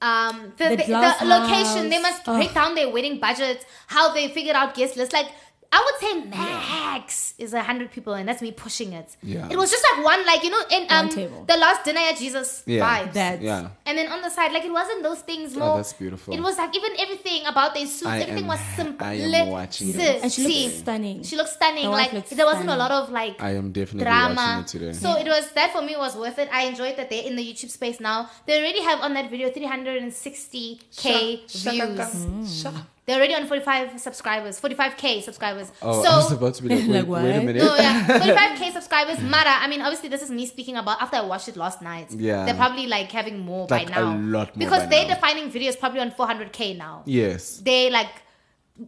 [0.00, 1.88] um the, The the, the location?
[1.88, 2.36] They must Oh.
[2.36, 5.12] break down their wedding budget, how they figured out guest list.
[5.12, 5.26] Like
[5.74, 9.16] I would say max is a hundred people, and that's me pushing it.
[9.22, 9.48] Yeah.
[9.50, 11.08] It was just like one, like you know, in um
[11.46, 12.84] the last dinner at Jesus Yeah.
[12.84, 13.12] vibes.
[13.14, 13.68] That- Yeah.
[13.86, 15.72] And then on the side, like it wasn't those things more.
[15.72, 16.34] Oh, that's beautiful.
[16.34, 19.06] It was like even everything about their suits, I everything am- was simple.
[19.06, 20.22] I am watching it.
[20.22, 21.22] And she looks stunning.
[21.22, 21.84] She looks stunning.
[21.84, 24.92] The Like looks there wasn't a lot of like I am definitely watching it today.
[24.92, 26.48] So it was that for me was worth it.
[26.52, 28.28] I enjoyed that they're in the YouTube space now.
[28.46, 32.66] They already have on that video 360k views.
[33.04, 35.72] They're already on 45 subscribers, 45k subscribers.
[35.82, 37.44] Oh, so I was about to be like, wait, Like, wait a what?
[37.46, 37.62] minute.
[37.64, 38.06] no, yeah,
[38.56, 39.18] 45k subscribers.
[39.20, 42.12] Mara, I mean, obviously, this is me speaking about after I watched it last night.
[42.12, 42.44] Yeah.
[42.44, 44.14] they're probably like having more Like, by now.
[44.14, 45.14] a lot more because by they're now.
[45.16, 47.02] defining videos probably on 400k now.
[47.04, 47.56] Yes.
[47.56, 48.10] They like.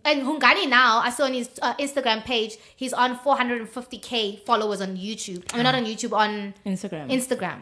[0.05, 4.97] And Hungani now, I saw on his uh, Instagram page, he's on 450k followers on
[4.97, 5.45] YouTube.
[5.53, 7.11] I mean, not on YouTube, on Instagram.
[7.11, 7.61] Instagram.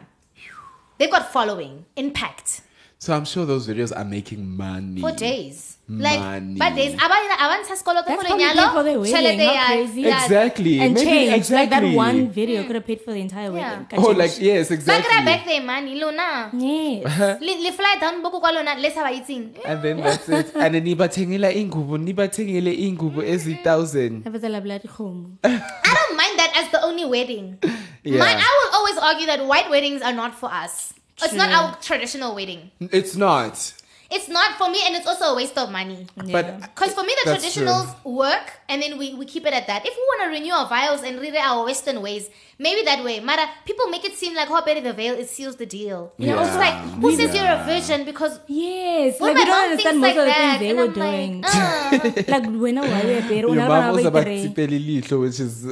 [0.97, 2.61] They've got following, impact
[3.03, 5.01] So I'm sure those videos are making money.
[5.01, 5.75] for days.
[5.89, 6.55] Like, Money.
[6.55, 6.95] but days.
[6.95, 9.39] Abanye avanza sekoloto That's for probably lenyalo, paid for their wedding.
[9.43, 10.01] How uh, ya- crazy.
[10.01, 10.79] ya- Exactly.
[10.79, 11.49] and Maybe- change.
[11.51, 12.67] Like that one video mm.
[12.67, 13.83] could have paid for the entire Yeah.
[13.83, 13.99] wedding.
[13.99, 15.03] Oh, like yes, exactly.
[15.03, 16.47] kry-a back their money, lona.
[16.55, 17.03] Yes.
[17.11, 17.35] Uh-huh.
[17.43, 19.51] Le le fly down boku kwa lona le sa ba itseng.
[19.67, 20.55] And then that's it.
[20.63, 23.35] And then nibathengela ingubo, nibathengele ingubo mm-hmm.
[23.35, 24.23] ezi-thousand.
[24.23, 25.39] Have a celebrate home.
[25.43, 27.59] I don't mind that as the only wedding.
[28.07, 28.23] Yeah.
[28.23, 30.93] Mine, I will always argue that white weddings are not for us.
[31.21, 32.71] It's not our traditional wedding.
[32.79, 33.73] It's not.
[34.11, 36.05] It's not for me, and it's also a waste of money.
[36.15, 37.63] But uh, Because for me, the That's true.
[37.65, 39.85] traditionals work, and then we, we keep it at that.
[39.85, 42.29] If we want to renew our vows and read our Western ways,
[42.59, 43.19] maybe that way.
[43.19, 46.13] Mara, people make it seem like, oh, better the veil, it seals the deal.
[46.17, 46.35] Yeah.
[46.35, 47.17] Also, like, who Yeah.
[47.17, 48.05] says you're a virgin?
[48.05, 49.19] Because Yes.
[49.19, 50.69] Well, like we my don't mom understand thinks most like of the that, things they
[50.69, 51.41] and were I'm doing.
[51.41, 52.31] like, uh.
[52.33, 52.91] like when I was
[53.29, 55.63] there, your mom was about tsipeli lihlo, which is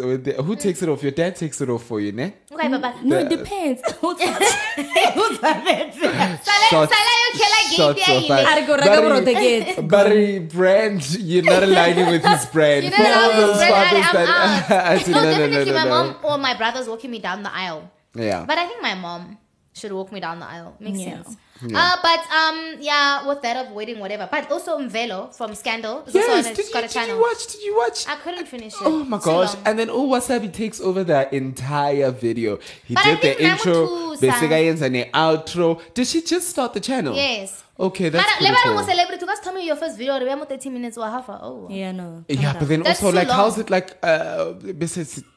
[0.45, 1.01] who takes it off?
[1.03, 2.33] Your dad takes it off for you, ne?
[2.51, 2.93] okay, baba.
[3.03, 3.81] No, it depends.
[5.41, 8.27] Sala, Shots- sala yo khela game shots ya of ile.
[8.27, 8.45] fire.
[8.51, 9.87] Ari go reka borotho.
[9.89, 12.83] Barry brand, you're not aligning with his brand.
[12.85, 14.85] You know, For all those friend, fathers that out.
[14.85, 17.19] I said, No, no, no, no, definitely no, my mom or my brother's walking me
[17.19, 17.89] down the aisle.
[18.15, 18.45] Yeah.
[18.45, 19.37] But I think my mom
[19.73, 20.75] should walk me down the aisle.
[20.79, 21.23] Makes Yeah.
[21.23, 21.37] sense.
[21.63, 21.77] Yeah.
[21.77, 24.27] Uh, but um, yeah, with that of wedding, whatever.
[24.31, 26.03] But also Mvelo from Scandal.
[26.07, 27.47] is Yes, on did you, got a did you watch?
[27.51, 28.07] Did you watch?
[28.07, 28.81] I couldn't finish it.
[28.81, 29.53] Oh my gosh!
[29.53, 29.63] long.
[29.67, 32.57] And then oh, Wasabi takes over that entire video.
[32.83, 35.79] He But I did the think intro, Namutusa- Besega and the outro.
[35.93, 37.15] Did she just start the channel?
[37.15, 37.63] Yes.
[37.79, 38.73] Okay, that's Mara, pretty lebala cool.
[38.73, 39.19] mo celebrity.
[39.25, 40.19] Because tell me your first video.
[40.19, 41.29] We 13 minutes or half.
[41.29, 41.39] hour.
[41.41, 41.67] Oh.
[41.69, 42.25] Yeah, no.
[42.27, 43.37] Yeah, but then That's also like, long.
[43.37, 43.97] how's it like?
[44.03, 44.53] Uh,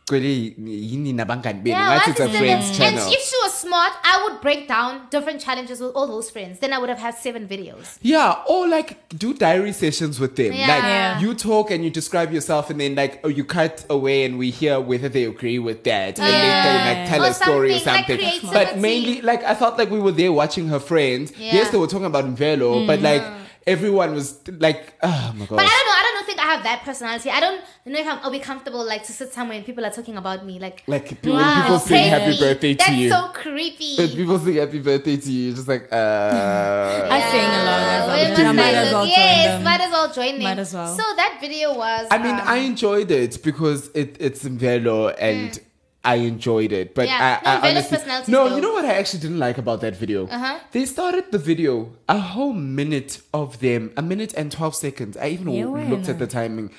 [0.07, 0.55] bese sigcwele
[0.91, 1.77] yini nabangani benu?
[1.77, 3.13] Yeah, Ngathi what a is the- friend's and channel.
[3.13, 6.59] if she was smart, I would break down different challenges with all those friends.
[6.59, 7.99] Then I would have had seven videos.
[8.03, 10.53] Yeah, or like do diary sessions with them.
[10.53, 10.69] Yeah.
[10.69, 11.21] Like Yeah.
[11.21, 14.51] you talk and you describe yourself, and then like oh, you cut away and we
[14.51, 18.21] hear whether they agree with that, and they like tell Or a story or something,
[18.21, 21.33] like but mainly, like I felt like we were there watching her friends.
[21.39, 21.55] Yeah.
[21.55, 23.03] Yes, they were talking about Mvelo, but mm.
[23.03, 23.25] like
[23.67, 25.93] everyone was like, ah, oh my But I don't know.
[25.93, 26.04] I don't think
[26.45, 27.31] I have that personality.
[27.31, 29.91] I don't know if I'm, I'll be comfortable like to sit somewhere and people are
[29.91, 30.59] talking about me.
[30.59, 32.41] Like, Like when wow, people sing happy crazy.
[32.45, 33.09] birthday to you.
[33.09, 33.97] That's so creepy.
[33.97, 37.09] When people sing happy birthday to you, just like, uh.
[37.11, 38.29] I sing along as Where well.
[38.29, 40.43] must I I might as well yes, might as well join them.
[40.43, 40.95] Might as well.
[40.95, 42.09] So that video was.
[42.11, 45.59] I mean, um, I enjoyed it because it, it's Velo and
[46.05, 46.95] I enjoyed it.
[46.95, 47.09] But.
[47.09, 47.41] Yeah.
[47.43, 47.99] I, No, I honestly,
[48.33, 50.27] no, you know what I actually didn't like about that video?
[50.29, 50.59] Uh-huh.
[50.73, 55.17] They started the video a whole minute of them, a minute and twelve seconds.
[55.17, 56.71] I even Yeah, looked at the timing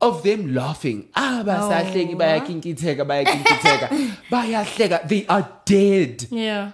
[0.00, 1.08] of them laughing.
[1.14, 3.04] Ah, bayakinkitheka,
[4.30, 5.08] bayahleka.
[5.08, 6.26] They are dead.
[6.30, 6.72] Yeah.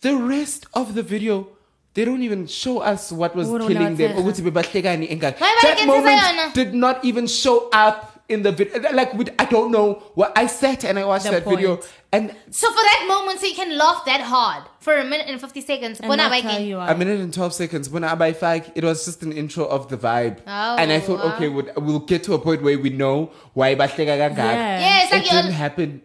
[0.00, 1.48] The rest of the video,
[1.94, 4.12] they don't even show us what was killing them.
[4.12, 4.20] nawatheka.
[4.20, 5.38] Ukuthi bebahlekani engaka.
[5.40, 8.80] Why That moment did not even show up in the video.
[8.92, 10.02] Like, with, I don't know.
[10.14, 11.80] What I sat and I watched The that video,
[12.12, 15.40] and So for that moment, so you can laugh that hard for a minute and
[15.40, 16.00] fifty seconds.
[16.00, 16.66] And Bona not bike tell in.
[16.66, 19.64] you a minute and 12 seconds, when I buy fag, it was just an intro
[19.64, 20.40] of the vibe.
[20.46, 21.34] Oh, and I oh, thought, wow.
[21.34, 24.36] okay, we'll, we'll get to a point where we know why bahleka kangaka.
[24.36, 24.80] Yeah.
[24.80, 26.02] Yeah, it's It like didn't happen.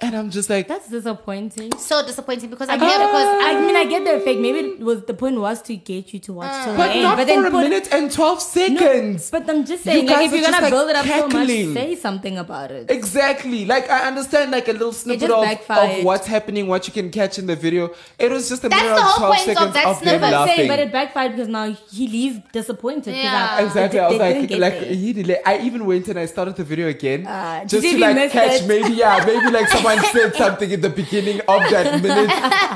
[0.00, 1.76] And I'm just like, That's disappointing.
[1.76, 4.38] so disappointing because I'm I here get, because I mean, I get the effect.
[4.38, 7.02] Maybe it was the point was to get you to watch till the but end.
[7.02, 9.30] but for then a put, minute and 12 seconds.
[9.32, 11.48] But I'm just You saying, like, if you're gonna like, build it up so much,
[11.48, 12.88] say something about it.
[12.92, 13.64] Exactly.
[13.64, 17.40] Like I understand like a little snippet of, of what's happening, what you can catch
[17.40, 17.90] in the video.
[18.20, 19.96] It was just a That's minute the of whole 12 point of seconds that of,
[19.96, 20.20] snippet.
[20.20, 20.54] them I'm laughing.
[20.56, 23.16] saying, but it backfired because now he leaves disappointed.
[23.16, 23.48] Yeah.
[23.58, 23.98] I- Exactly.
[23.98, 24.94] they- I was they didn't like, get like there.
[24.94, 25.36] he did.
[25.44, 28.62] I even went and I started the video again Ah, to just to like catch
[28.62, 28.66] it.
[28.68, 32.28] maybe yeah maybe like someone said something in the beginning of that minute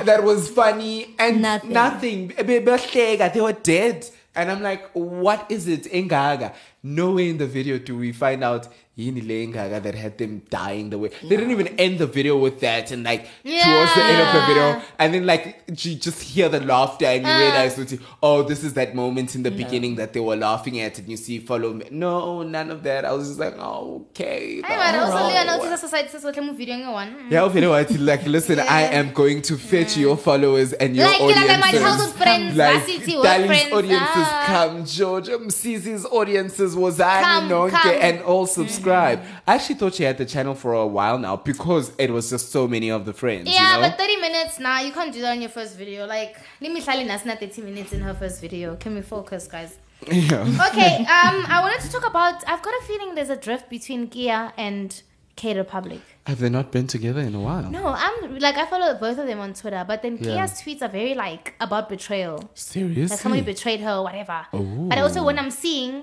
[0.06, 1.72] that was funny and Nothing.
[1.72, 2.28] nothing.
[2.38, 6.54] They were dead, and I'm like, what is it, Engaga?
[6.82, 10.90] Nowhere in the video do we find out yini le Engaga that had them dying
[10.90, 11.10] the way.
[11.22, 14.46] They didn't even end the video with that, and like towards the end of the
[14.46, 17.38] video, and then like you just hear the laughter and you Ah.
[17.38, 17.78] realize
[18.22, 21.16] oh this is that moment in the beginning that they were laughing at and you
[21.16, 24.94] see follow me no none of that i was just like oh, okay Hey, man,
[25.00, 25.26] also no.
[25.28, 27.26] Leon notice society says what I'm video one.
[27.30, 31.06] yeah no, I feel like listen i am going to fetch your followers and your
[31.06, 34.44] Like, know, like my audiences childhood friends, like varsity work Dali's friends, audiences ah.
[34.46, 37.96] come George Mc's audiences Wazani Come, come.
[38.00, 41.92] and all subscribe I actually thought she had the channel for a while now because
[41.98, 43.88] it was just so many of the friends Yeah, you know?
[43.90, 46.06] but 30 minutes now, you can't do that in your first video.
[46.06, 48.76] Like, let me tell you, that's not 30 minutes in her first video.
[48.76, 49.76] Can we focus, guys?
[50.10, 50.40] yeah.
[50.70, 52.42] Okay, um, I wanted to talk about.
[52.48, 55.00] I've got a feeling there's a drift between Kia and
[55.36, 56.00] K Republic.
[56.26, 59.26] have they not been together in a while No, I'm like I follow both of
[59.26, 60.24] them on Twitter, but then Yeah.
[60.46, 62.50] Kia's tweets are very like about betrayal.
[62.54, 64.44] seriously Like somebody betrayed her, or whatever.
[64.54, 64.86] Ooh.
[64.90, 66.02] But also when I'm seeing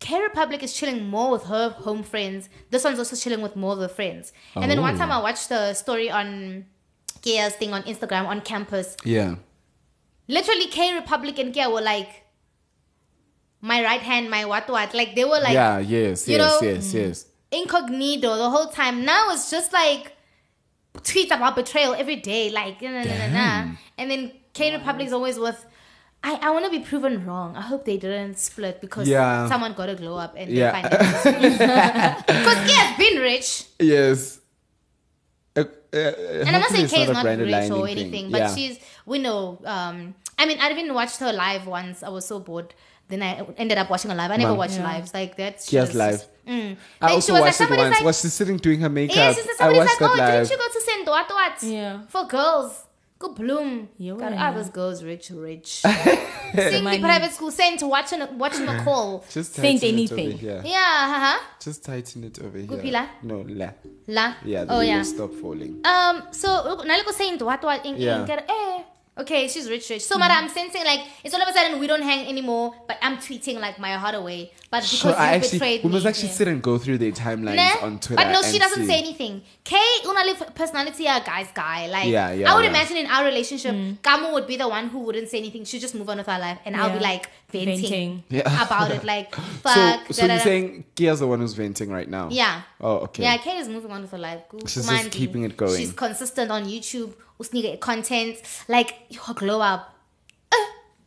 [0.00, 3.74] K Republic is chilling more with her home friends, this one's also chilling with more
[3.74, 4.32] of the friends.
[4.56, 5.22] And then one time I oh.
[5.22, 6.64] watched the story on
[7.22, 8.96] Kia's thing on Instagram on campus.
[9.04, 9.36] yeah
[10.26, 12.24] Literally, K Republic and Kia were like
[13.60, 14.94] my right hand, my what what.
[14.94, 18.68] Like they were like yeah yes you yes know, yes mm, yes incognito the whole
[18.68, 19.04] time.
[19.04, 20.16] Now it's just like
[20.98, 23.72] tweets about betrayal every day, like nah, nah, nah, nah.
[23.98, 25.66] And then K Republic is always with.
[26.22, 27.56] I, I want to be proven wrong.
[27.56, 29.48] I hope they didn't split because Yeah.
[29.48, 30.72] someone got a glow up and Yeah.
[30.72, 32.26] they find out.
[32.26, 34.38] Because K has been rich, Yes.
[35.56, 37.98] Uh, uh, and I'm not saying it's K is not branded rich or lining thing.
[37.98, 38.54] anything, but Yeah.
[38.54, 39.58] she's we know.
[39.64, 42.02] Um, I mean, I even watched her live once.
[42.02, 42.72] I was so bored.
[43.08, 44.30] Then I ended up watching her live.
[44.30, 44.58] I never Mom.
[44.58, 44.84] watched Yeah.
[44.92, 45.60] lives like that.
[45.62, 46.12] she Kia's live.
[46.20, 46.76] just- Mm.
[47.00, 47.94] I Like, also she was like, watched it once.
[47.96, 49.16] like- was she sitting doing her makeup?
[49.16, 50.48] Yeah, she said I watched like, oh, that live.
[50.48, 51.62] didn't you go to send what what?
[51.62, 52.00] Yeah.
[52.08, 52.84] For girls.
[53.20, 53.90] Go bloom.
[53.98, 54.48] Yo, God, yeah.
[54.48, 55.68] ah, those girls rich, rich.
[55.82, 59.22] Sing the private school, sent watching watching the call.
[59.30, 60.28] Just Saint tighten it anything.
[60.28, 60.62] over here.
[60.64, 61.38] Yeah, haha.
[61.62, 62.80] Just tighten it over Good here.
[62.80, 63.06] pillar?
[63.22, 63.68] No, la.
[64.06, 64.34] La.
[64.42, 64.96] Yeah, the oh yeah.
[64.98, 65.82] you stop falling.
[65.84, 66.22] Um.
[66.30, 66.48] So
[66.88, 68.24] Naliko saying what what in, Yeah.
[68.24, 68.82] in, eh.
[69.20, 70.02] Okay, she's rich, rich.
[70.02, 70.20] So, hmm.
[70.20, 73.16] Mara, I'm sensing like it's all of a sudden we don't hang anymore, but I'm
[73.18, 74.52] tweeting like my heart away.
[74.70, 76.34] But because Sure, you I actually betrayed we me, must actually yeah.
[76.34, 78.22] sit and go through their timelines Nah, on Twitter.
[78.22, 78.86] But no, she doesn't see.
[78.86, 79.42] say anything.
[79.64, 81.88] Kay, unali personality a guy's guy.
[81.88, 82.70] Like Yeah, yeah, I would yeah.
[82.70, 83.94] imagine in our relationship, hmm.
[84.02, 85.64] Kamo would be the one who wouldn't say anything.
[85.64, 88.24] She'd just move on with her life, and I'll be like venting, Venting.
[88.28, 88.66] Yeah.
[88.66, 89.04] about it.
[89.04, 90.12] Like fuck.
[90.12, 92.28] so da, you're saying Kia's the one who's venting right now?
[92.30, 92.62] Yeah.
[92.80, 93.24] Oh, okay.
[93.24, 94.42] Yeah, Kay is moving on with her life.
[94.66, 94.98] She's Kumandi.
[94.98, 95.76] just keeping it going.
[95.78, 97.12] She's consistent on YouTube.
[97.40, 98.36] Usnige content.
[98.68, 99.94] Like her glow up.
[100.52, 100.56] Uh,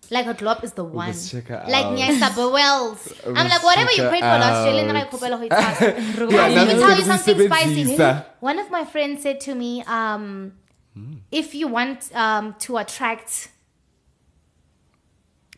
[0.10, 1.14] like her glow up is the one.
[1.14, 1.98] check her Like out.
[1.98, 3.14] Nyasa Wells.
[3.26, 4.88] I'm like, must whatever check you her prayed for last year, out.
[4.88, 6.32] Lena Raikopelo Hoitas.
[6.32, 7.84] Yeah, Let me tell you something spicy.
[7.86, 8.26] Zisa.
[8.40, 10.54] One of my friends said to me, um,
[10.96, 11.14] Hmm.
[11.32, 13.50] if you want um, to attract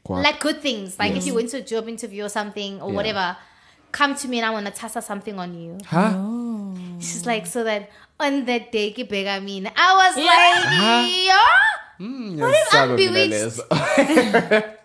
[0.07, 0.23] Guap.
[0.23, 2.95] like good things, like if you went to a job interview or something or Yeah.
[2.95, 3.37] whatever,
[3.91, 5.77] come to me and I want to tassa something on you.
[5.85, 6.13] Huh?
[6.99, 7.89] She's like, so that
[8.19, 9.71] on that day, ke bega mina.
[9.75, 10.25] I was Yeah.
[10.25, 11.07] like, Huh?
[11.29, 12.07] yeah.
[12.07, 13.51] Mm, What if I'm yes, bewitched?
[13.55, 14.75] Sabe, Minales.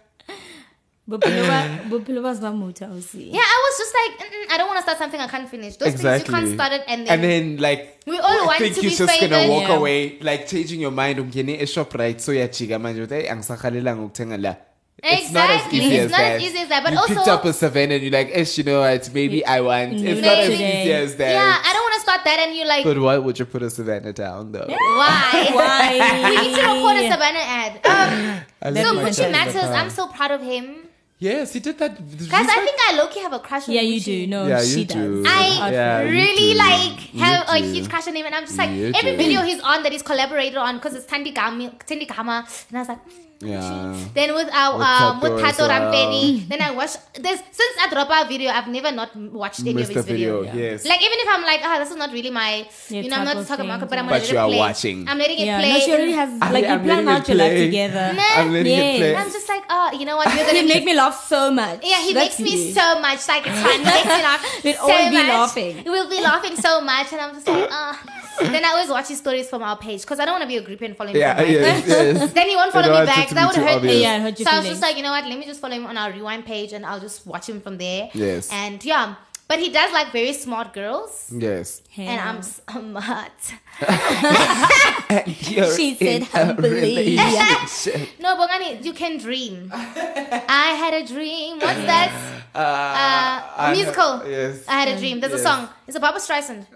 [1.10, 3.18] Bophelo ba- bophelo ba ba motho ha o se.
[3.18, 4.12] Yeah, I was just like,
[4.52, 5.74] I don't want to start something I can't finish.
[5.76, 8.76] Those things you can't start it and then, and then like we all want think
[8.76, 9.28] to you're be just famous.
[9.30, 9.76] gonna walk Yeah.
[9.76, 14.54] away like changing your mind ungene e-shoprite so yajika manje uthi "Hey, angisakhalelanga ukuthenga la
[15.02, 15.78] It's not as Exactly.
[15.80, 16.36] easy It's as not that.
[16.36, 18.58] as easy as that, but you also- picked up a seven and you're like, "Ish,
[18.58, 19.10] you know what?
[19.14, 20.62] Maybe I want." It's not as Maybe.
[20.62, 21.32] easy as that.
[21.38, 23.62] Yeah, I don't want to start that and you're like, But why would you put
[23.62, 24.66] a Savanna down though?
[24.68, 25.50] why?
[25.54, 26.30] Why?
[26.30, 28.44] we need to record a Savanna ad.
[28.62, 29.56] Um, so love my Gucci child matters.
[29.64, 30.86] I'm so proud of him.
[31.18, 31.96] Yes, he did that.
[32.28, 33.76] Guys, I think I low key have a crush on him.
[33.76, 34.04] Yeah, you Gucci.
[34.04, 34.26] do.
[34.26, 34.96] No, Yeah, she you does.
[34.96, 35.24] do.
[35.26, 36.58] I Yeah, really do.
[36.58, 37.72] like You have a do.
[37.72, 39.16] huge crush on him, and I'm just like You every do.
[39.16, 42.80] video he's on that he's collaborated on because it's Tandy Gama, Tandy Gama, and I
[42.80, 42.98] was like.
[43.42, 43.96] Yeah.
[44.12, 45.92] Then with our With um, with Tato as Tato well.
[45.92, 46.98] Rampeni, then I watched.
[47.14, 50.08] this since I dropped our video, I've never not watched any Missed of his a
[50.12, 50.54] video, videos.
[50.54, 50.84] yes.
[50.84, 53.24] Like even if I'm like, ah, this is not really my, Your you know, I'm
[53.24, 54.58] not of talking thing, about, but I'm But gonna let you it are play.
[54.58, 55.08] watching.
[55.08, 55.72] I'm letting it Yeah, play.
[55.72, 58.06] no, she already has I- like I'm you plan letting out it your life together.
[58.12, 58.22] Nah.
[58.36, 59.16] I'm letting it play.
[59.16, 60.26] I'm just like, oh, you know what?
[60.36, 61.80] We're gonna make me laugh so much.
[61.82, 62.72] Yeah, he That's makes me you.
[62.76, 63.24] so much.
[63.26, 63.78] Like it's fun.
[63.80, 64.42] He makes me laugh.
[64.64, 65.28] We'd so all be much.
[65.32, 65.74] laughing.
[65.86, 67.96] We'll be laughing so much, and I'm just like, ah.
[68.54, 70.56] then I always watch his stories from our page because I don't want to be
[70.56, 71.16] a groupie and follow him.
[71.16, 72.32] Yeah, yes, yes.
[72.38, 73.28] then he won't follow me back.
[73.30, 73.94] That would hurt obvious.
[73.96, 74.02] me.
[74.02, 75.24] Yeah, hurt your so I was just like, you know what?
[75.26, 77.78] Let me just follow him on our rewind page, and I'll just watch him from
[77.78, 78.10] there.
[78.14, 78.48] Yes.
[78.52, 79.14] And yeah,
[79.48, 81.82] but he does like very smart girls, Yes.
[81.96, 83.32] and I'm smart.
[85.26, 86.70] You're She said in a humbly.
[86.70, 88.08] relationship.
[88.20, 89.70] No, Bongani, you can dream.
[89.72, 91.58] I had a dream.
[91.58, 92.12] What's that?
[92.54, 94.22] Uh, Uh, I- a musical.
[94.28, 94.64] Yes.
[94.68, 95.20] I had a dream.
[95.20, 95.40] There's Yes.
[95.40, 95.68] a song.
[95.86, 96.66] It's a Barbra Streisand.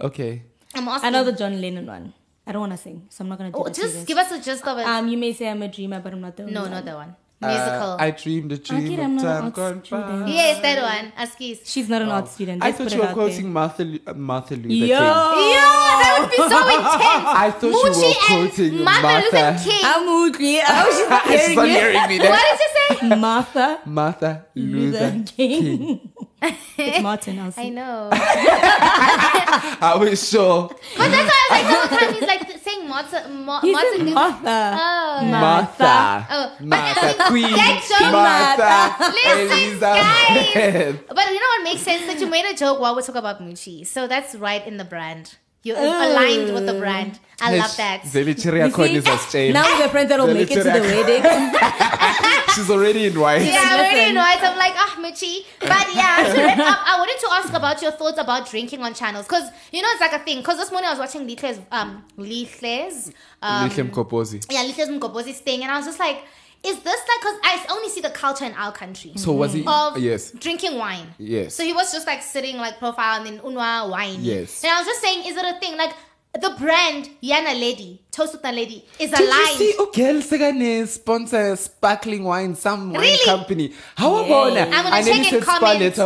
[0.00, 0.42] Okay.
[0.76, 1.06] I'm asking.
[1.06, 2.12] I know the John Lennon one.
[2.46, 3.74] I don't want to sing, so I'm not gonna do Oh, that.
[3.74, 4.84] just you give us a gist of it.
[4.86, 6.70] Um, you may say I'm a dreamer, but I'm not the only no, one.
[6.72, 7.16] not that one.
[7.42, 7.96] Uh, Musical.
[8.00, 10.26] I dreamed a dream kid, of I'm not an time gone by.
[10.30, 11.12] yes, that one.
[11.26, 11.60] Askis.
[11.64, 12.62] She's not an art student.
[12.62, 14.86] I Let's thought you were quoting Martha, Lu- uh, Martha Luther Yo.
[14.86, 15.52] King.
[15.52, 16.44] Yeah, that would be so
[16.76, 17.36] intense.
[17.44, 19.80] I thought you were quoting and Martha Luther King.
[19.84, 20.60] I'm Mookie.
[20.66, 22.28] I was just She's hearing not hearing me.
[22.28, 23.16] what did you say?
[23.16, 25.62] Martha Martha Luther Luther King.
[25.62, 26.12] King.
[26.42, 27.38] It's Martin.
[27.38, 28.10] I'll I know.
[28.12, 30.68] I was sure.
[30.96, 33.28] But that's why I was like, all the whole time he's like saying Martha.
[33.28, 34.78] Ma- He Martha said Luther- Martha.
[34.80, 35.24] Oh.
[35.24, 36.26] Martha.
[36.30, 37.24] Oh, but Martha.
[37.28, 37.52] Queen.
[37.52, 39.12] That joke- Martha.
[39.12, 41.06] Listen, Elizabeth.
[41.08, 42.06] But you know what makes sense?
[42.06, 43.86] That you made a joke while we talk about Muchi.
[43.86, 45.36] So that's right in the brand.
[45.64, 46.12] You're Oh.
[46.12, 47.18] aligned with the brand.
[47.40, 48.02] I love that.
[48.02, 48.96] Zeli Cherry You Akon see?
[48.96, 49.52] is a stain.
[49.54, 51.22] Now the friends that will make it to the wedding.
[52.54, 53.42] She's already in white.
[53.42, 54.14] Yeah, I already Listen.
[54.14, 54.42] know it.
[54.42, 55.44] I'm like, ah, Muchi.
[55.60, 58.94] But yeah, to wrap up, I wanted to ask about your thoughts about drinking on
[58.94, 59.26] channels.
[59.26, 60.38] Because, you know, it's like a thing.
[60.38, 63.10] Because this morning I was watching Lichle's, um, Lichle's,
[63.42, 64.46] um, Lithium Koposi.
[64.50, 65.62] yeah, Lichle's Mgobozi's thing.
[65.62, 66.22] And I was just like,
[66.64, 69.12] is this like, because I only see the culture in our country.
[69.16, 69.64] So was he?
[69.66, 70.30] of Yes.
[70.32, 71.08] drinking wine.
[71.18, 71.54] Yes.
[71.54, 74.18] So he was just like sitting like profile and then unwa wine.
[74.20, 74.62] Yes.
[74.64, 75.92] And I was just saying, is it a thing like
[76.40, 79.56] the brand Yana Lady, Toast with the Lady, is Did you aligned?
[79.56, 83.24] see oh, Ugel Segane sponsor sparkling wine, some wine Really?
[83.24, 83.72] company?
[83.96, 84.26] How Yay.
[84.26, 85.98] about I'm gonna I check nearly in said comments.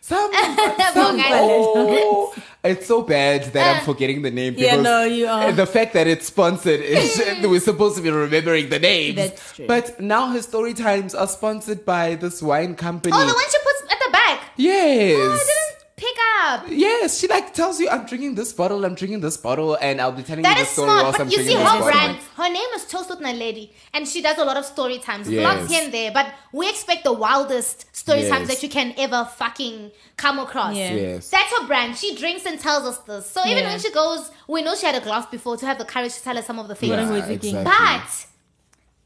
[0.00, 0.30] Some,
[0.94, 2.34] some oh,
[2.66, 5.52] it's so bad that I'm Uh, forgetting the name Yeah, no, you are.
[5.52, 9.16] the fact that it's sponsored is we're supposed to be remembering the names.
[9.16, 9.66] That's true.
[9.66, 13.12] But now his story times are sponsored by this wine company.
[13.16, 14.38] oh, the one she puts at the back.
[14.56, 15.16] Yes.
[15.18, 15.65] Oh, I didn't
[15.96, 16.64] pick up.
[16.68, 20.12] Yes, she like tells you I'm drinking this bottle, I'm drinking this bottle, and I'll
[20.12, 21.84] be telling That you is the story smart, whilst I'm drinking this bottle.
[21.86, 22.48] That is smart, but you see her brand.
[22.48, 25.44] Her name is Toast with Lady, and she does a lot of story times, Yes.
[25.46, 26.10] vlogs here and there.
[26.12, 28.30] But we expect the wildest story Yes.
[28.30, 30.76] times that you can ever fucking come across.
[30.76, 30.92] Yeah.
[30.92, 31.30] Yes.
[31.30, 31.96] That's her brand.
[31.96, 33.30] She drinks and tells us this.
[33.30, 33.70] So even Yeah.
[33.70, 36.22] when she goes, we know she had a glass before to have the courage to
[36.22, 36.90] tell us some of the things.
[36.90, 37.48] Yeah, Yeah, exactly.
[37.48, 37.64] exactly.
[37.64, 38.26] But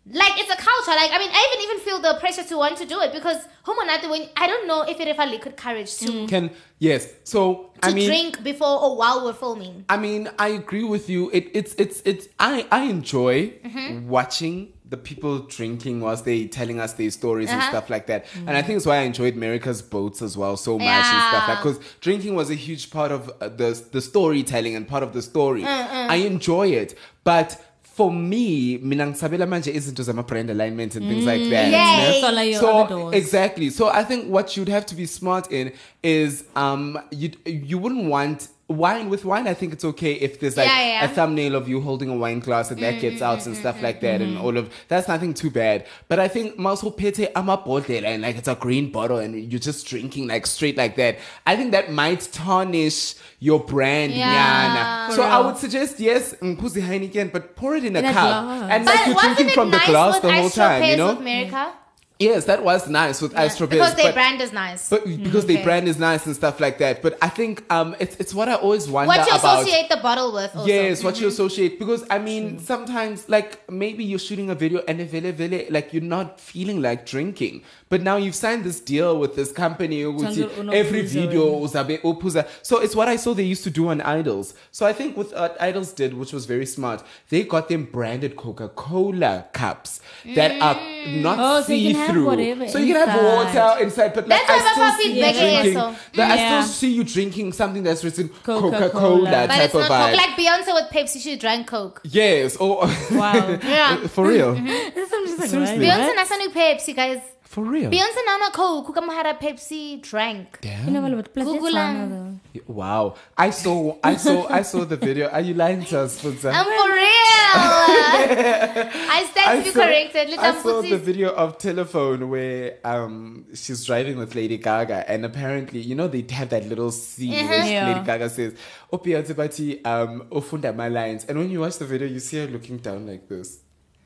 [0.06, 0.90] like it's a culture.
[1.00, 3.46] Like I mean, I even even feel the pressure to want to do it because
[3.66, 7.06] humanity when I don't know if it ever liquid courage to Can yes.
[7.24, 9.84] So to I mean, drink before or while we're filming.
[9.88, 11.30] I mean, I agree with you.
[11.32, 14.08] It, it's it's it's I I enjoy Mm-hmm.
[14.08, 17.70] watching the people drinking whilst they telling us their stories and Uh-huh.
[17.70, 18.24] stuff like that.
[18.34, 21.46] And I think it's why I enjoyed America's boats as well so much and stuff
[21.46, 25.12] like because drinking was a huge part of uh, the the storytelling and part of
[25.12, 25.62] the story.
[25.62, 27.60] Mm, I enjoy it, but.
[27.94, 31.64] For me, mina ngisabela manje izinto zama-brand alignment and things like that.
[31.66, 31.70] Yay.
[31.70, 32.06] ne?
[32.06, 35.50] That's all like your so exactly so i think what you'd have to be smart
[35.52, 35.72] in
[36.02, 40.56] is um you you wouldn't want wine with wine i think it's okay if there's
[40.56, 43.20] like Yeah, yeah, a thumbnail of you holding a wine glass and that mm, gets
[43.20, 46.20] mm, out mm, and stuff like that and all of that's nothing too bad but
[46.20, 50.28] i think maso pete amabhodlela and like it's a green bottle and you're just drinking
[50.28, 55.08] like straight like that i think that might tarnish your brand Yeah.
[55.08, 55.16] nyana.
[55.16, 58.22] So i would suggest yes mkuzi heineken but pour it in a In a cup
[58.44, 58.70] glass.
[58.70, 61.72] and But like you're drinking from the glass the whole time you know America?
[62.20, 63.80] Yes, that was nice with Astro Bears.
[63.80, 64.90] because their but- brand is nice.
[64.90, 65.54] But because Okay.
[65.54, 67.00] their brand is nice and stuff like that.
[67.00, 69.62] But I think um, it's it's what I always wonder what you about.
[69.62, 70.54] associate the bottle with.
[70.54, 70.68] Also.
[70.68, 71.30] Yes, what you Mhm.
[71.32, 75.64] associate because I mean sometimes like maybe you're shooting a video and a vele vele
[75.70, 80.04] like you're not feeling like drinking, but now you've signed this deal with this company
[80.04, 80.42] ukuthi
[80.72, 81.60] every nophuza video wena.
[81.64, 82.44] uzabe uphuza.
[82.62, 84.54] So it's what I saw they used to do on Idols.
[84.72, 88.36] So I think what uh, Idols did, which was very smart, they got them branded
[88.36, 90.00] Coca-Cola cups
[90.36, 90.76] that are
[91.20, 92.26] not Oh, so you see can have through.
[92.26, 95.34] whatever so you can have water inside, but like That's I still see you feedback
[95.34, 95.76] is drinking.
[95.76, 95.96] also.
[96.14, 98.70] that I still see you drinking something that's written Coca-Cola.
[98.78, 100.10] Coca-Cola But type it's of not vibe.
[100.10, 100.16] Coke.
[100.16, 102.00] Like Beyonce with Pepsi, she drank Coke.
[102.04, 102.56] Yes.
[102.60, 103.58] Oh, Wow.
[103.62, 104.06] Yeah.
[104.14, 104.54] for real.
[104.54, 104.68] Mhm.
[105.12, 105.86] I'm just like, Seriously?
[105.86, 105.98] what?
[105.98, 107.20] Beyonce nasani Pepsi, guys.
[107.50, 107.90] For real.
[107.90, 108.86] Beyonce nana Coke.
[108.86, 110.60] Kukamahara Pepsi drank.
[110.62, 112.10] You know, but plus that's Google one am.
[112.54, 112.60] though.
[112.68, 113.14] Wow.
[113.36, 113.96] I saw.
[114.04, 114.46] I saw.
[114.48, 115.26] I saw the video.
[115.28, 116.52] Are you lying to us, Puntsa?
[116.54, 117.52] I'm for real.
[119.16, 120.28] I stand to be saw- corrected.
[120.30, 125.24] Little I saw the video of telephone where um she's driving with Lady Gaga and
[125.24, 127.88] apparently you know they have that little scene where she- Yeah.
[127.94, 128.54] Lady Gaga says
[128.92, 132.38] "Oh Beyonce Bati um ufunda my lines" and when you watch the video you see
[132.38, 133.58] her looking down like this.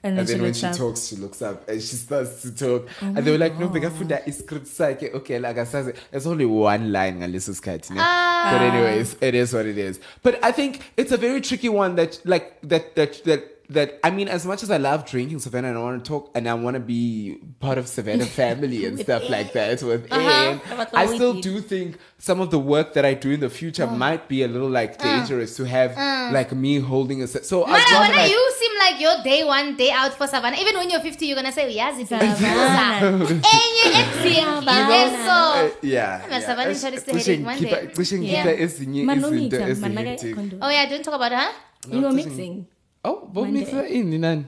[0.04, 0.76] And And, then when she up.
[0.76, 2.88] talks, she looks up and she starts to talk.
[3.02, 5.12] Oh and they were like, no, bekafunda iscript sakhe.
[5.14, 7.90] Okay, like I said, there's only one line ngaleso sikhathi.
[7.90, 7.96] ne?
[8.00, 8.50] Ah.
[8.52, 9.98] But anyways, it is what it is.
[10.22, 14.10] But I think it's a very tricky one that like that that that that I
[14.10, 16.52] mean, as much as I love drinking Savanna and I want to talk and I
[16.52, 20.20] want to be part of Savanna family and stuff like that with Uh-huh.
[20.20, 23.86] Anne, I still do think some of the work that I do in the future
[23.86, 26.28] might be a little like dangerous to have Uh.
[26.34, 27.46] like me holding a set.
[27.46, 28.52] So I'd Mara, rather, when like, you
[28.84, 30.56] like you're day one, day out for Savanna.
[30.60, 33.24] Even when you're 50, you're gonna say, yes, it's Savanna.
[33.54, 35.38] Enye ebusuku, yeso.
[35.54, 36.22] Uh, yeah.
[36.24, 36.80] I'm a Savanna yeah.
[36.80, 37.94] tourist Cishe headache one ngikhipha- day.
[37.96, 38.44] cishe Yeah.
[38.44, 40.34] ngikhipha ezinye Manomita, izinto manaka ezihinting.
[40.36, 40.56] condo.
[40.62, 41.52] Oh yeah, don't talk about it, huh?
[41.90, 42.66] You were mixing.
[43.04, 43.60] Oh, what Monday.
[43.60, 44.44] mixer ini nani?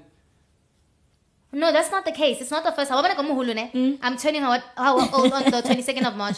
[1.53, 2.41] No, that's not the case.
[2.41, 3.03] It's not the first time.
[3.03, 3.99] Wabona?
[4.03, 6.37] I'm turning how, how old on the 22nd of March.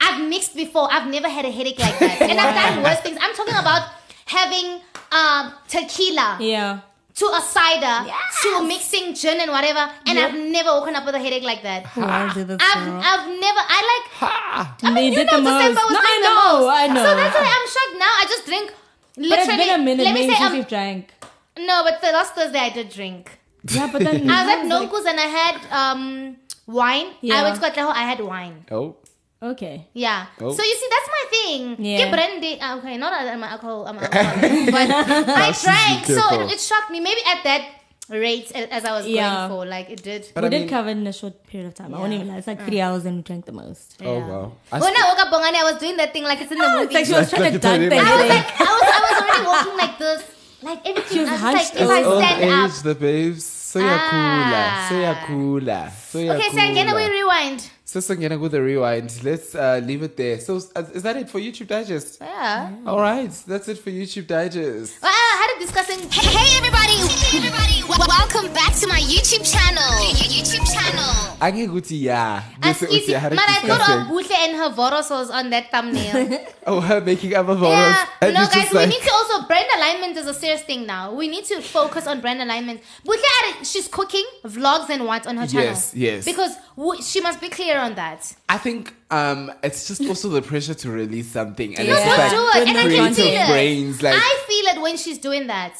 [0.00, 0.88] I've mixed before.
[0.92, 2.20] I've never had a headache like that.
[2.22, 3.18] And I've done worse things.
[3.20, 3.88] I'm talking about
[4.26, 6.80] having um, tequila Yeah.
[7.14, 8.10] To a cider
[8.42, 9.90] to mixing gin and whatever.
[10.06, 11.86] And I've never woken up with a headache like that.
[11.94, 12.88] Why did this I've.
[12.88, 15.90] I've never, I like, I mean, you did know, the December most.
[15.90, 16.76] was No, I doing the know, most.
[16.80, 17.04] I know.
[17.04, 18.12] So that's why I'm shocked now.
[18.20, 18.74] I just drink.
[19.14, 20.04] But it's Literally, been a minute.
[20.04, 21.12] let me maybe say, since um, you've drank.
[21.58, 23.38] no, but the last Thursday I did drink.
[23.68, 26.36] Yeah, but then I was at like- and I had um
[26.66, 27.08] wine.
[27.20, 27.34] Yeah.
[27.36, 28.64] I went to Katlaho, I had wine.
[28.70, 28.96] Oh,
[29.42, 29.88] Okay.
[29.92, 30.26] Yeah.
[30.40, 30.52] Oh.
[30.54, 31.60] So you see, that's my thing.
[31.84, 32.06] Yeah.
[32.06, 32.52] Ke brandy.
[32.60, 33.86] uh, ah, Okay, not that I'm an alcohol.
[33.88, 34.86] I'm an alcoholic, but
[35.46, 37.00] I ah, drank, so it, it shocked me.
[37.00, 37.62] Maybe at that
[38.08, 39.48] rate as I was Yeah.
[39.48, 40.30] going for, like it did.
[40.34, 41.90] But we I did mean- cover in a short period of time.
[41.94, 42.38] I won't even lie.
[42.38, 42.66] It's like uh.
[42.66, 43.98] three hours and we drank the most.
[44.04, 44.52] oh wow.
[44.70, 46.68] I When I woke up, Bongani, I was doing that thing like it's in the
[46.68, 46.84] movie.
[46.84, 48.86] It's like she was trying to Like duck the you're I was like, I was,
[48.94, 50.20] I was already walking like this,
[50.62, 51.12] like everything.
[51.12, 52.70] She was I was hunched like, if I stand up.
[52.70, 53.44] age, the babes.
[53.72, 54.86] Soyakula, Ah.
[54.90, 56.34] soyakula, soyakula.
[56.36, 57.70] Okay, so can we rewind?
[57.86, 59.10] So Sangena with the rewind.
[59.24, 60.38] Let's uh, leave it there.
[60.40, 62.18] So uh, is that it for YouTube Digest?
[62.20, 62.70] Yeah.
[62.86, 65.00] All right, that's it for YouTube Digest.
[65.02, 65.12] Well,
[65.58, 65.98] Discussing.
[66.10, 66.96] Hey, hey everybody!
[67.28, 67.80] Hey everybody!
[67.82, 69.82] W- welcome back to my YouTube channel.
[70.12, 71.36] YouTube channel.
[71.40, 72.42] Angekuthi yeah.
[72.60, 75.50] Bese uthi Askithi, had a but I thought of Buhle and her voros was on
[75.50, 76.40] that thumbnail.
[76.66, 77.70] Oh, her making other photos.
[77.70, 80.86] yeah, And no, guys, just we need to also brand alignment is a serious thing
[80.86, 81.12] now.
[81.12, 82.80] We need to focus on brand alignment.
[83.04, 85.66] Buhle, she's cooking vlogs and what on her channel.
[85.66, 86.24] Yes, yes.
[86.24, 88.32] Because w- she must be clear on that.
[88.48, 92.18] I think um, it's just also the pressure to release something, and No, it's don't
[92.18, 93.48] like do it, and I can creative feel it.
[93.48, 94.02] brains.
[94.02, 95.74] Like I feel it when she's doing that.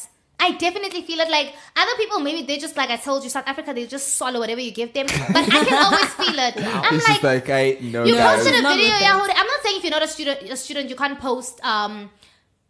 [0.44, 1.30] I definitely feel it.
[1.30, 4.40] Like other people, maybe they just like I told you, South Africa, they just swallow
[4.40, 5.06] whatever you give them.
[5.06, 6.54] But I can always feel it.
[6.58, 8.04] I'm like, like I know.
[8.04, 8.42] you guys.
[8.42, 9.34] posted a video, with yeah.
[9.40, 12.10] I'm not saying if you're not a student, a student, you can't post um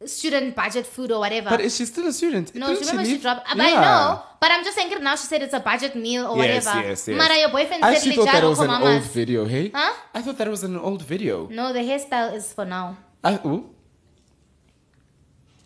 [0.07, 1.51] student budget food or whatever.
[1.51, 2.55] But is she still a student?
[2.55, 3.23] no, Didn't she remember she leave?
[3.23, 3.47] dropped.
[3.49, 3.65] But Yeah.
[3.65, 4.23] I know.
[4.41, 5.17] But I'm just saying now.
[5.17, 6.89] She said it's a budget meal or Yes, whatever.
[6.89, 7.17] yes, yes.
[7.17, 9.45] Mara, your boyfriend I said actually thought that was an old video.
[9.47, 9.93] Hey, Huh?
[10.15, 11.49] I thought that was an old video.
[11.51, 12.97] No, the hairstyle is for now.
[13.23, 13.65] I, ooh,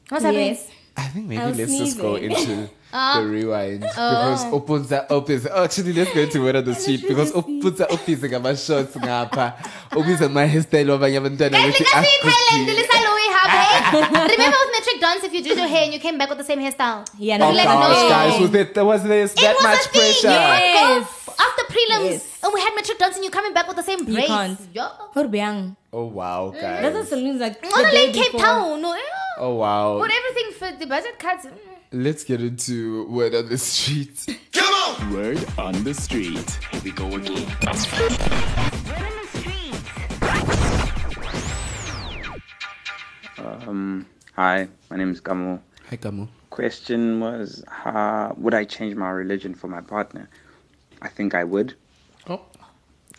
[0.09, 0.49] What's happening?
[0.55, 0.69] Yes.
[0.97, 2.51] I think maybe I was let's just go sneezing.
[2.51, 3.19] into Ah.
[3.21, 5.47] the rewind because Opunza opens.
[5.51, 9.53] Oh, actually, let's go into word on the street because Opunza opens ngama shots ngapha.
[9.93, 12.89] Obiza my hairstyle abanye abantwana Guys, ukuthi, because
[13.49, 14.37] "Ah, in Thailand, Gucci." this is all we have, hey?
[14.37, 16.45] Remember with Matric Dance, if you did your hair and you came back with the
[16.45, 17.07] same hairstyle?
[17.19, 18.09] Yeah, Oh no, like, gosh, no.
[18.09, 20.01] guys, was it, there was this It that was much a thing.
[20.03, 20.29] pressure?
[20.29, 21.29] Yes.
[21.39, 22.39] after prelims, Yes.
[22.43, 24.29] and we had Matric Dance, and you coming back with the same You braids.
[24.29, 24.61] can't.
[24.73, 24.89] Yeah.
[25.15, 25.77] Horbiang.
[25.93, 26.61] Oh wow, guys.
[26.63, 26.95] That's guys.
[26.95, 27.61] what salons like.
[27.63, 28.33] the Only day in Cape.
[28.39, 28.81] Town.
[28.83, 29.01] No, yeah.
[29.39, 29.99] Oh wow.
[30.01, 31.47] Put everything for the budget cuts.
[31.47, 31.53] Mm.
[31.93, 34.17] Let's get into word on the street.
[34.53, 35.13] Come on.
[35.13, 36.59] Word on the street.
[36.73, 37.47] Here we go again.
[43.39, 45.63] Um, hi, my name is Kamo.
[45.91, 46.29] Hi, Kamo.
[46.51, 50.29] Question was, how would I change my religion for my partner?
[51.03, 51.75] I think I would.
[52.29, 52.41] Oh.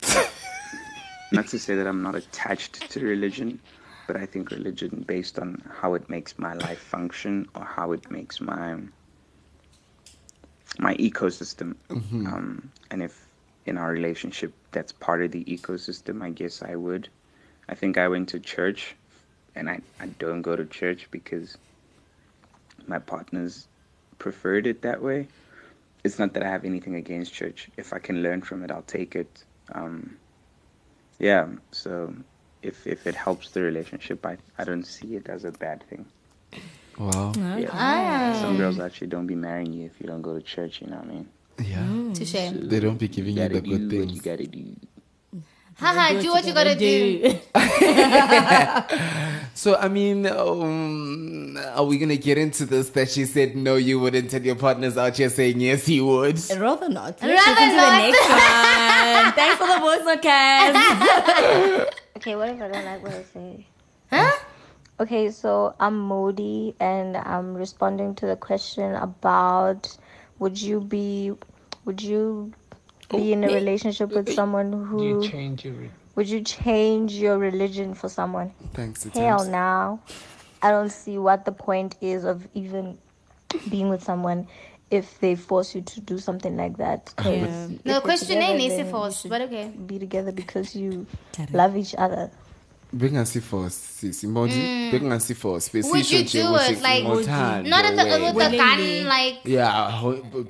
[1.31, 3.59] not to say that I'm not attached to religion,
[4.07, 8.09] but I think religion based on how it makes my life function or how it
[8.09, 8.77] makes my
[10.79, 11.75] my ecosystem.
[11.89, 12.31] Mhm.
[12.31, 13.27] Um, and if
[13.65, 17.09] in our relationship that's part of the ecosystem, I guess I would.
[17.69, 18.95] I think I went to church,
[19.57, 21.57] and I, I don't go to church because
[22.87, 23.67] my partners
[24.19, 25.27] preferred it that way.
[26.03, 27.69] It's not that I have anything against church.
[27.75, 29.43] If I can learn from it, I'll take it.
[29.73, 30.17] Um,
[31.19, 32.13] yeah, so
[32.61, 36.05] if if it helps the relationship, I, I don't see it as a bad thing.
[36.97, 37.33] Wow.
[37.35, 38.41] Yeah.
[38.41, 40.97] Some girls actually don't be marrying you if you don't go to church, you know
[40.97, 41.29] what I mean?
[41.63, 42.13] Yeah.
[42.13, 42.51] Touche.
[42.53, 44.15] They don't be giving you the good do what things.
[44.15, 44.75] you gotta do.
[45.79, 47.37] Haha, do what you gotta do.
[49.53, 52.89] so I mean, um, are we gonna get into this?
[52.91, 56.39] That she said no, you wouldn't, and your partner's out here saying yes, you would.
[56.57, 57.21] Rather not.
[57.21, 57.91] Let's Rather shift into not.
[57.91, 59.33] the next one.
[59.33, 61.93] Thanks for the voice note, Kaz.
[62.17, 63.67] Okay, what if I don't like what I say?
[64.09, 64.31] Huh?
[64.99, 69.95] Okay, so I'm Modi and I'm responding to the question about
[70.39, 71.33] would you be
[71.85, 72.51] would you
[73.09, 74.35] be in a oh, eh, relationship with eh, eh.
[74.35, 75.75] someone who You change your.
[76.15, 78.51] would you change your religion for someone?
[78.73, 79.05] Thanks.
[79.05, 79.51] it Hell seems.
[79.51, 79.99] no.
[80.61, 82.97] I don't see what the point is of even
[83.69, 84.47] being with someone
[84.89, 87.13] if they force you to do something like that.
[87.15, 87.65] 'Cause Yeah.
[87.65, 89.67] if No, you're question together, ain't easy then for you us, should but okay.
[89.85, 91.05] Be together because you
[91.53, 92.31] love each other.
[92.93, 94.91] Bekungasiforce sisi Modi Mm.
[94.91, 98.33] bekungasiforce Would you besisho nje do it like ngothando not at the, wena.
[98.33, 99.91] with the gun like yeah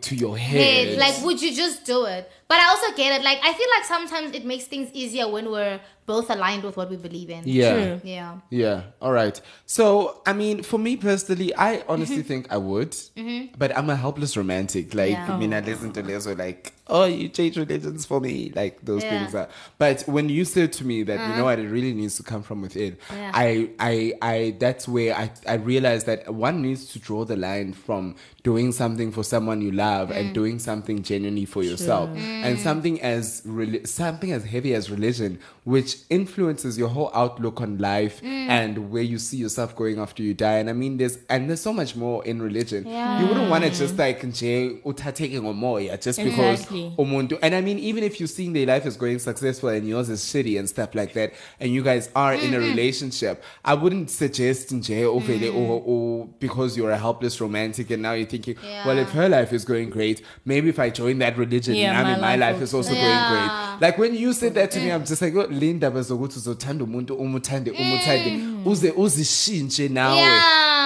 [0.02, 0.88] to your head.
[0.88, 2.30] head Like, would you just do it?
[2.48, 3.24] But I also get it.
[3.24, 6.90] Like, I feel like sometimes it makes things easier when we're both aligned with what
[6.90, 7.44] we believe in.
[7.46, 7.74] Yeah.
[7.74, 8.02] True.
[8.06, 8.38] Yeah.
[8.50, 8.82] Yeah.
[9.02, 9.40] All right.
[9.66, 12.92] So, I mean, for me personally, I honestly think I would.
[12.92, 13.50] Mhm.
[13.58, 14.94] But I'm a helpless romantic.
[14.94, 15.34] Like, Yeah.
[15.34, 18.54] I mean, I listen to Lezo like, oh, you change religions for me.
[18.56, 19.10] Like, those Yeah.
[19.20, 19.50] things are.
[19.78, 21.38] But when you said to me that, you Uh-huh.
[21.40, 23.32] know what, it really needs to come from within, Yeah.
[23.34, 27.74] I, I, I, that's where I, I realized that one needs to draw the line
[27.74, 30.34] from doing something for someone you love and Mm.
[30.34, 32.10] doing something genuinely for yourself.
[32.18, 32.37] Sure.
[32.46, 35.40] And something as, reli- something as heavy as religion,
[35.74, 38.48] which influences your whole outlook on life Mm.
[38.58, 40.58] and where you see yourself going after you die.
[40.62, 42.86] And I mean, there's and there's so much more in religion.
[42.88, 43.20] Yeah.
[43.20, 46.94] You wouldn't want to just like uthatheke ngomoya just because Exactly.
[46.98, 47.38] umuntu.
[47.42, 50.22] And I mean, even if you're seeing their life is going successful and yours is
[50.22, 52.70] shitty and stuff like that, and you guys are in a Mhm.
[52.72, 55.54] relationship, I wouldn't suggest Mm.
[55.54, 59.52] or, or because you're a helpless romantic and now you're thinking, well, if her life
[59.52, 62.48] is going great, maybe if I join that religion, Yeah, I my mean, my life
[62.56, 62.96] life is also too.
[62.96, 63.52] going great.
[63.82, 67.16] Like when you said that to me, I'm just like, oh, Linda bazokuthi uzothanda umuntu
[67.16, 67.82] umuthande hmm.
[67.82, 70.18] umuthande uze uzishintshe nawe.
[70.18, 70.78] Yeah.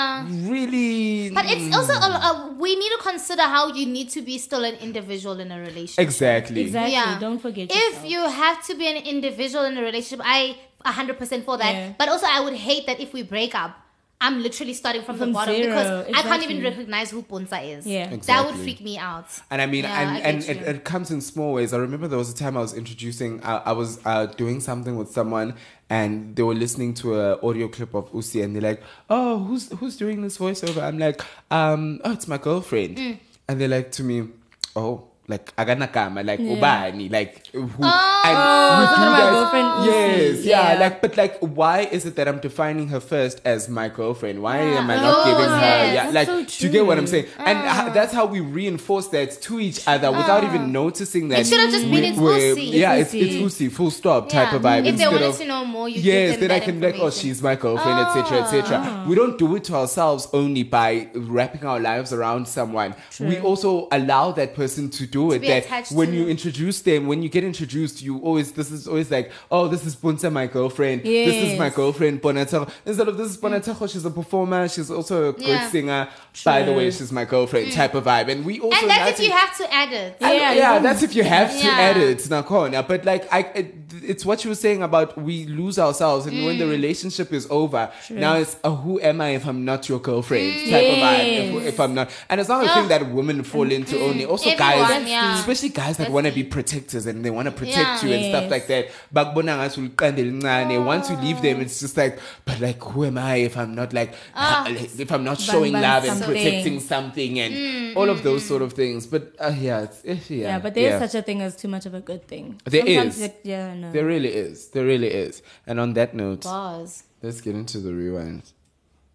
[0.49, 1.29] Really?
[1.31, 4.63] But it's also, a, a, we need to consider how you need to be still
[4.63, 5.99] an individual in a relationship.
[5.99, 6.61] Exactly.
[6.61, 6.93] Exactly.
[6.93, 7.19] Yeah.
[7.19, 8.05] Don't forget If yourself.
[8.05, 11.73] you have to be an individual in a relationship, I 100% for that.
[11.73, 11.93] Yeah.
[11.97, 13.80] But also, I would hate that if we break up,
[14.21, 17.77] I'm literally starting from, From the bottom zero, because I can't even recognize who Puntsa
[17.77, 17.87] is.
[17.87, 18.15] Yeah.
[18.15, 19.25] That would freak me out.
[19.49, 21.73] And I mean, Yeah, I and, and it, it comes in small ways.
[21.73, 24.95] I remember there was a time I was introducing, I, I was uh, doing something
[24.95, 25.55] with someone,
[25.89, 29.69] and they were listening to an audio clip of Usi, and they're like, "Oh, who's
[29.73, 31.19] who's doing this voiceover?" I'm like,
[31.49, 33.17] um, "Oh, it's my girlfriend," Mm.
[33.49, 34.27] and they're like to me,
[34.75, 36.55] "Oh." Like aganakama, like Yeah.
[36.55, 37.59] ubani, like who?
[37.61, 40.79] Oh, and oh, with so you my guys- girlfriend yes, yeah, yeah.
[40.79, 44.41] like, but like, why is it that I'm defining her first as my girlfriend?
[44.43, 45.93] Why am I not Oh, giving her?
[45.97, 47.11] Yeah, like, so do you get what I'm true.
[47.23, 47.27] saying?
[47.37, 47.91] And h- ah.
[47.93, 50.81] that's how we reinforce that to each other without even ah.
[50.83, 51.39] noticing that.
[51.39, 52.61] It should have just been we- it's we're- Usi.
[52.83, 53.69] Yeah, it's, It's it's Usi.
[53.69, 54.85] Full stop type of vibe.
[54.85, 57.41] If they wanted of- to know more, you yes, then I can like, oh, she's
[57.41, 58.81] my girlfriend, etc., etc.
[58.83, 59.05] Ah.
[59.07, 62.95] We don't do it to ourselves only by wrapping our lives around someone.
[63.19, 65.41] We also allow that person to do it.
[65.43, 69.11] that when to you introduce them, when you get introduced, you always this is always
[69.11, 71.03] like, oh, this is Bunsa, my girlfriend.
[71.03, 72.67] This is my girlfriend, Bonatero.
[72.87, 74.67] Instead of this is Bonatero, she's a performer.
[74.67, 75.69] She's also a good Yeah.
[75.69, 76.07] singer.
[76.43, 77.71] By the way, she's my girlfriend.
[77.71, 80.17] Type of vibe, and we also And that's if you have to add it.
[80.21, 81.87] I- Yeah, yeah, that's if you have to Yeah.
[81.87, 82.87] add it, Nakona.
[82.87, 86.57] But like, I, it, it's what you were saying about we lose ourselves, and when
[86.57, 86.71] the Mm.
[86.71, 90.53] relationship is over, now it's uh, who am I if I'm not your girlfriend?
[90.69, 91.55] Type of vibe.
[91.57, 92.73] If, if I'm not, and it's not a Ugh.
[92.79, 94.25] thing that women fall into only.
[94.25, 95.39] Also, Everyone, guys, yeah.
[95.39, 98.05] especially guys that want to be protectors and they want to protect Yeah.
[98.09, 98.87] you and stuff like that.
[99.13, 100.85] Bakubona ngathi uliqandile elincane.
[100.85, 103.93] Once you leave them, it's just like, but like, who am I if I'm not
[103.93, 104.65] like, Ah.
[104.69, 108.43] if I'm not Bang, showing bang, love and protecting something and Mm, all of those
[108.45, 109.05] sort of things.
[109.07, 110.99] But uh, yeah, it's, eh, yeah, Yeah, but there is yeah.
[111.07, 112.59] such a thing as too much of a good thing.
[112.65, 113.21] There Sometimes is.
[113.23, 113.91] It, yeah, no.
[113.91, 114.69] There really is.
[114.69, 115.41] There really is.
[115.67, 117.03] And on that note, Bars.
[117.21, 118.43] let's get into the rewind.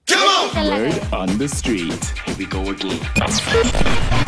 [0.07, 0.67] Come on!
[0.71, 2.05] Word on the street.
[2.27, 4.26] Here we go again.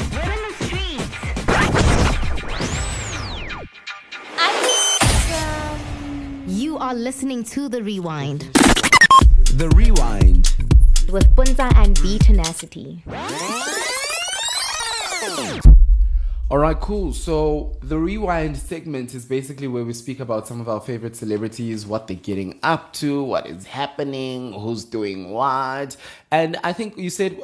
[6.78, 8.42] Are listening to The Rewind
[9.54, 10.54] The Rewind.
[11.10, 13.02] with Puntsa and BeeTenacity.
[16.50, 17.12] All right, cool.
[17.12, 21.84] So the rewind segment is basically where we speak about some of our favorite celebrities,
[21.86, 25.96] what they're getting up to, what is happening, who's doing what.
[26.30, 27.38] And I think you said,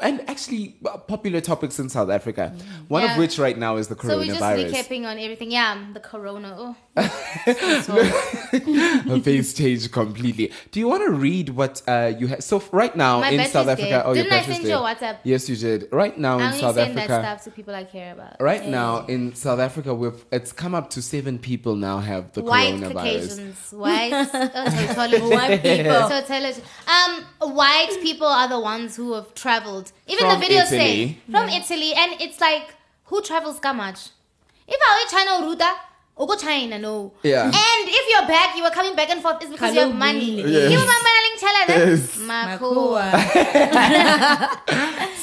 [0.00, 0.76] and actually
[1.06, 2.54] popular topics in South Africa.
[2.88, 3.12] One Yeah.
[3.12, 4.38] of which right now is the coronavirus.
[4.38, 5.50] So we're just recapping on everything.
[5.50, 6.54] Yeah, the corona.
[6.58, 6.76] Oh.
[7.46, 10.50] Her face changed completely.
[10.70, 12.42] Do you want to read what uh, you have?
[12.42, 14.02] So right now My in South Africa, dead.
[14.06, 14.70] oh, Didn't your I send you.
[14.70, 15.18] WhatsApp?
[15.22, 15.88] Yes, you did.
[15.92, 18.40] Right now I in South Africa, that stuff to people I care about.
[18.40, 22.42] Right now in South Africa, we've it's come up to seven people now have the
[22.42, 22.92] White coronavirus.
[22.94, 25.30] Caucasians, white, oh.
[25.30, 26.08] White people.
[26.08, 26.62] Tautology.
[26.88, 27.24] Um,
[27.54, 29.92] white people are the ones who have traveled.
[30.06, 30.78] Even From the video Italy.
[30.78, 32.74] say from Italy, and it's like
[33.04, 34.08] who travels that much?
[34.66, 35.50] If I were China or
[36.18, 37.12] Ruta, or go China, no.
[37.22, 37.44] Yeah.
[37.44, 40.36] And if you're back, you are coming back and forth, it's because you have money.
[40.42, 40.70] Yes.
[40.72, 41.36] You remember Naling
[41.68, 42.18] Yes.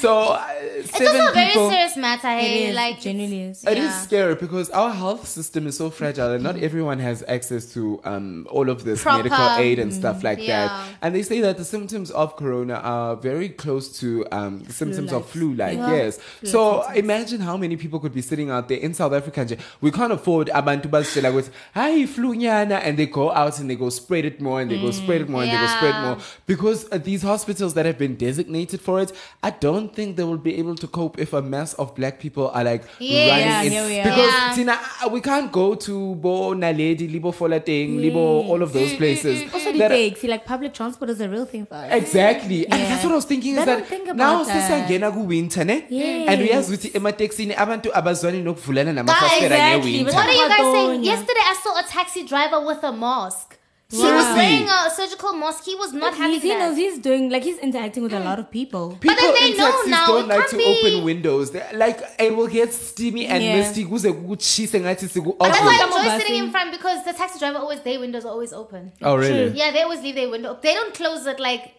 [0.03, 0.45] So uh,
[0.75, 1.69] It's seven also a very people.
[1.69, 2.27] serious matter.
[2.27, 3.63] Hey, It is, like genuinely is.
[3.63, 4.01] It is Yeah.
[4.01, 8.45] scary because our health system is so fragile and not everyone has access to um,
[8.51, 10.67] all of this Proper- medical aid and stuff like yeah.
[10.67, 10.87] that.
[11.01, 15.13] And they say that the symptoms of corona are very close to um, the symptoms
[15.13, 15.77] of flu-like.
[15.77, 15.93] Yeah.
[15.93, 16.19] Yes.
[16.43, 19.45] So imagine how many people could be sitting out there in South Africa.
[19.45, 19.57] nje.
[19.81, 23.75] We can't afford abantu bazitshela with hi flu nyana and they go out and they
[23.75, 25.95] go spread it more and they go mm, spread it more and they go spread
[25.95, 29.11] it more because uh, these hospitals that have been designated for it,
[29.41, 32.49] I don't think they will be able to cope if a mass of black people
[32.49, 33.29] are like Yeah.
[33.29, 34.03] running Yeah, in we are.
[34.03, 34.53] because Yeah.
[34.55, 38.01] Tina, uh, we can't go to Bo Naledi, Libo Folateng, mm.
[38.01, 39.43] Libo, all of those mm, places.
[39.53, 41.91] Also, the that- taxi, like public transport is a real thing for us.
[41.91, 42.65] Exactly.
[42.67, 44.69] And that's what I was thinking is don't that think now about that.
[44.69, 46.29] sesiyangena ku-winter ne Yes.
[46.29, 49.91] and uyazi ukuthi emateksini abantu abazwani nokuvulana ah, Guys, namafastera exactly.
[49.91, 50.87] nge-winter What are you guys saying?
[50.87, 51.11] Patagonia.
[51.11, 53.59] Yesterday, I saw a taxi driver with a mask.
[53.89, 55.65] He was wearing a surgical mask.
[55.65, 58.39] He was not having He's, he knows he's doing like he's interacting with a lot
[58.39, 58.97] of people.
[58.99, 61.51] People then they in know taxis now, don't like to be- open windows.
[61.51, 63.57] They, like it will get steamy and Yeah.
[63.57, 63.85] misty.
[63.85, 65.65] Kuze kutshise ngathi siku That's oven.
[65.67, 68.25] why I Come on, enjoy sitting in front because the taxi driver always their windows
[68.25, 68.91] are always open.
[69.03, 69.51] Oh really?
[69.61, 70.57] Yeah, they always leave their window.
[70.59, 71.75] They don't close it like.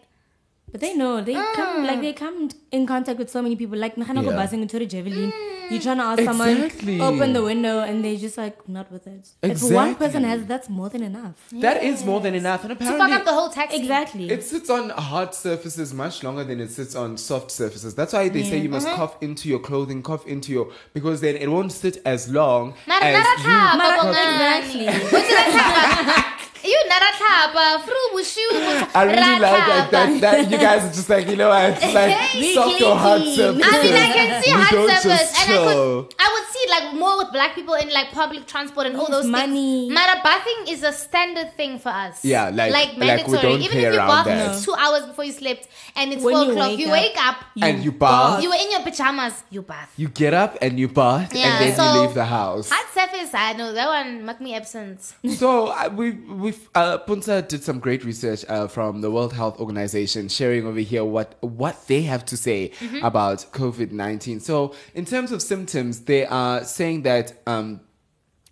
[0.75, 2.01] But they know they come like ah.
[2.01, 3.77] they come in contact with so many people.
[3.77, 4.39] Like Nahana go Yeah.
[4.39, 5.31] busing into the javelin.
[5.31, 5.71] Mm.
[5.71, 9.29] You're trying to ask someone open the window and they're just like not with it.
[9.41, 10.29] If one person Exactly.
[10.31, 11.37] has that's more than enough.
[11.53, 12.63] That is more than enough.
[12.63, 13.77] And apparently To fuck up the whole taxi.
[13.77, 14.29] Exactly.
[14.29, 17.95] It sits on hard surfaces much longer than it sits on soft surfaces.
[17.95, 19.31] That's why they say you must cough mm-hmm.
[19.31, 23.15] into your clothing, cough into your because then it won't sit as long Mara as
[23.15, 23.49] you.
[23.49, 24.87] narathaba Mara- bongani.
[24.89, 26.31] exactly.
[26.65, 26.71] Uthi rathaba.
[26.71, 27.81] You narathaba.
[27.83, 28.95] Fru bushu.
[28.95, 31.93] I really like that, that, that you guys are just like, you know what, it's
[31.93, 33.63] like soft or hard surfaces.
[33.73, 36.93] I mean, I can see hard don't surface, and I could, I would see like
[36.99, 39.87] more with black people in like public transport and all those money.
[39.87, 39.93] things.
[39.93, 42.23] Mara bathing is a standard thing for us.
[42.25, 43.41] Yeah, like- like like we mandatory.
[43.41, 44.63] don't Even if you around bath that.
[44.63, 47.37] two hours before you slept and it's When four you o'clock, wake you wake up,
[47.61, 49.91] and you bath, you were in your pajamas, you bath.
[49.97, 52.69] you get up and you bath, Yeah, and then so- you leave the house.
[52.71, 55.01] Hard surface, I know that one make me absent.
[55.35, 56.11] So uh, we
[56.57, 60.79] we uh, Puntsa did some great research uh, from the World Health Organization, sharing over
[60.79, 63.05] here what what they have to say Mm-hmm.
[63.05, 64.39] about COVID nineteen.
[64.39, 67.41] So in terms of symptoms, they are saying that.
[67.47, 67.81] Um,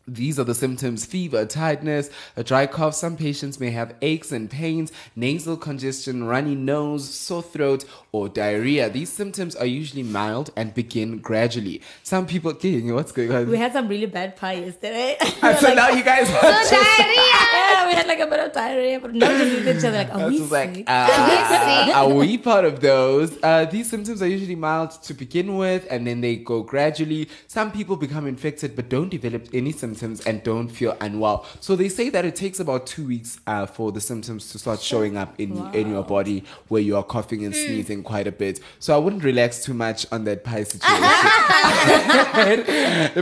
[0.08, 2.94] these are the symptoms fever, tiredness, a dry cough.
[2.94, 8.90] Some patients may have aches and pains, nasal congestion, runny nose, sore throat, or diarrhea.
[8.90, 11.82] These symptoms are usually mild and begin gradually.
[12.04, 13.50] Some people, King, what's going on?
[13.50, 15.18] We had some really bad pie yesterday.
[15.44, 19.00] And so now you guys are just, yeah, we had like a bit of diarrhea,
[19.00, 19.98] but not just with each other.
[19.98, 23.38] Like, are we like, uh, are we part of those?
[23.44, 27.30] Uh, these symptoms are usually mild to begin with, and then they go gradually.
[27.48, 29.93] Some people become infected but don't develop any symptoms
[30.26, 31.46] and don't feel unwell.
[31.60, 34.80] So they say that it takes about two weeks uh, for the symptoms to start
[34.82, 38.60] showing up in in your body, where you are coughing and sneezing quite a bit.
[38.80, 40.88] So I wouldn't relax too much on that pie situation.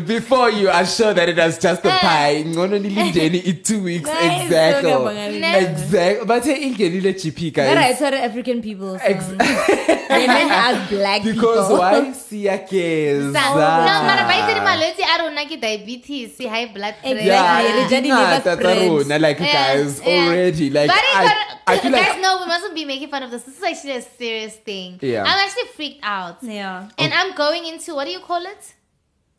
[0.05, 4.91] Before you are sure that it was just a pie, nilindeni it two weeks exactly.
[4.91, 6.25] Exactly.
[6.25, 7.67] But hey, ingenile GP guys.
[7.75, 8.97] That I African people.
[8.97, 9.05] So.
[9.05, 11.77] they meant us black Because people.
[11.79, 13.31] why siyakeza?
[13.31, 17.21] no, mara ba itse di malwetse a rona ke diabetes, high blood pressure.
[17.21, 17.83] Yeah, Exactly.
[17.83, 20.27] Regarding liver ngata tsa rona, like guys yeah.
[20.27, 21.25] already like but, I,
[21.67, 23.43] I feel guys, like no, we mustn't be making fun of this.
[23.43, 24.99] This is actually a serious thing.
[25.01, 25.23] Yeah.
[25.23, 26.37] I'm actually freaked out.
[26.43, 26.89] Yeah.
[26.97, 28.73] And I'm going into what do you call it?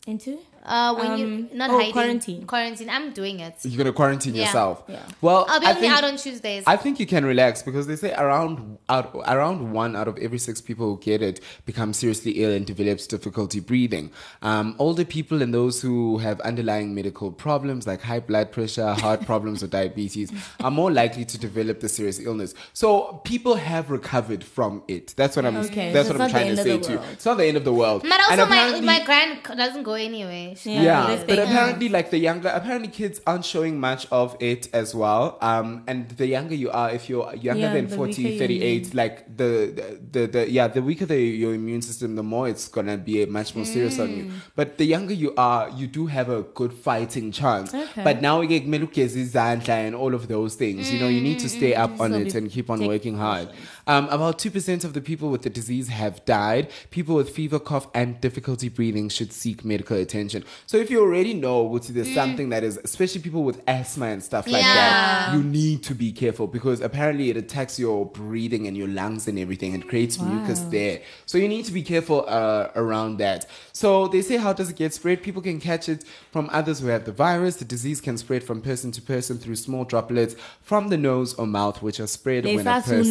[0.07, 0.39] Into?
[0.65, 1.93] Uh, when you Um, not oh, hiding.
[1.93, 2.47] quarantine.
[2.47, 2.89] Quarantine.
[2.89, 3.57] I'm doing it.
[3.65, 4.45] You're gonna quarantine Yeah.
[4.45, 4.85] yourself.
[4.89, 5.01] Yeah.
[5.21, 6.63] Well, I'll be I only think- out on Tuesdays.
[6.69, 10.39] I think you can relax because they say around out, around one out of every
[10.39, 14.13] six people who get it become seriously ill and develops difficulty breathing.
[14.41, 19.27] Um, older people and those who have underlying medical problems like high blood pressure, heart
[19.27, 20.31] problems, or diabetes
[20.61, 22.55] are more likely to develop the serious illness.
[22.73, 25.15] So people have recovered from it.
[25.17, 25.57] That's what I'm.
[25.57, 27.01] Okay, that's so what I'm trying to say of to you.
[27.13, 28.03] It's not the end of the world.
[28.09, 30.52] But also, my, my grand doesn't go anywhere.
[30.57, 34.37] She- yeah, they but stay- apparently, like the younger, apparently kids aren't showing much of
[34.41, 35.39] it as well.
[35.41, 39.37] Um, and the younger you are, if you're younger Yeah, than the 40, 38, like
[39.37, 43.23] the, the, the, yeah, the weaker the, your immune system, the more it's gonna be
[43.23, 44.25] a much more serious on you.
[44.25, 44.31] Mm.
[44.57, 47.73] But the younger you are, you do have a good fighting chance.
[47.75, 48.03] Okay.
[48.05, 50.93] But now we get melukezi zandla and all of those things.
[50.93, 53.49] You know, you need to stay up on So it and keep on working hard.
[53.87, 56.71] Um, about 2% of the people with the disease have died.
[56.91, 60.45] People with fever, cough, and difficulty breathing should seek medical attention.
[60.67, 62.15] So if you already know what there's Mm.
[62.15, 64.75] something that is, especially people with asthma and stuff like Yeah.
[64.75, 69.27] that, you need to be careful because apparently it attacks your breathing and your lungs
[69.29, 69.75] and everything.
[69.75, 71.01] It creates mucus there.
[71.27, 73.47] So you need to be careful uh, around that.
[73.73, 75.23] So they say, how does it get spread?
[75.23, 77.57] People can catch it from others who have the virus.
[77.57, 81.47] The disease can spread from person to person through small droplets from the nose or
[81.47, 83.11] mouth, which are spread when a person.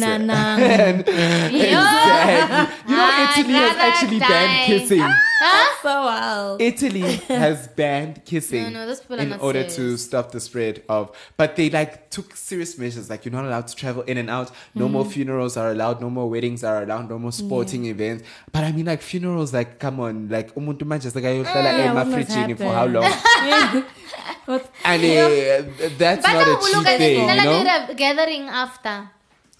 [1.52, 4.98] You know, Italy has actually banned kissing.
[4.98, 6.60] That's so wild.
[6.62, 10.40] Italy has banned kissing No, no, those people are in not order to stop the
[10.40, 11.10] spread of.
[11.36, 13.10] But they like took serious measures.
[13.10, 14.50] Like you're not allowed to travel in and out.
[14.74, 15.04] No more.
[15.04, 15.10] Mhm.
[15.12, 16.00] funerals are allowed.
[16.00, 17.08] No more weddings are allowed.
[17.10, 18.22] No more sporting events.
[18.52, 19.52] But I mean, like funerals.
[19.52, 22.92] Like come on, like umuntu manje sekayohlala Yeah, what must emafrijini for how happen?
[22.92, 23.84] long?
[24.46, 27.94] What- And uh, that's But not a cheap thing, you know.
[27.94, 29.08] Gathering after.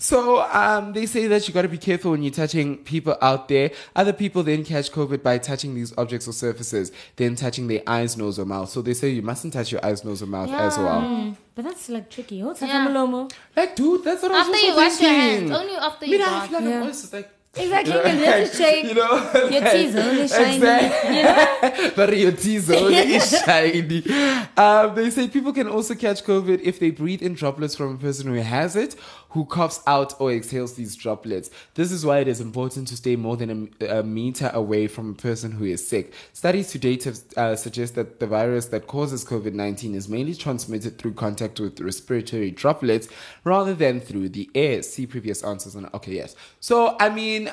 [0.02, 3.46] So um, they say that you got to be careful when you're touching people out
[3.46, 3.70] there.
[3.94, 8.16] Other people then catch COVID by touching these objects or surfaces, then touching their eyes,
[8.16, 8.68] nose, or mouth.
[8.68, 11.36] So they say you mustn't touch your eyes, nose, or mouth as well.
[11.54, 12.42] But that's like tricky.
[12.42, 12.88] What's Yeah.
[12.88, 13.28] yeah.
[13.56, 15.50] Like, dude, that's what I was After you wash your hands.
[15.52, 16.50] Only after I you mean, wash.
[16.50, 16.80] like Yeah.
[16.80, 17.30] always like.
[17.54, 18.84] Exactly, you can just shake.
[18.86, 20.54] You know, Your teeth only shiny.
[20.56, 21.16] Exactly.
[21.18, 21.90] You know?
[21.96, 24.02] but your teeth only shiny.
[24.56, 27.98] Um, they say people can also catch COVID if they breathe in droplets from a
[27.98, 28.96] person who has it,
[29.32, 31.50] who coughs out or exhales these droplets.
[31.74, 35.10] This is why it is important to stay more than a, a meter away from
[35.10, 36.12] a person who is sick.
[36.32, 40.34] Studies to date have uh, suggest that the virus that causes COVID 19 is mainly
[40.34, 43.08] transmitted through contact with respiratory droplets
[43.44, 44.82] rather than through the air.
[44.82, 45.88] See previous answers on.
[45.94, 46.36] Okay, yes.
[46.60, 47.50] So, I mean,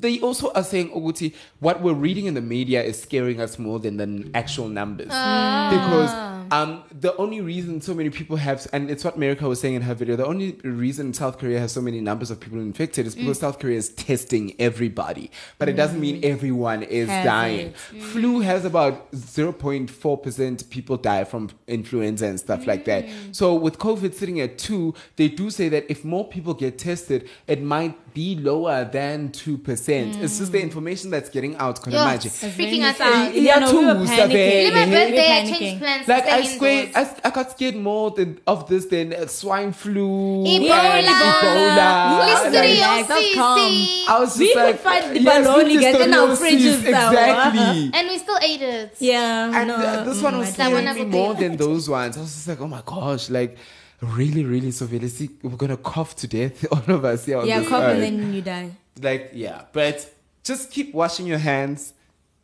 [0.00, 3.78] they also are saying, Oguti, what we're reading in the media is scaring us more
[3.78, 5.08] than the n- actual numbers.
[5.10, 5.70] Ah.
[5.74, 6.12] Because
[6.52, 9.82] um, the only reason so many people have, and it's what America was saying in
[9.82, 13.14] her video, the only reason South Korea has so many numbers of people infected is
[13.14, 13.40] because Mm.
[13.40, 15.30] South Korea is testing everybody.
[15.58, 17.66] But it doesn't mean everyone is Has dying.
[17.94, 18.02] it.
[18.02, 23.06] Flu has about 0.4% people die from influenza and stuff like that.
[23.32, 27.28] So with COVID sitting at 2, they do say that if more people get tested,
[27.46, 30.22] it might be lower than 2%.
[30.22, 31.82] It's just the information that's getting out.
[31.82, 32.30] Can you Yo, imagine?
[32.30, 33.34] freaking us out.
[33.34, 34.06] Yeah, no, we were too, panicking.
[34.08, 34.34] Savannah.
[34.34, 35.58] Leave my We were birthday, I panicking.
[35.58, 36.08] changed plans.
[36.08, 37.06] Like I stay swear, indoors.
[37.24, 40.70] I, I got scared more than of this than uh, swine flu, Ebola.
[40.70, 42.28] and Ebola.
[42.28, 43.08] Listeriosis.
[43.08, 43.86] That's calm.
[44.08, 46.88] I was just We could find the yes, baloney, get in our listeriosis, fridges, though.
[47.10, 47.90] exactly.
[47.94, 48.94] And we still ate it.
[48.98, 49.50] Yeah.
[49.54, 52.16] And no, uh, this one was mm, scaring me more than those ones.
[52.16, 53.56] I was just like, oh my gosh, like
[54.00, 57.68] really, really so see, we're gonna cough to death, all of us here Yeah, this
[57.68, 58.70] cough and then you die.
[59.02, 60.12] like yeah but
[60.44, 61.92] just keep washing your hands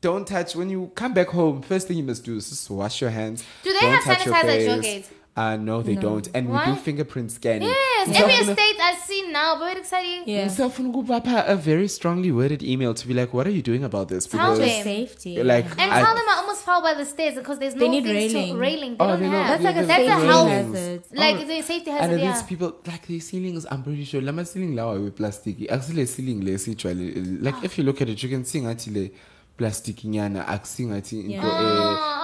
[0.00, 3.00] don't touch when you come back home first thing you must do is just wash
[3.00, 5.08] your hands Do they don't have sanitizer at your gate?
[5.36, 6.00] Uh no they No.
[6.02, 6.66] don't and Why?
[6.70, 10.22] we do fingerprint scanning Yes, Msafuna- every state I see now, but exciting.
[10.26, 10.46] Yeah.
[10.46, 14.08] Msafuna ukubapha a very strongly worded email to be like what are you doing about
[14.08, 14.84] this Tell because them.
[14.84, 15.42] Safety.
[15.42, 17.90] like And I- tell them I almost fell by the stairs because there's They no
[17.94, 18.54] need railing.
[18.54, 18.90] to railing.
[18.96, 19.48] They Oh, don't know- have.
[19.62, 20.48] That's like a That's a safety health.
[20.50, 21.02] hazard.
[21.12, 21.44] Like Oh.
[21.46, 22.42] the safety and hazard, these yeah.
[22.52, 27.06] people like the ceilings i'm pretty sure lama ceiling lawa we-plastic akusile ceiling lesijwale
[27.46, 29.10] like if you look at it you can see ngathi le
[29.56, 31.46] plastic nyana akusi ngathi into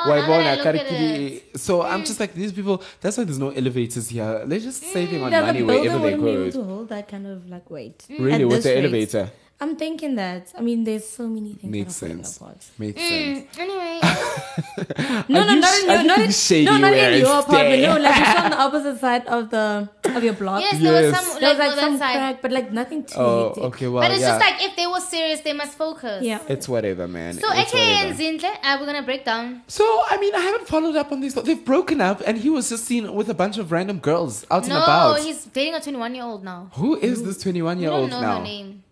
[0.09, 2.07] wayibona, now that I eh, ah, look at karikiri- so i'm mm.
[2.07, 4.45] just like these people that's why there's no elevators here.
[4.47, 4.93] They're just mm.
[4.93, 7.49] saving on Yeah, money wherever they wouldn't be able go to hold that kind of
[7.49, 8.05] like weight.
[8.09, 8.43] really?
[8.43, 8.79] At with the rate.
[8.79, 9.31] elevator
[9.63, 10.53] I'm thinking that.
[10.57, 11.71] I mean, there's so many things.
[11.71, 12.65] makes that are falling sense apart.
[12.79, 14.01] makes sense Mm, anyway,
[15.29, 17.39] No, no, you not sh- in your, you not in, shady no, not in your
[17.41, 17.83] apartment.
[17.83, 20.61] No, like it's on the opposite side of the of your block.
[20.63, 21.27] yes, there was Yes.
[21.27, 22.15] some there like was like some side.
[22.15, 23.65] crack, but like nothing too oh hectic.
[23.65, 26.23] okay well but it's yeah just like if they were serious, they must focus.
[26.25, 26.41] Yeah.
[26.49, 28.09] it's whatever man So It's AKA whatever.
[28.09, 29.63] and Zinhle, uh, we're gonna break down.
[29.69, 31.35] So I mean, I haven't followed up on this.
[31.35, 34.65] They've broken up, and he was just seen with a bunch of random girls out
[34.65, 35.19] and about.
[35.19, 36.71] No, he's dating a 21 year old now.
[36.75, 38.39] Who is this twenty-one-year-old don't know now?
[38.39, 38.83] her name.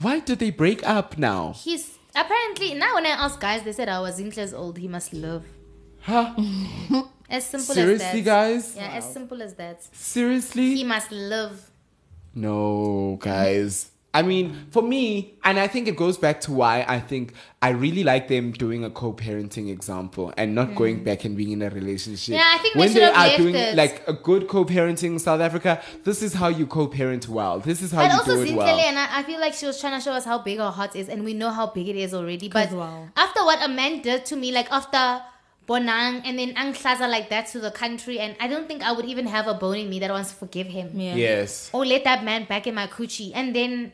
[0.00, 1.54] Why do they break up now?
[1.56, 4.78] He's Apparently, now when I ask guys, they said I was Zinhle's old.
[4.78, 5.44] He must love.
[6.00, 6.34] Huh?
[7.28, 8.24] As simple Seriously, as that.
[8.24, 8.76] guys?
[8.76, 9.82] Yeah, as simple as that.
[9.92, 10.76] Seriously?
[10.76, 11.70] He must love.
[12.36, 13.90] No, guys.
[14.18, 17.70] I mean, for me, and I think it goes back to why I think I
[17.70, 21.68] really like them doing a co-parenting example and not going back and being in a
[21.70, 22.34] relationship.
[22.34, 22.38] Mm.
[22.38, 23.74] Yeah, I think they when should they have are left doing it.
[23.76, 27.60] like a good co-parenting in South Africa, this is how you co-parent well.
[27.60, 28.78] This is how But you also do it Zinhle, well.
[28.88, 30.96] and I, I feel like she was trying to show us how big our heart
[30.96, 32.48] is, and we know how big it is already.
[32.48, 33.08] But 'Cause wow.
[33.16, 35.04] after what a man did to me, like after
[35.68, 39.04] Bonang and then Anghlaza like that to the country, and I don't think I would
[39.04, 40.90] even have a bone in me that wants to forgive him.
[40.94, 41.16] Yeah.
[41.16, 41.70] Yes.
[41.72, 43.92] Or let that man back in my coochie, and then.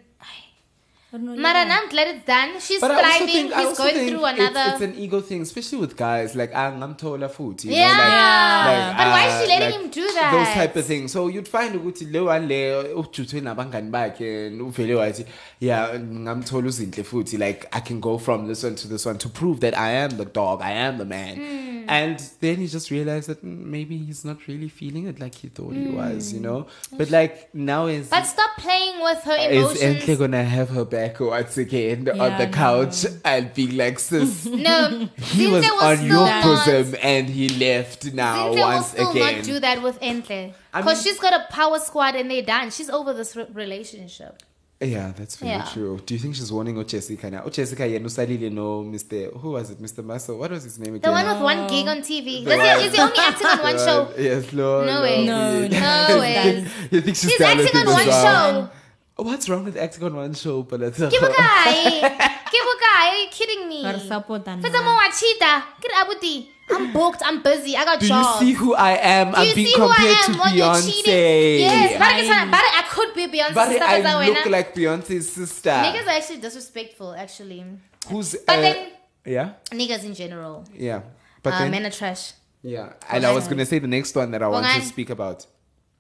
[1.15, 1.65] I don't know, yeah.
[1.65, 2.59] now I'm glad it's done.
[2.59, 3.27] She's But thriving.
[3.27, 4.73] think, He's going through another.
[4.73, 6.35] it's an ego thing, especially with guys.
[6.35, 7.65] Like, ah, I'm taller foot.
[7.67, 7.89] You Yeah.
[7.89, 10.33] know, like, like, But why is she ah, letting like, him do that?
[10.33, 11.13] Those type of things.
[11.13, 15.27] So you'd find ukuthi lo one le ujuthwe nabangani bakhe and uvele wathi,
[15.61, 17.39] yeah, ngamthola uzinhle futhi.
[17.39, 20.17] Like, I can go from this one to this one to prove that I am
[20.17, 21.37] the dog, I am the man.
[21.37, 21.73] Hmm.
[21.89, 25.49] And then he just realized that mm, maybe he's not really feeling it like he
[25.49, 26.45] thought he was, you Hmm.
[26.45, 26.67] know?
[26.97, 30.03] But like, now is But stop playing with her is emotions.
[30.05, 32.53] Entle gonna have her back once again on Yeah, the no.
[32.53, 37.49] couch and being like, sis, No, he Zinhle was on your not- bosom and he
[37.51, 39.37] left now Zinhle will still again.
[39.37, 40.53] not do that with Entle.
[40.75, 42.71] Because she's got a power squad and they're done.
[42.71, 44.43] She's over this re- relationship.
[44.81, 45.69] Yeah, that's very Yeah.
[45.73, 46.01] true.
[46.05, 47.43] Do you think she's warning or Jessica now?
[47.47, 49.33] Oh, Jessica, yeah, no, Salile, no, Mr.
[49.39, 49.81] Who was it?
[49.81, 50.03] Mr.
[50.03, 50.37] Muscle.
[50.37, 51.09] What was his name again?
[51.09, 52.43] The one with one gig on TV.
[52.45, 54.03] The Does he, is he only acting on one show?
[54.05, 54.85] one- Yes, no.
[54.85, 55.25] No way.
[55.25, 56.67] No, No way.
[56.91, 58.63] you think she's He's acting on one well?
[58.65, 58.71] show.
[59.17, 60.63] What's wrong with acting on one show?
[60.63, 62.01] But let's Kibukai.
[62.53, 63.03] Kibukai.
[63.09, 63.83] Are you kidding me?
[63.83, 65.63] Gotta support that Fetsa mo wachita.
[65.81, 66.49] Kid abuti.
[66.71, 67.23] I'm booked.
[67.25, 67.77] I'm busy.
[67.77, 68.39] I got Do you jobs.
[68.39, 69.31] see who I am?
[69.33, 71.13] Do I'm you being see who I compared am to when you're cheating?
[71.13, 71.59] Beyonce.
[71.61, 71.99] Yes.
[71.99, 74.51] But I, but I could be Beyonce's But sister, I Fetsa look wena.
[74.51, 75.71] like Beyonce's sister.
[75.71, 77.65] Niggas are actually disrespectful, actually.
[78.09, 78.89] Who's But uh, then,
[79.27, 80.65] yeah, niggas in general.
[80.75, 81.03] yeah.
[81.43, 82.33] But uh, then, men are trash.
[82.63, 82.95] yeah.
[83.11, 84.83] And I was gonna say the next one that I want to Bongan.
[84.89, 85.47] speak about.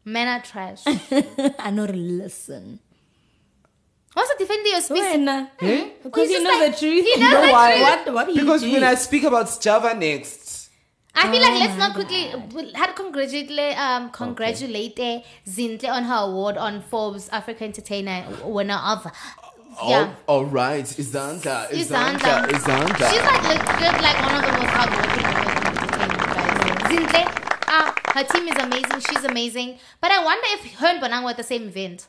[0.04, 0.82] Men are trash.
[1.58, 2.80] I know to listen.
[4.14, 4.98] What's the defend your speech?
[5.02, 5.48] Wena.
[5.60, 5.88] Eh?
[6.02, 7.04] Because He's you just know like- the truth.
[7.04, 7.70] he You knows know the why?
[7.72, 7.82] truth.
[7.82, 8.14] What?
[8.14, 8.72] What do Because do?
[8.72, 10.68] when I speak about Sjava next,
[11.14, 16.04] I feel Oh like let's not quickly we'll- had congratulate um congratulate uh, Zinhle on
[16.04, 19.06] her award on Forbes Africa Entertainer winner of
[19.86, 20.12] yeah.
[20.28, 22.46] Oh, all right, Izandla, Izandla.
[22.46, 23.10] Izandla, Izandla.
[23.10, 26.92] She's like legit like one of the most hardworking women in entertainment, guys.
[26.92, 27.22] Zinhle,
[27.68, 29.00] ah, her team is amazing.
[29.08, 29.78] She's amazing.
[30.02, 32.06] But I wonder if her and Bonang were at the same event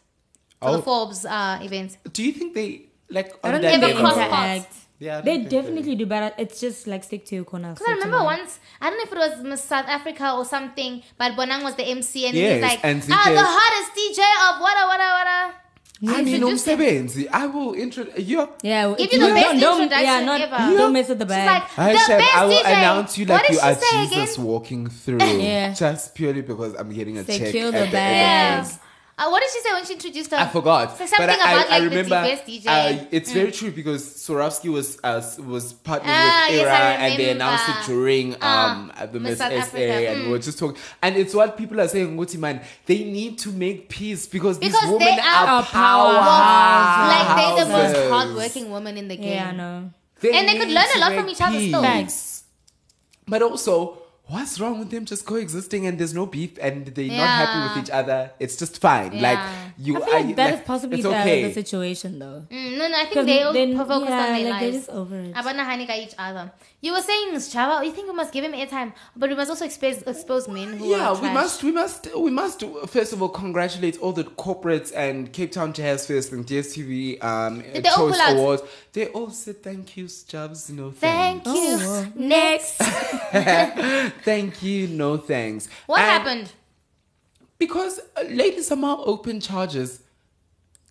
[0.64, 0.78] for Oh.
[0.78, 1.90] the Forbes uh event.
[2.18, 2.70] Do you think they
[3.10, 4.16] like I don't that think they Never level?
[4.16, 4.80] cross paths.
[5.00, 7.74] Yeah, I don't They definitely do, but it's just like stick to your corner.
[7.74, 11.04] Because I remember once, I don't know if it was Miss South Africa or something,
[11.18, 14.20] but Bonang was the MC and he was like, and ah, Zinhle- the hottest DJ
[14.48, 15.40] of wada wada wada.
[16.06, 16.80] I mean, Introduced him.
[16.80, 17.28] umsebenzi.
[17.32, 18.48] I will introduce you.
[18.62, 20.78] Yeah, Give you the don't- best don't- introduction yeah, not, ever.
[20.78, 21.48] Don't mess with the She's bag.
[21.62, 22.20] like, Hi, the Chef.
[22.20, 22.78] best I will DJ.
[22.78, 24.46] announce you like you are say Jesus again?
[24.46, 25.20] walking through.
[25.50, 25.74] Yeah.
[25.74, 28.68] Just purely because I'm getting a check Secure at the the end bag.
[29.18, 29.28] Of this.
[29.28, 30.38] Uh, what did she say when she introduced her?
[30.38, 30.98] I forgot.
[30.98, 32.10] So something but I, about I, I like remember.
[32.10, 32.66] the best DJ.
[32.68, 37.20] Uh, it's very true because Swarovski was uh, was partnering Ah, with Era I and
[37.20, 40.26] they announced it during Ah, um the Miss Miss SA Africa, and mm.
[40.26, 42.18] we were just talking and it's what people are saying.
[42.18, 47.10] Guti man, they need to make peace because, these Because women they are are powerhouses.
[47.14, 49.34] Like they're the most hardworking women in the game.
[49.34, 49.92] Yeah, I know.
[50.24, 51.84] And they could learn a lot from make each other still.
[51.84, 52.44] peace.
[53.28, 57.28] But also, what's wrong with them just coexisting and there's no beef and they're not
[57.28, 58.32] happy with each other?
[58.40, 59.20] It's just fine.
[59.22, 59.40] Like
[59.78, 61.44] you, I feel like I- that is like, possibly it's the, okay.
[61.44, 62.46] the situation, though.
[62.50, 64.78] Mm, no, no, I think they all then- focused yeah, on their like, they're lives.
[64.78, 65.32] just over it.
[65.36, 66.52] Abana hanika each other.
[66.82, 69.64] You were saying, Sjava, you think we must give him airtime, but we must also
[69.66, 72.64] expose, expose men who yeah, are we must, we must, we must.
[72.88, 77.62] First of all, congratulate all the corporates and Cape Town Jazz Fest and DSTV um,
[77.62, 78.38] Did they all Choice pull out?
[78.38, 78.64] Awards.
[78.92, 80.70] They all said thank you, Jobs.
[80.70, 81.60] No Thank thanks.
[81.60, 81.78] you.
[81.88, 82.08] Oh.
[82.16, 82.78] Next.
[84.24, 85.68] thank you, no thanks.
[85.86, 86.52] what And happened?
[87.58, 90.02] Because uh, Lady Zamar opened charges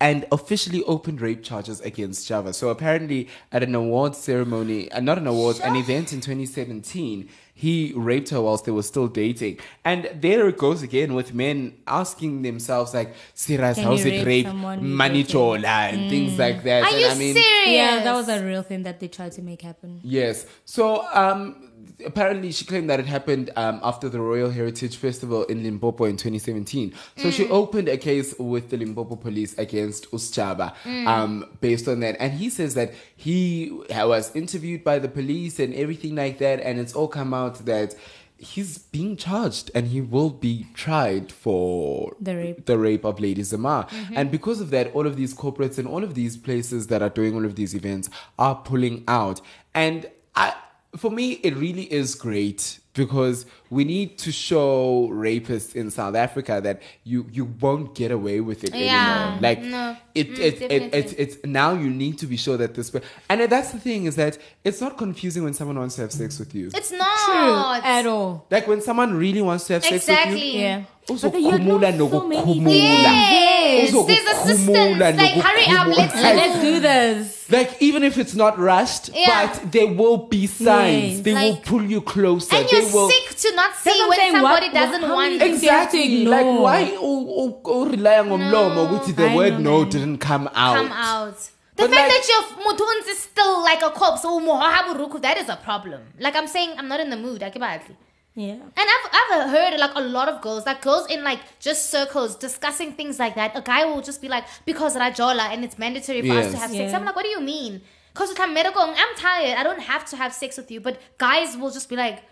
[0.01, 2.53] and officially opened rape charges against Sjava.
[2.53, 7.93] So apparently, at an awards ceremony, uh, not an awards, an event in 2017, he
[7.95, 9.59] raped her whilst they were still dating.
[9.85, 14.17] And there it goes again with men asking themselves, like, Siras, Can how's you it
[14.17, 14.45] rape rape?
[14.47, 15.99] someone you Manichola dated?
[16.01, 16.83] and things like that.
[16.83, 17.67] Are and you I mean, serious?
[17.67, 20.01] Yeah, that was a real thing that they tried to make happen.
[20.03, 20.45] Yes.
[20.65, 21.69] So um,
[22.05, 26.17] apparently, she claimed that it happened um, after the Royal Heritage Festival in Limpopo in
[26.17, 26.93] 2017.
[27.17, 30.73] So she opened a case with the Limpopo police against Uschaba
[31.07, 32.15] um, based on that.
[32.19, 36.79] And he says that he was interviewed by the police and everything like that, and
[36.79, 37.95] it's all come out that.
[38.37, 42.65] he's being charged and he will be tried for The rape.
[42.65, 43.87] the rape of Lady Zamar.
[43.89, 44.11] Mhm.
[44.17, 47.09] And because of that, all of these corporates and all of these places that are
[47.09, 49.39] doing all of these events are pulling out.
[49.73, 50.51] And I,
[50.97, 56.61] for me, it really is great because we need to show rapists in South Africa
[56.63, 59.39] that you you won't get away with it Yeah, anymore.
[59.41, 59.97] Like no.
[60.13, 60.99] it, Mm, it, it, definitely.
[60.99, 62.91] it's it's now you need to be sure that this
[63.29, 66.37] and that's the thing is that it's not confusing when someone wants to have sex
[66.37, 66.69] with you.
[66.73, 68.45] It's not at all.
[68.51, 70.51] Like when someone really wants to have sex with Exactly.
[70.57, 70.59] you.
[70.59, 70.83] Yeah.
[71.09, 72.71] Also But you know khumula nokukhumula.
[72.73, 74.99] Yes, Also there's assistance.
[74.99, 76.35] Like, hurry up, nokukhumula.
[76.35, 77.49] let's do this.
[77.51, 79.47] Like even if it's not rushed, Yeah.
[79.47, 81.15] but there will be signs.
[81.15, 81.21] Yes.
[81.21, 82.55] They will Like- pull you closer.
[82.55, 85.03] and they you're will sick to not see what I'm when saying, somebody what- doesn't
[85.03, 85.39] how want many it.
[85.39, 86.25] things you have Exactly.
[86.25, 86.61] Like ignore?
[86.61, 90.47] why u- u- u- rely on umlomo ukuthi the I word know, no didn't come
[90.55, 90.77] out.
[90.77, 91.37] come out.
[91.75, 95.37] The But fact like- that your mutuns is still like a corpse, oh, mohaburuku, that
[95.37, 96.01] is a problem.
[96.19, 97.41] Like I'm saying, I'm not in the mood.
[97.41, 97.95] Akibadli.
[98.35, 98.53] Yeah.
[98.53, 102.35] And I've, I've heard like a lot of girls, like girls in like just circles
[102.35, 103.55] discussing things like that.
[103.55, 106.61] A guy will just be like, because Rajola and it's mandatory for us to Yes.
[106.61, 106.91] have sex.
[106.91, 106.97] Yeah.
[106.97, 107.81] I'm like, what do you mean?
[108.11, 109.57] Because with medical, I'm tired.
[109.57, 110.79] I don't have to have sex with you.
[110.81, 112.23] But guys will just be like,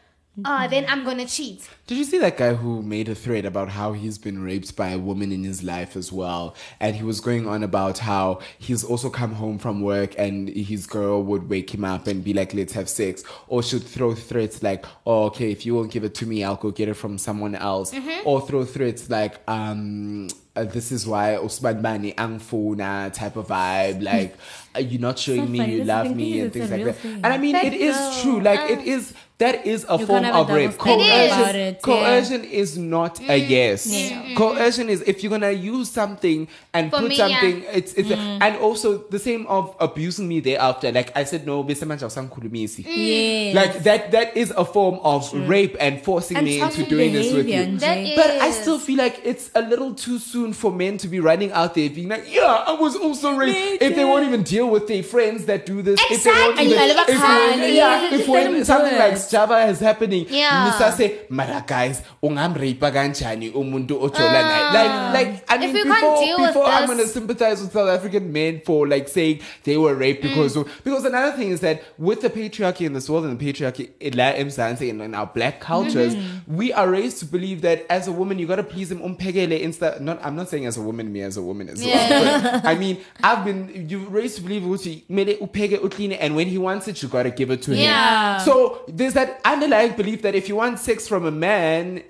[0.46, 1.68] ah, then I'm gonna cheat.
[1.92, 4.92] Did you see that guy who made a thread about how he's been raped by
[4.92, 6.56] a woman in his life as well?
[6.80, 10.88] And he was going on about how he's also come home from work and his
[10.88, 13.26] girl would wake him up and be like, let's have sex.
[13.50, 16.56] Or should throw threats like, oh, okay, if you won't give it to me, I'll
[16.56, 17.94] go get it from someone else.
[17.94, 18.22] Mhm.
[18.24, 24.02] Or throw threats like, um, uh, this is why Usman Bani Angfuna type of vibe.
[24.12, 24.36] Like,
[24.76, 25.76] uh, you're not showing not me funny.
[25.76, 26.96] you love me and things like that.
[26.96, 27.16] thing.
[27.16, 28.42] And I mean, But it is true.
[28.42, 30.72] Like, uh, it is, that is a form can't have a of rape.
[30.78, 32.60] double standard Coercion, yeah.
[32.62, 33.88] is not a yes.
[33.88, 34.22] Yeah.
[34.22, 34.36] Mm-hmm.
[34.36, 37.28] Coercion is if you're gonna use something and For put me, yeah.
[37.28, 38.38] something, it's it's mm.
[38.42, 40.92] and also the same of abusing me thereafter.
[40.92, 42.86] Like I said, no, bese manje awusangikhulumisi.
[42.88, 43.56] Yes.
[43.56, 47.34] Like that that is a form of rape and forcing And me into doing this
[47.34, 47.78] with you.
[48.16, 51.52] But I still feel like it's a little too soon for men to be running
[51.52, 53.82] out there being like, yeah, I was also raped.
[53.82, 56.66] If they won't even deal with their friends that do this, if they won't Exactly.
[56.66, 57.60] even, And you if can't.
[57.62, 59.18] when, yeah, if when something like it.
[59.20, 60.72] Sjava is happening, Yeah.
[60.72, 60.92] Mr.
[60.96, 64.74] say, Mara guys, ungamrape kanjani umuntu ojola naye.
[64.78, 68.88] Like, like, I mean, you before, before I'm gonna sympathize with South African men for
[68.88, 70.62] like saying they were raped because Mm.
[70.62, 73.90] of, because another thing is that with the patriarchy in this world and the patriarchy
[74.00, 76.56] in La and in our black cultures, Mm-hmm.
[76.58, 79.88] we are raised to believe that as a woman you gotta please him umpegele insta
[80.08, 81.90] not I'm not saying as a woman, me as a woman as well.
[81.90, 82.60] Yeah.
[82.64, 82.96] But I mean
[83.30, 83.60] I've been
[83.92, 87.34] you're raised to believe ukuthi mele upheke uclean and when he wants it you gotta
[87.40, 87.84] give it to him.
[87.90, 88.38] Yeah.
[88.48, 88.54] So
[89.00, 91.51] there's that underlying belief that if you want sex from a man,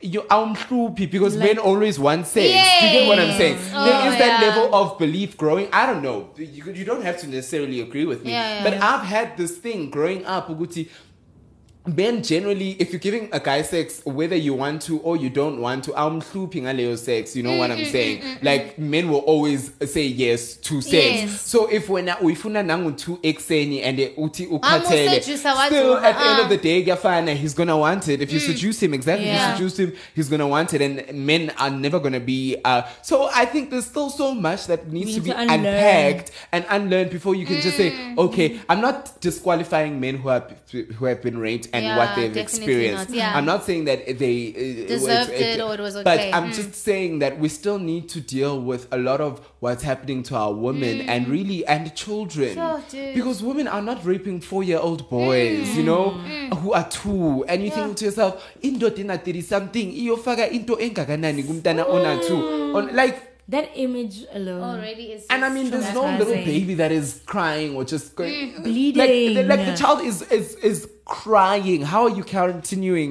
[0.02, 2.48] you untrue because men always want sex.
[2.48, 3.56] Do you get what I'm saying?
[3.56, 3.72] Yes.
[3.72, 4.48] there Oh, is that yeah.
[4.48, 5.68] level of belief growing.
[5.72, 6.30] I don't know.
[6.38, 8.32] You, you don't have to necessarily agree with me.
[8.32, 8.74] Yeah, yeah, but.
[8.82, 10.90] I've had this thing growing up, Uguti.
[11.88, 15.60] Men generally, if you're giving a guy sex, whether you want to or you don't
[15.60, 17.36] want to, I'm looping a little sex.
[17.36, 18.38] You know what Mm, I'm saying?
[18.44, 20.94] Like men will always say yes to sex.
[20.94, 21.42] Yes.
[21.42, 26.16] So if when uifuna nangu tu exeni and uti Amu ukatele, seduce watu, still at
[26.20, 28.22] the end of the day, Gafana, he's gonna want it.
[28.22, 29.34] If you seduce him, exactly, Mm.
[29.34, 29.50] Yeah.
[29.60, 30.82] you seduce him, he's gonna want it.
[30.84, 32.58] And men are never gonna be.
[32.64, 36.30] Uh, so I think there's still so much that needs We to be to unpacked
[36.52, 38.20] and unlearned before you can just say, Mm.
[38.20, 42.36] okay, I'm not disqualifying men who have who have been raped and Yeah, what they've
[42.38, 43.10] experienced.
[43.10, 43.38] not, yeah.
[43.38, 46.04] I'm not saying that they uh, Deserved it's- it or it was okay.
[46.04, 46.20] But.
[46.38, 46.56] I'm Mm.
[46.56, 50.36] just saying that we still need to deal with a lot of what's happening to
[50.36, 52.82] our women and really and children Mm.
[52.92, 56.10] Sure, because women are not raping four year old boys, you know,
[56.62, 57.76] who are two, and you Mm.
[57.78, 57.84] Yeah.
[57.86, 63.31] think to yourself, indoda ina something, iyofaka into engakanani kumntana ona two, on like.
[63.52, 64.64] That image alone.
[64.80, 65.26] Already is.
[65.30, 68.64] And I mean, there's no little baby that is crying or just going Mm.
[68.64, 69.36] Bleeding.
[69.36, 71.82] Like, like the child is is is crying.
[71.92, 73.10] How are you continuing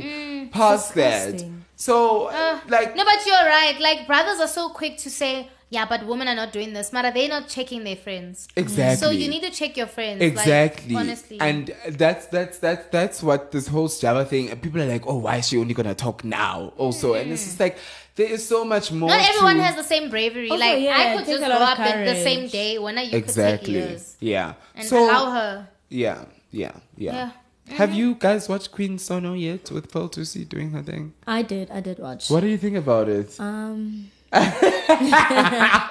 [0.50, 1.44] past that?
[1.76, 3.76] So, Uh, like, no, but you're right.
[3.80, 6.92] Like brothers are so quick to say, yeah, but women are not doing this.
[6.92, 8.48] Mara, they're not checking their friends.
[8.56, 8.96] Exactly.
[8.96, 10.20] So you need to check your friends.
[10.20, 10.94] like, Exactly.
[10.96, 11.38] honestly.
[11.40, 11.72] And
[12.02, 14.50] that's that's that's that's what this whole Sjava thing.
[14.50, 16.72] and People are like, oh, why is she only gonna talk now?
[16.76, 17.78] Also, and it's just like
[18.16, 19.08] there is so much more.
[19.08, 20.50] not everyone to- has the same bravery.
[20.50, 22.78] Also, like yeah, I could just a grow up of in the same day.
[22.78, 23.74] When I you exactly.
[23.74, 24.54] could take years Yeah.
[24.74, 25.68] and so allow her.
[25.88, 27.12] yeah, yeah, yeah.
[27.14, 27.30] Yeah.
[27.76, 31.12] Have you guys watched Queen Sono yet with Pearl Thusi doing her thing?
[31.26, 31.70] I did.
[31.70, 32.28] I did watch.
[32.28, 33.38] What do you think about it?
[33.38, 34.10] Um.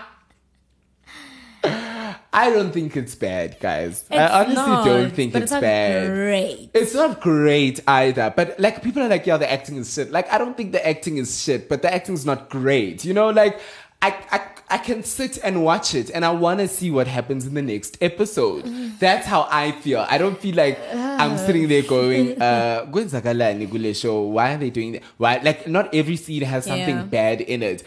[2.33, 4.05] I don't think it's bad, guys.
[4.11, 6.07] I honestly not, don't think it's, it's not bad.
[6.07, 6.69] great.
[6.73, 8.33] It's not great either.
[8.35, 10.11] But like people are like, yeah, the acting is shit.
[10.11, 13.03] Like I don't think the acting is shit, but the acting is not great.
[13.05, 13.59] You know, like
[14.01, 14.41] I I
[14.71, 17.61] I can sit and watch it and I want to see what happens in the
[17.61, 18.65] next episode.
[18.65, 18.99] Mm.
[18.99, 20.05] That's how I feel.
[20.07, 24.21] I don't feel like I'm sitting there going, uh, "Kwenzakalani kule show?
[24.21, 25.03] Why are they doing that?
[25.17, 25.39] Why?
[25.43, 27.03] Like, not every scene has something Yeah.
[27.03, 27.83] bad in it.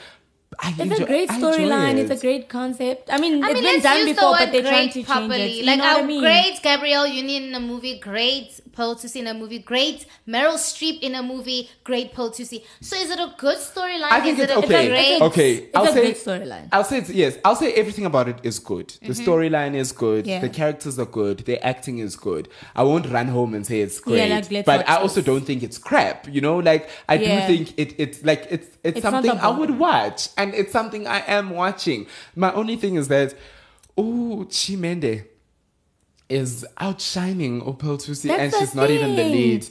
[0.61, 1.97] I It's enjoy- a great I enjoy storyline.
[1.99, 3.09] It's a great concept.
[3.13, 5.13] I mean, I it's mean, been done use the before, but they're trying great to
[5.13, 5.51] change it.
[5.53, 6.21] You like know what I mean?
[6.21, 11.01] great Gabrielle Union in the movie, great Pearl Thusi in a movie, great Meryl Streep
[11.01, 12.65] in a movie, great Pearl Thusi.
[12.81, 14.11] So is it a good storyline?
[14.11, 14.89] I think is it's it a okay.
[14.89, 15.23] great?
[15.23, 16.69] okay, It's I'll a say great storyline.
[16.73, 17.39] I'll say it's, yes.
[17.45, 18.89] I'll say everything about it is good.
[19.03, 19.25] The Mhm.
[19.27, 20.27] storyline is good.
[20.27, 20.41] Yeah.
[20.41, 21.41] The characters are good.
[21.41, 22.49] The acting is good.
[22.75, 25.63] I won't run home and say it's Yeah, great, like, but I also don't think
[25.63, 26.27] it's crap.
[26.33, 27.47] You know, like I Yeah.
[27.47, 27.95] do think it.
[27.99, 32.07] It's like it's it's, It's something I would watch, and it's something I am watching.
[32.35, 33.33] My only thing is that,
[33.97, 35.25] oh, Chi Mhende
[36.33, 39.67] is outshining Opel Thusi, That's and the she's not even the lead.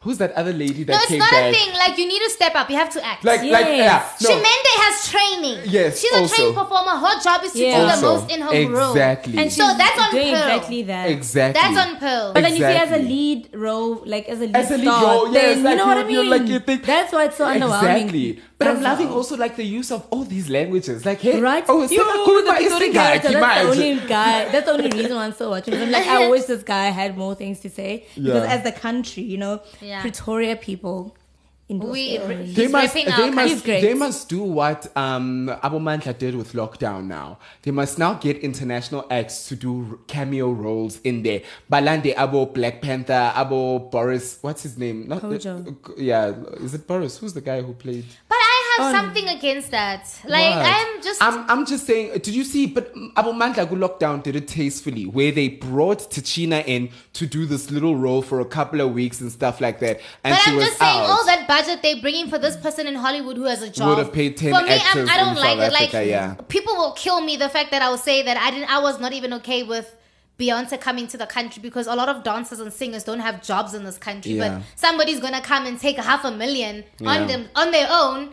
[0.00, 1.50] Who's that other lady that No, it's came not back?
[1.50, 1.72] a thing.
[1.82, 2.68] Like you need to step up.
[2.68, 3.24] You have to act.
[3.24, 4.28] Like- like, yeah, no.
[4.28, 5.58] Chi Mhende has training.
[5.64, 6.90] Yes, she's a trained performer.
[7.04, 7.80] Her job is to Yeah.
[7.80, 8.90] do the most in her role.
[8.92, 9.38] exactly.
[9.38, 10.44] And so that's on doing Pearl.
[10.46, 11.08] exactly that.
[11.08, 11.58] Exactly.
[11.62, 12.32] That's on Pearl.
[12.34, 14.82] But then you see, as a lead role, like as a lead, As a lead
[14.84, 16.28] star, role, yes, then like you know what I mean.
[16.30, 17.94] like, you think- That's why it's so underwhelming.
[18.02, 18.42] Exactly.
[18.64, 19.16] But I'm That's loving all.
[19.18, 21.04] also like the use of all these languages.
[21.04, 21.64] Like, hey, Right?
[21.68, 24.44] oh, you, Sena the Kuruma is the guy, character, that's the only guy.
[24.52, 25.74] That's the only reason why I'm still watching.
[25.74, 28.54] I'm like, I wish this guy had more things to say because Yeah.
[28.54, 30.00] as the country, you know, Yeah.
[30.00, 31.14] Pretoria people.
[31.66, 37.38] We- They must, they, must, they must do what um, Abomandla did with lockdown now.
[37.62, 41.40] They must now get international acts to do cameo roles in there.
[41.72, 45.08] Balande Abo Black Panther, Abo Boris, what's his name?
[45.08, 45.66] Not Kojo.
[45.88, 47.16] uh, yeah, is it Boris?
[47.16, 48.04] Who's the guy who played?
[48.28, 48.43] But I
[48.78, 50.08] have something against that.
[50.24, 50.66] Like What?
[50.66, 51.22] I'm just.
[51.22, 52.12] I'm, I'm just saying.
[52.18, 52.66] Did you see?
[52.66, 57.70] But Abu Mandla Lockdown did it tastefully, where they brought Tichina in to do this
[57.70, 60.56] little role for a couple of weeks and stuff like that, and but she I'm
[60.56, 61.10] was just saying, out.
[61.10, 63.98] all that budget they're bringing for this person in Hollywood who has a job Would
[63.98, 65.72] have paid 10 For me, I'm, I don't like South it.
[65.72, 66.34] Like yeah.
[66.48, 68.70] people will kill me the fact that I will say that I didn't.
[68.72, 69.94] I was not even okay with.
[70.36, 73.72] Beyonce coming to the country because a lot of dancers and singers don't have jobs
[73.72, 74.56] in this country, Yeah.
[74.58, 77.10] but somebody's gonna come and take half a million Yeah.
[77.10, 78.30] on them on their own.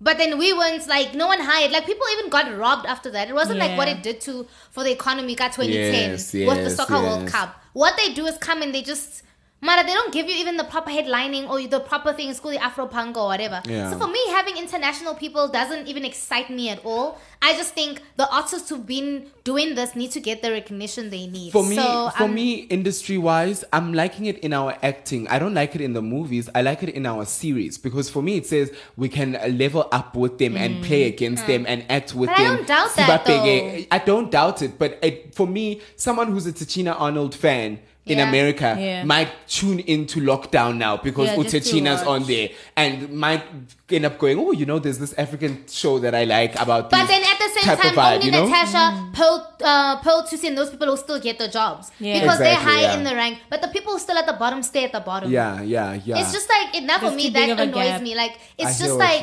[0.00, 1.72] But then we weren't like no one hired.
[1.72, 3.28] Like people even got robbed after that.
[3.28, 6.62] It wasn't like what it did to for the economy got 2010 Yes, with the
[6.70, 7.26] yes, soccer World.
[7.26, 7.60] Cup.
[7.72, 9.22] What they do is come and they just
[9.60, 12.28] Mara, they don't give you even the proper headlining or the proper thing.
[12.30, 13.60] It's called the Afro punk or whatever.
[13.66, 13.90] Yeah.
[13.90, 17.18] So for me, having international people doesn't even excite me at all.
[17.42, 21.26] I just think the artists who've been doing this need to get the recognition they
[21.26, 21.50] need.
[21.52, 25.26] For me, so, for um, me, industry wise, I'm liking it in our acting.
[25.26, 26.48] I don't like it in the movies.
[26.54, 30.14] I like it in our series because for me, it says we can level up
[30.14, 32.34] with them and play against them and act with Mm.
[32.34, 32.56] But I them.
[32.56, 33.86] don't doubt that, Sibabheke.
[33.90, 37.80] I don't doubt it, but it, for me, someone who's a Tichina Arnold fan.
[38.08, 38.28] In Yeah.
[38.28, 39.04] America, Yeah.
[39.04, 43.42] might tune into lockdown now because Yeah, just to Utachina's on there, and might
[43.90, 47.06] end up going, "Oh, you know, there's this African show that I like about." But
[47.08, 48.46] then at the same time, vibe, only you know?
[48.46, 52.20] Natasha, Pearl, uh, Pearl Thusi, and those people will still get the jobs Yeah.
[52.20, 52.96] because they're high yeah.
[52.96, 53.38] in the rank.
[53.50, 55.30] But the people still at the bottom stay at the bottom.
[55.30, 56.18] Yeah, yeah, yeah.
[56.20, 58.14] It's just like enough for me that annoys me.
[58.14, 59.22] Like it's hear just like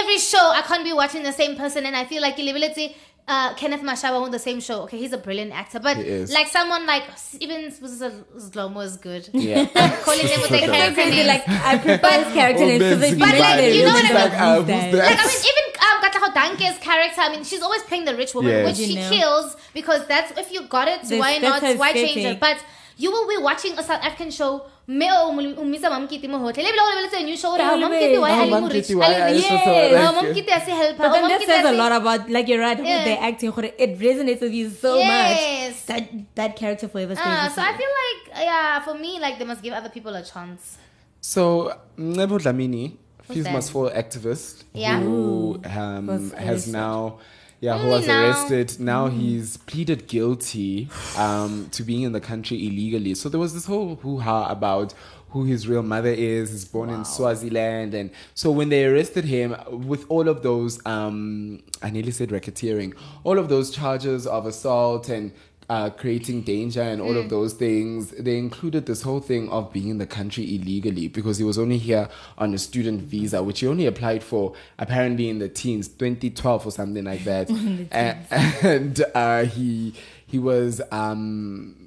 [0.00, 2.94] every show I can't be watching the same person, and I feel like Ilibulity,
[3.28, 4.82] uh, Kenneth Mashaba on the same show.
[4.82, 6.32] Okay, he's a brilliant actor, but He is.
[6.32, 7.04] like someone like
[7.40, 9.28] even Zlomo is good.
[9.32, 9.66] Yeah.
[9.74, 11.16] I'm calling them with their character crazy.
[11.16, 11.28] names.
[11.28, 14.04] Like I prefer his character names because Benzi if But, like, you know really what
[14.04, 14.14] I don't mean?
[14.14, 14.90] Like, uh, use who's that.
[14.90, 17.20] the- Like I mean, even um, Katlego Danke's character.
[17.20, 18.66] I mean, she's always playing the rich woman, Yes.
[18.78, 19.08] which she know.
[19.10, 21.02] kills because that's if you got it.
[21.02, 21.62] This- why not?
[21.76, 22.40] Why change it?
[22.40, 22.58] But
[22.96, 24.66] you will be watching a South African show.
[24.88, 26.64] Me o umisa mamkiti mo hotel.
[26.64, 27.56] Lebila o lebeletse a new show.
[27.56, 28.18] Tell mamkiti me.
[28.18, 28.90] why ali mo Mamkiti, rich?
[28.96, 29.46] why Ali are you rich.
[29.46, 29.90] so Yes.
[29.90, 30.96] so- like- mamkiti asi help.
[30.98, 32.96] But then that says a lot about, like you're right, Yeah.
[32.96, 33.52] with their acting.
[33.78, 35.70] It resonates with you so Yes.
[35.70, 35.86] much.
[35.86, 36.02] That
[36.34, 37.26] that character forever stays.
[37.28, 37.62] Ah, so.
[37.62, 40.76] I feel like yeah, for me, like they must give other people a chance.
[41.20, 42.96] So Mcebo Dlamini,
[43.30, 43.52] Fees that?
[43.52, 44.98] Must Fall activist, Yeah.
[44.98, 46.72] who um, has arrested.
[46.72, 47.18] now,
[47.62, 48.26] yeah, who was now.
[48.26, 48.80] arrested.
[48.80, 53.14] Now he's pleaded guilty um, to being in the country illegally.
[53.14, 54.94] So there was this whole hoo ha about
[55.30, 56.50] who his real mother is.
[56.50, 61.62] He's born in Swaziland, and so when they arrested him with all of those, um,
[61.80, 65.32] I nearly said racketeering, all of those charges of assault and
[65.68, 68.10] uh, creating danger and all of those things.
[68.10, 71.78] They included this whole thing of being in the country illegally because he was only
[71.78, 72.08] here
[72.38, 76.70] on a student visa, which he only applied for apparently in the teens, 2012 or
[76.70, 77.50] something like that.
[77.90, 78.26] and
[78.62, 79.94] and uh, he
[80.26, 80.80] he was.
[80.90, 81.81] Um,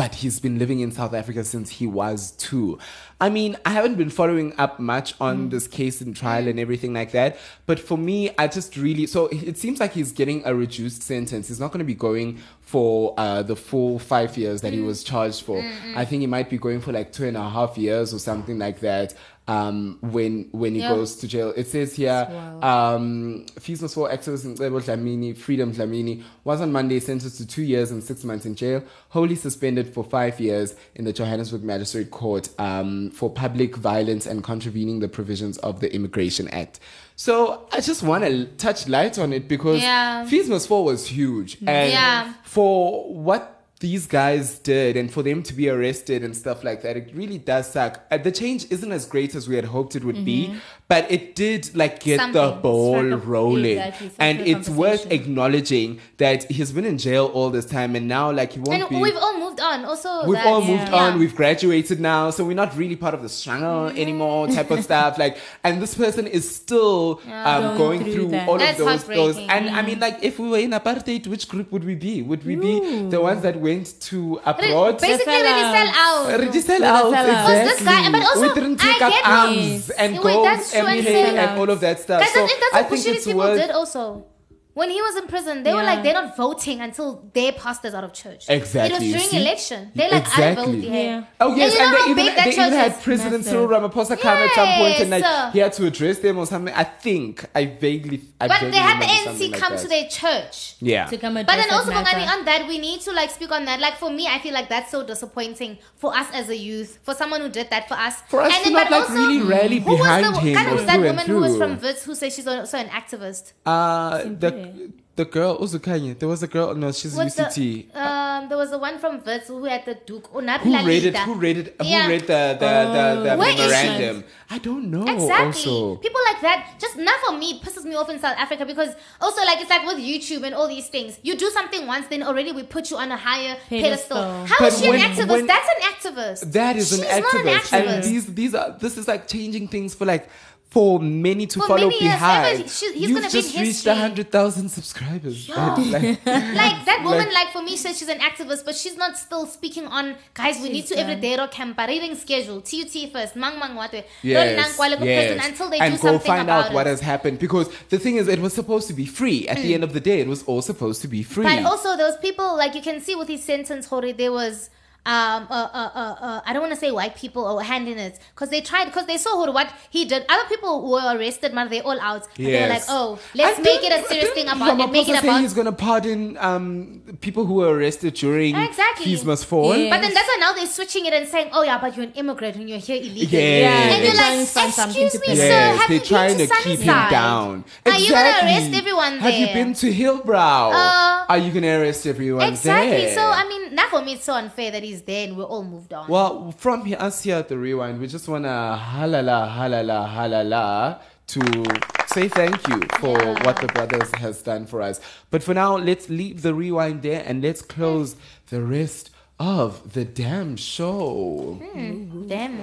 [0.00, 2.78] but he's been living in South Africa since he was two.
[3.20, 5.50] I mean, I haven't been following up much on mm.
[5.50, 7.36] this case and trial and everything like that.
[7.66, 11.48] But for me, I just really so it seems like he's getting a reduced sentence.
[11.48, 14.86] He's not going to be going for uh, the full five years that he mm.
[14.86, 15.60] was charged for.
[15.60, 18.18] Mm, I think he might be going for like two and a half years or
[18.18, 19.12] something like that.
[19.50, 20.94] Um, when when he Yeah.
[20.94, 21.52] goes to jail.
[21.56, 22.22] It says here,
[22.62, 27.62] um, Fees must fall activist Mcebo Dlamini, Freedom Dlamini, was on Monday sentenced to two
[27.62, 32.10] years and six months in jail, wholly suspended for five years in the Johannesburg Magistrate
[32.12, 36.78] Court um, for public violence and contravening the provisions of the Immigration Act.
[37.16, 40.26] So I just want to touch light on it because Yeah.
[40.48, 42.32] Must fall was huge, and Yeah.
[42.44, 46.96] for what these guys did and for them to be arrested and stuff like that
[46.96, 50.04] it really does suck uh, the change isn't as great as we had hoped it
[50.04, 50.60] would be Mhm.
[50.90, 53.02] But it did like get the ball
[53.34, 55.88] rolling exactly, and it's worth acknowledging
[56.18, 58.96] that he's been in jail all this time and now like he won't And be
[59.06, 59.84] we've all moved on.
[59.84, 61.02] Also, We've that- all moved yeah.
[61.02, 61.18] on.
[61.22, 65.16] We've graduated now, so we're not really part of the struggle anymore, type of stuff.
[65.24, 67.50] Like, and this person is still Yeah.
[67.50, 69.04] um, Going going through through, all That's of those.
[69.04, 69.50] Those, heartbreaking.
[69.50, 72.14] and I mean, like, if we were in apartheid, which group would we be?
[72.30, 72.74] Would we be
[73.14, 75.00] the ones that went to abroad?
[75.00, 76.24] Basically, already sell out.
[76.34, 77.10] Already sell out, sellouts.
[77.10, 77.54] exactly.
[77.54, 80.46] Because this guy- but also, we didn't take I up get arms and Wait, gold
[80.84, 81.38] that's and day sellouts.
[81.50, 82.20] and all of that stuff.
[82.20, 83.58] Guys, so I think that's think it's people worth.
[83.58, 84.26] did also.
[84.72, 88.04] When he was in prison, they were like, they're not voting until their pastor's out
[88.04, 88.44] of church.
[88.48, 89.40] Exactly, It was during see?
[89.40, 89.90] election.
[89.94, 90.80] They're like, I vote Exactly.
[90.82, 90.92] here.
[91.20, 91.24] Yeah.
[91.40, 93.02] Oh yes, you and, know how they even big that they even church had?
[93.02, 93.50] President Massive.
[93.50, 96.72] Cyril Ramaphosa come at some point and like he had to address them or something.
[96.74, 99.82] I think I vaguely, I But vaguely they had the remember ANC like come that.
[99.82, 100.76] to their church.
[100.80, 101.56] Yeah, to come address.
[101.56, 103.80] But then also, Bongani, on that, we need to like speak on that.
[103.80, 107.12] Like for me, I feel like that's so disappointing for us as a youth, for
[107.14, 108.20] someone who did that for us.
[108.28, 110.54] For us and to then, not but like also, really rally who was behind him
[110.54, 112.88] kind of or was that woman who was from Wits who says she's also an
[112.88, 113.52] activist.
[113.66, 114.60] Uh, Simply.
[114.76, 116.18] The the girl Uzukanye.
[116.18, 116.74] There was a girl.
[116.74, 117.92] No, she's What's UCT.
[117.92, 120.30] the, um, there was the one from Wits who had the Duke.
[120.32, 121.16] Oh, not who La read it?
[121.18, 121.76] Who read it?
[121.82, 122.04] Yeah.
[122.04, 123.68] Who read the the the, the Where is she?
[123.88, 124.24] memorandum?
[124.48, 125.02] I don't know.
[125.02, 125.46] Exactly.
[125.46, 128.94] Also, People like that, just not for me, pisses me off in South Africa because
[129.20, 131.18] also like it's like with YouTube and all these things.
[131.22, 134.16] You do something once, then already we put you on a higher pedestal.
[134.22, 134.46] Pedestal.
[134.46, 135.28] How is But she when- an activist?
[135.28, 136.52] when- That's an activist.
[136.52, 137.72] that is She's an not an activist.
[137.94, 140.30] and these these are this is like changing things for like.
[140.70, 143.86] For many to For follow many behind, ever- she- he's you've gonna be just reached
[143.86, 145.48] a hundred thousand subscribers.
[145.48, 145.74] Yeah.
[145.74, 149.18] Like- like that woman, Like- like, for me, says she's an activist, but she's not
[149.18, 150.60] still speaking on guys.
[150.62, 151.22] We need to She's every done.
[151.38, 155.46] day camp reading schedule, TUT first, mang mang what Yes, yes.
[155.48, 156.74] until they and do go something find about out it.
[156.74, 159.48] what has happened because the thing is, it was supposed to be free.
[159.48, 159.74] At the mm.
[159.74, 161.44] end of the day, it was all supposed to be free.
[161.44, 164.70] But also, those people, like you can see with his sentence, Hori, there was.
[165.06, 167.96] Um, uh, uh, uh, uh, I don't want to say white people or hand in
[167.98, 170.26] it because they tried because they saw Hori, what he did.
[170.28, 172.26] Other people were arrested, but they're all out.
[172.28, 174.92] But They were like, oh, let's And make it a serious thing about it.
[174.92, 178.54] Make Ramaphosa it say about he's going to pardon um, people who were arrested during
[178.56, 179.06] Exactly.
[179.06, 179.74] Fees Must Fall.
[179.74, 179.88] Yeah.
[179.90, 182.12] But then that's why now they're switching it and saying, "Oh yeah, but you're an
[182.12, 183.72] immigrant and you're here illegally." Yes.
[183.72, 185.88] And They're you're trying like, to find something "Excuse to me, pin sir, Yes, have
[185.88, 187.10] they're you trying been to to keep him Sunnyside?
[187.10, 187.64] down.
[187.86, 190.72] Are you gonna arrest everyone Have you been to Hillbrow?
[190.74, 192.90] Uh, Are you going to arrest everyone Exactly.
[193.06, 193.14] there?
[193.14, 195.64] So I mean, not for me, it's so unfair that he's there and we're all
[195.64, 196.08] moved on.
[196.08, 201.00] Well, from here, us here at the Rewind, we just want to halala, halala, halala
[201.28, 201.64] to
[202.12, 203.44] say thank you for Yeah.
[203.44, 205.00] what the brothers has done for us.
[205.30, 208.16] But for now, let's leave the Rewind there and let's close
[208.48, 211.58] the rest of the damn show.
[211.72, 212.58] Hmm, damn.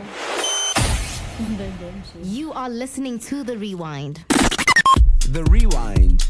[2.24, 4.26] You are listening to The Rewind.
[5.30, 6.30] The Rewind.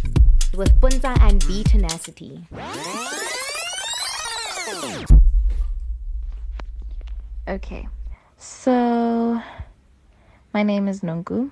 [0.55, 2.45] With Puntsa and BeeTenacity.
[7.47, 7.87] Okay,
[8.37, 9.41] so
[10.53, 11.51] my name is Nungu,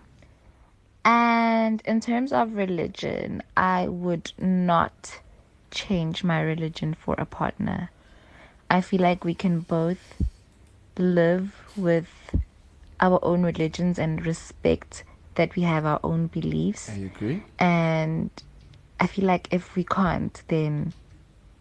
[1.06, 5.22] and in terms of religion, I would not
[5.72, 7.92] change my religion for a partner.
[8.70, 10.22] I feel like we can both
[10.98, 12.10] live with
[13.00, 15.06] our own religions and respect
[15.36, 16.90] that we have our own beliefs.
[16.90, 17.42] I agree.
[17.58, 18.32] And
[19.00, 20.92] I feel like if we can't, then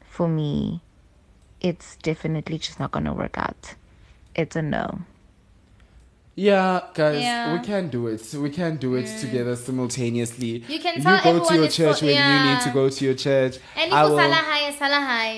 [0.02, 0.81] for me,
[1.61, 3.77] it's definitely just not going to work out.
[4.35, 5.01] It's a no.
[6.36, 7.52] Yeah, guys, Yeah.
[7.52, 8.35] we can do it.
[8.35, 9.20] We can do it mm.
[9.20, 10.65] together simultaneously.
[10.66, 13.05] You can tell you go to your church for- when you need to go to
[13.05, 13.59] your church.
[13.77, 14.94] And I if will- salah high, salah.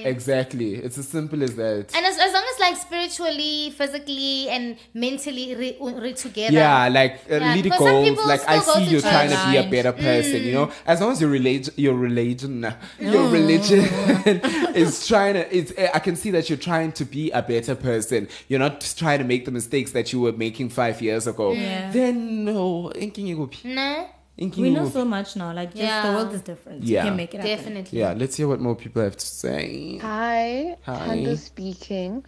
[0.09, 0.77] Exactly.
[0.77, 1.95] It's as simple as that.
[1.95, 6.53] And as, as long as like spiritually, physically, and mentally re, re together.
[6.53, 8.27] Yeah, like uh, Yeah, lead because some goals.
[8.27, 10.43] Like I see you're trying to be a better person.
[10.45, 12.67] You know, as long as your religion, your religion,
[12.99, 13.81] your religion
[14.75, 15.57] is trying to.
[15.57, 15.73] It's.
[15.95, 18.29] I can see that you're trying to be a better person.
[18.49, 21.53] You're not just trying to make the mistakes that you were making five years ago.
[21.53, 21.91] Yeah.
[21.91, 23.51] Then no, inking you go.
[23.65, 24.09] No.
[24.39, 25.53] Inking We know so much now.
[25.55, 26.07] Like, just Yeah.
[26.07, 26.85] the world is different.
[26.85, 27.05] Yeah.
[27.05, 27.57] You can make it happen.
[27.57, 27.99] Definitely.
[27.99, 29.99] Yeah, let's hear what more people have to say.
[30.03, 31.07] Hi, Hi.
[31.07, 32.23] Tando speaking.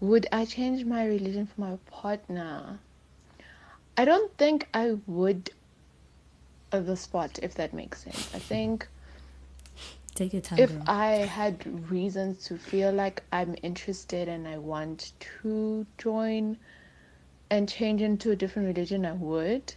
[0.00, 2.78] Would I change my religion for my partner?
[3.96, 5.50] I don't think I would
[6.72, 8.32] at the spot, if that makes sense.
[8.34, 8.86] I think
[10.14, 10.58] Take your time.
[10.60, 10.82] if girl.
[10.86, 15.12] I had reasons to feel like I'm interested and I want
[15.42, 16.58] to join
[17.50, 19.74] and change into a different religion, I would.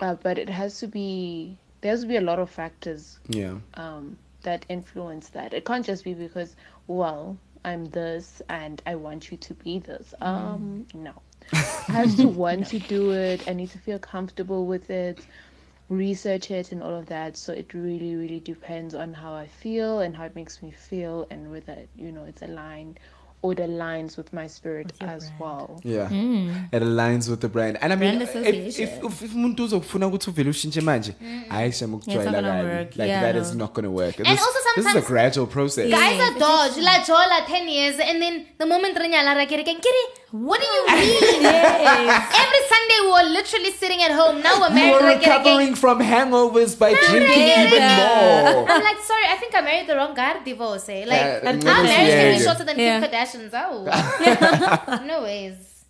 [0.00, 3.56] Uh, but it has to be there has to be a lot of factors Yeah.
[3.74, 5.52] um, that influence that.
[5.52, 6.54] It can't just be because,
[6.86, 10.14] well, I'm this and I want you to be this.
[10.20, 11.12] Um, no.
[11.52, 13.48] I have to want to do it.
[13.48, 15.26] I need to feel comfortable with it,
[15.88, 17.36] research it, and all of that.
[17.36, 21.26] So it really, really depends on how I feel and how it makes me feel,
[21.30, 23.00] and whether you know it's aligned
[23.50, 25.80] it aligns with my spirit as well.
[25.82, 26.08] Yeah.
[26.72, 27.76] It aligns with the brand.
[27.82, 28.84] And I mean, Brand if, association.
[28.88, 31.12] if, if, if umuntu uzokufuna ukuthi uvele ushintshe manje,
[31.48, 32.68] hayi shame ukujwayela not gonna kabi.
[32.76, 32.96] work.
[32.96, 33.40] Like Yeah, that no.
[33.40, 34.18] is not going to work.
[34.18, 35.90] And this, also this is a sometimes- gradual process.
[35.90, 40.04] Guys are dodge, la jola 10 years, and then the moment Rinyala Rakiri can Kiri,
[40.30, 41.44] what do you mean?
[42.42, 44.40] Every Sunday we were literally sitting at home.
[44.42, 44.94] Now we're You married.
[44.94, 45.38] are Rakiri again.
[45.38, 48.70] recovering from hangovers by drinking even more.
[48.70, 50.42] I'm like, sorry, I think I married the wrong guy.
[50.44, 50.88] Divorce.
[50.88, 51.04] eh?
[51.06, 52.46] Like, Yeah, our maybe marriage can be yeah.
[52.46, 53.00] shorter than Yeah.
[53.00, 53.54] Kim Kardashian's.
[53.54, 55.84] Oh, no ways.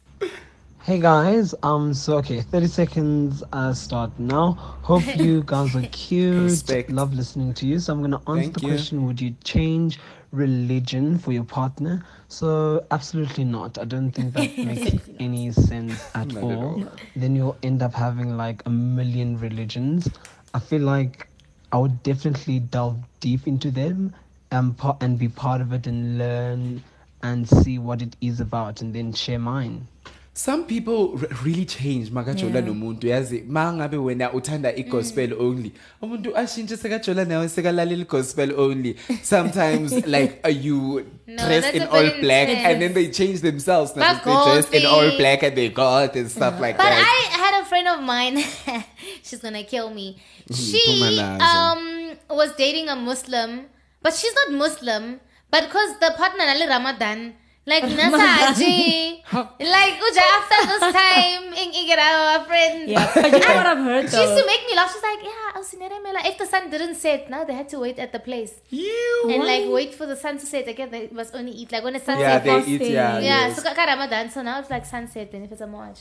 [0.83, 4.53] Hey guys, um, so okay, 30 seconds uh, start now.
[4.83, 6.91] Hope you guys are cute.
[6.91, 7.79] Love listening to you.
[7.79, 8.69] So I'm gonna answer Thank the you.
[8.69, 10.01] question: Would you change
[10.33, 12.05] religion for your partner?
[12.29, 13.79] So absolutely not.
[13.79, 16.53] I don't think that makes any sense at Not at all.
[16.53, 16.77] all.
[16.79, 16.91] No.
[17.15, 20.09] Then you'll end up having like a million religions.
[20.55, 21.29] I feel like
[21.73, 24.15] I would definitely delve deep into them
[24.51, 26.83] and pa- and be part of it and learn
[27.23, 29.87] and see what it is about and then share mine.
[30.35, 32.65] Some people r- really change makajola Yeah.
[32.67, 35.73] nomuntu yazi mangabe wena uthanda i-gospel only
[36.03, 41.83] umuntu ashintshe sekajola nawe sekalalela i-gospel only sometimes like uh, you No, dress that's in
[41.83, 42.67] all black intense.
[42.69, 46.31] and then they change themselves now they dress in all black and they got and
[46.31, 48.39] stuff like but that I had a friend of mine.
[49.23, 50.17] she's gonna kill me.
[50.49, 53.67] Mhm, She um was dating a Muslim,
[54.03, 55.21] but she's not Muslim.
[55.53, 57.35] But because the partner nali Ramadan,
[57.69, 59.21] like nasaji,
[59.61, 62.89] like uja after this time, in igara friend.
[62.89, 64.91] Yeah, but you know what I've heard, She used to make me laugh.
[64.93, 66.21] She's like, yeah, Ausineremela.
[66.27, 68.55] If the sun didn't set, now they had to wait at the place.
[68.71, 70.91] You and like wait for the sun to set again.
[70.91, 72.45] They must only eat like when it's Yeah, sunset.
[72.45, 73.47] they eat, yeah, yeah.
[73.47, 73.57] yes.
[73.57, 74.31] So kaka Ramadan.
[74.31, 75.29] So now it's like sunset.
[75.35, 76.01] And if it's a March,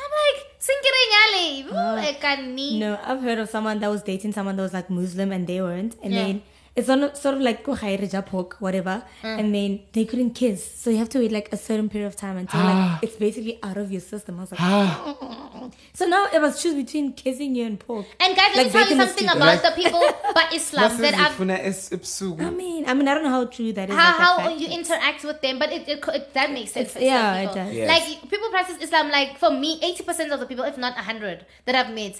[0.00, 1.48] I'm like singkiri nyali.
[1.68, 2.10] Ooh, ah.
[2.12, 2.70] ekani.
[2.80, 5.60] No, I've heard of someone that was dating someone that was like Muslim and they
[5.60, 5.94] weren't.
[6.02, 6.24] And Yeah.
[6.24, 6.42] then
[6.78, 9.02] it's on, sort of like kuhairija pork, whatever.
[9.22, 9.38] Mm.
[9.40, 10.64] And then they couldn't kiss.
[10.82, 13.58] So you have to wait like a certain period of time until like it's basically
[13.62, 14.38] out of your system.
[14.38, 14.60] I was like,
[15.98, 18.06] so now it was choose between kissing you and pork.
[18.20, 20.02] And guys, let Like me tell you something about Like- the people
[20.34, 23.72] but Islam that I've Masizifuna es- I mean, I mean, I don't know how true
[23.72, 23.96] that is.
[23.96, 26.90] how, like, how you interact with them, but it, it, it that makes sense.
[26.90, 27.74] It's- for Islam yeah, it does.
[27.74, 27.88] Yes.
[27.92, 29.10] Like people practice Islam.
[29.18, 32.14] Like for me, eighty percent of the people, if not hundred, that I've met,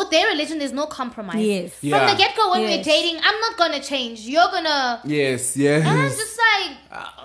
[0.00, 1.42] with their religion, there's no compromise.
[1.54, 1.74] Yes.
[1.80, 2.10] From Yeah.
[2.10, 4.01] the get go, when we're dating, I'm not gonna change.
[4.10, 5.00] You're gonna.
[5.04, 6.76] yes yes And it's just like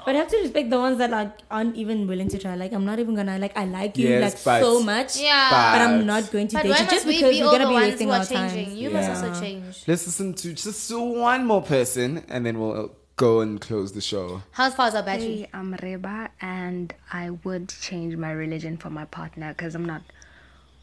[0.05, 2.55] But I have to respect the ones that like aren't even willing to try.
[2.55, 5.17] Like I'm not even gonna like I like you Yes, like but- so much.
[5.19, 5.49] Yeah.
[5.73, 7.75] But I'm not going to But date you just we because be we're gonna be
[7.75, 8.55] wasting who are our time.
[8.71, 8.95] You Yeah.
[8.97, 9.83] must also change.
[9.87, 14.43] let's listen to just one more person and then we'll go and close the show
[14.51, 15.37] How far is our battery?
[15.37, 20.03] Hey, I'm Reba, and I would change my religion for my partner because I'm not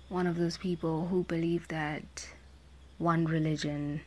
[0.08, 2.26] one of those people who believe that
[2.98, 4.00] one religion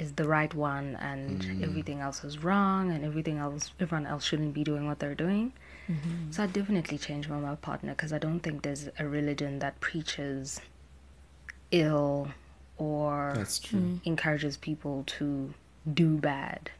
[0.00, 1.62] is the right one and mm.
[1.62, 5.52] everything else is wrong and everything else everyone else shouldn't be doing what they're doing.
[5.88, 6.30] Mm-hmm.
[6.30, 9.78] So I definitely change for my partner because I don't think there's a religion that
[9.80, 10.60] preaches
[11.70, 12.28] ill
[12.78, 13.80] or That's true.
[13.80, 14.00] Mm.
[14.04, 15.52] encourages people to
[15.92, 16.70] do bad.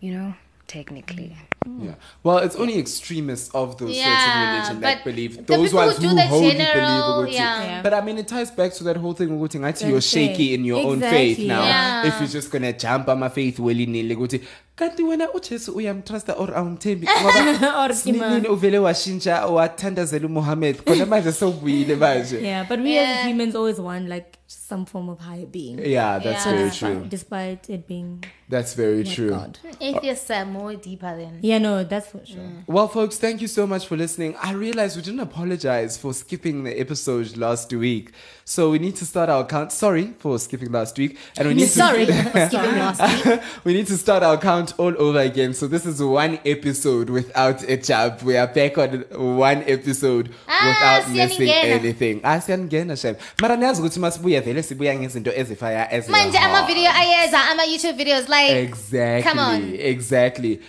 [0.00, 0.34] You know,
[0.66, 1.36] technically.
[1.36, 1.51] Mm.
[1.66, 1.84] Mm.
[1.84, 1.94] Yeah.
[2.22, 6.08] Well, it's only extremists of those certain Yeah, religion that believe those ones who do
[6.08, 7.64] who the wholly general, believe ukuthi- yeah.
[7.64, 7.82] Yeah.
[7.82, 10.54] But I mean, it ties back to that whole thing ukuthi ngathi you're That's shaky
[10.54, 11.64] in your own faith now.
[11.64, 12.06] Yeah.
[12.08, 14.40] If you're just gonna jump on my faith willy nilly ukuthi
[14.76, 21.32] kanti wena ujesu uyamtrusta or awumthembi ngoba Or sinini uvele washintsha wathandazela umohammed khona manje
[21.32, 25.78] sewubuyile manje Yeah, but we as humans always want like some form of higher being.
[25.78, 26.56] Yeah, that's Yeah.
[26.56, 27.06] very true.
[27.08, 29.30] Despite it being That's very true.
[29.30, 29.58] God.
[29.80, 31.38] Atheists are more deeper than.
[31.42, 32.38] Yeah, no, that's for sure.
[32.66, 34.36] Well, folks, thank you so much for listening.
[34.42, 38.12] I realized we didn't apologize for skipping the episode last week.
[38.44, 39.72] So we need to start our count.
[39.72, 41.16] Sorry for skipping last week.
[41.38, 43.40] And we need Sorry to for skipping last week.
[43.64, 45.54] we need to start our count all over again.
[45.54, 48.22] So this is one episode without a jump.
[48.22, 49.04] We are back on
[49.38, 52.20] one episode Ah, without missing anything.
[52.24, 53.16] Ah, siyaningena, Shem.
[53.40, 56.66] Mara niyazi ukuthi masibuya vele sibuya ngezinto ezifaya Manje ezihard.
[56.66, 59.22] video ayeza ama YouTube videos like Exactly.
[59.22, 59.74] Come on.
[59.78, 60.60] Exactly.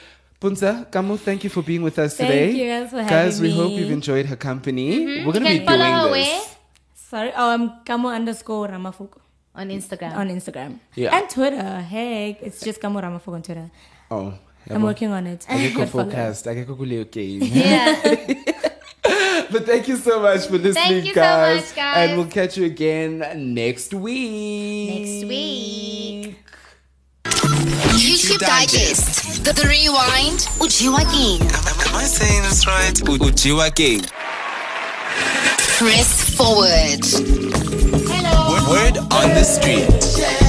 [0.43, 2.51] Puntsa, Kamo, thank you for being with us Thank today.
[2.51, 4.87] you guys for Guys, having we hope you've enjoyed her company.
[4.99, 5.25] Mhm.
[5.25, 6.27] We're gonna be can follow doing her this.
[6.27, 6.41] where?
[7.11, 9.19] Sorry, oh, I'm Kamo underscore Ramafoko
[9.55, 10.15] on Instagram.
[10.17, 10.79] on Instagram.
[10.95, 11.15] Yeah.
[11.15, 11.79] And Twitter.
[11.93, 13.71] Heck, it's just Kamo Ramafoko on Twitter.
[14.11, 14.33] Oh,
[14.69, 15.45] I'm working on it.
[15.49, 16.03] I get But follow.
[16.05, 16.47] forecast.
[16.47, 17.39] I get kuleyo game.
[17.41, 17.95] Yeah.
[19.51, 21.61] But thank you so much for listening, you so guys.
[21.61, 22.09] much, guys.
[22.09, 23.21] And we'll catch you again
[23.53, 24.89] next week.
[24.99, 26.37] Next week.
[27.97, 29.43] YouTube Digest.
[29.43, 30.39] The, the Rewind.
[30.59, 31.41] Ujiwa King.
[31.41, 32.93] Am I saying this right?
[32.93, 34.01] Ujiwa King.
[35.77, 37.03] Press forward.
[38.69, 40.42] Word on the street.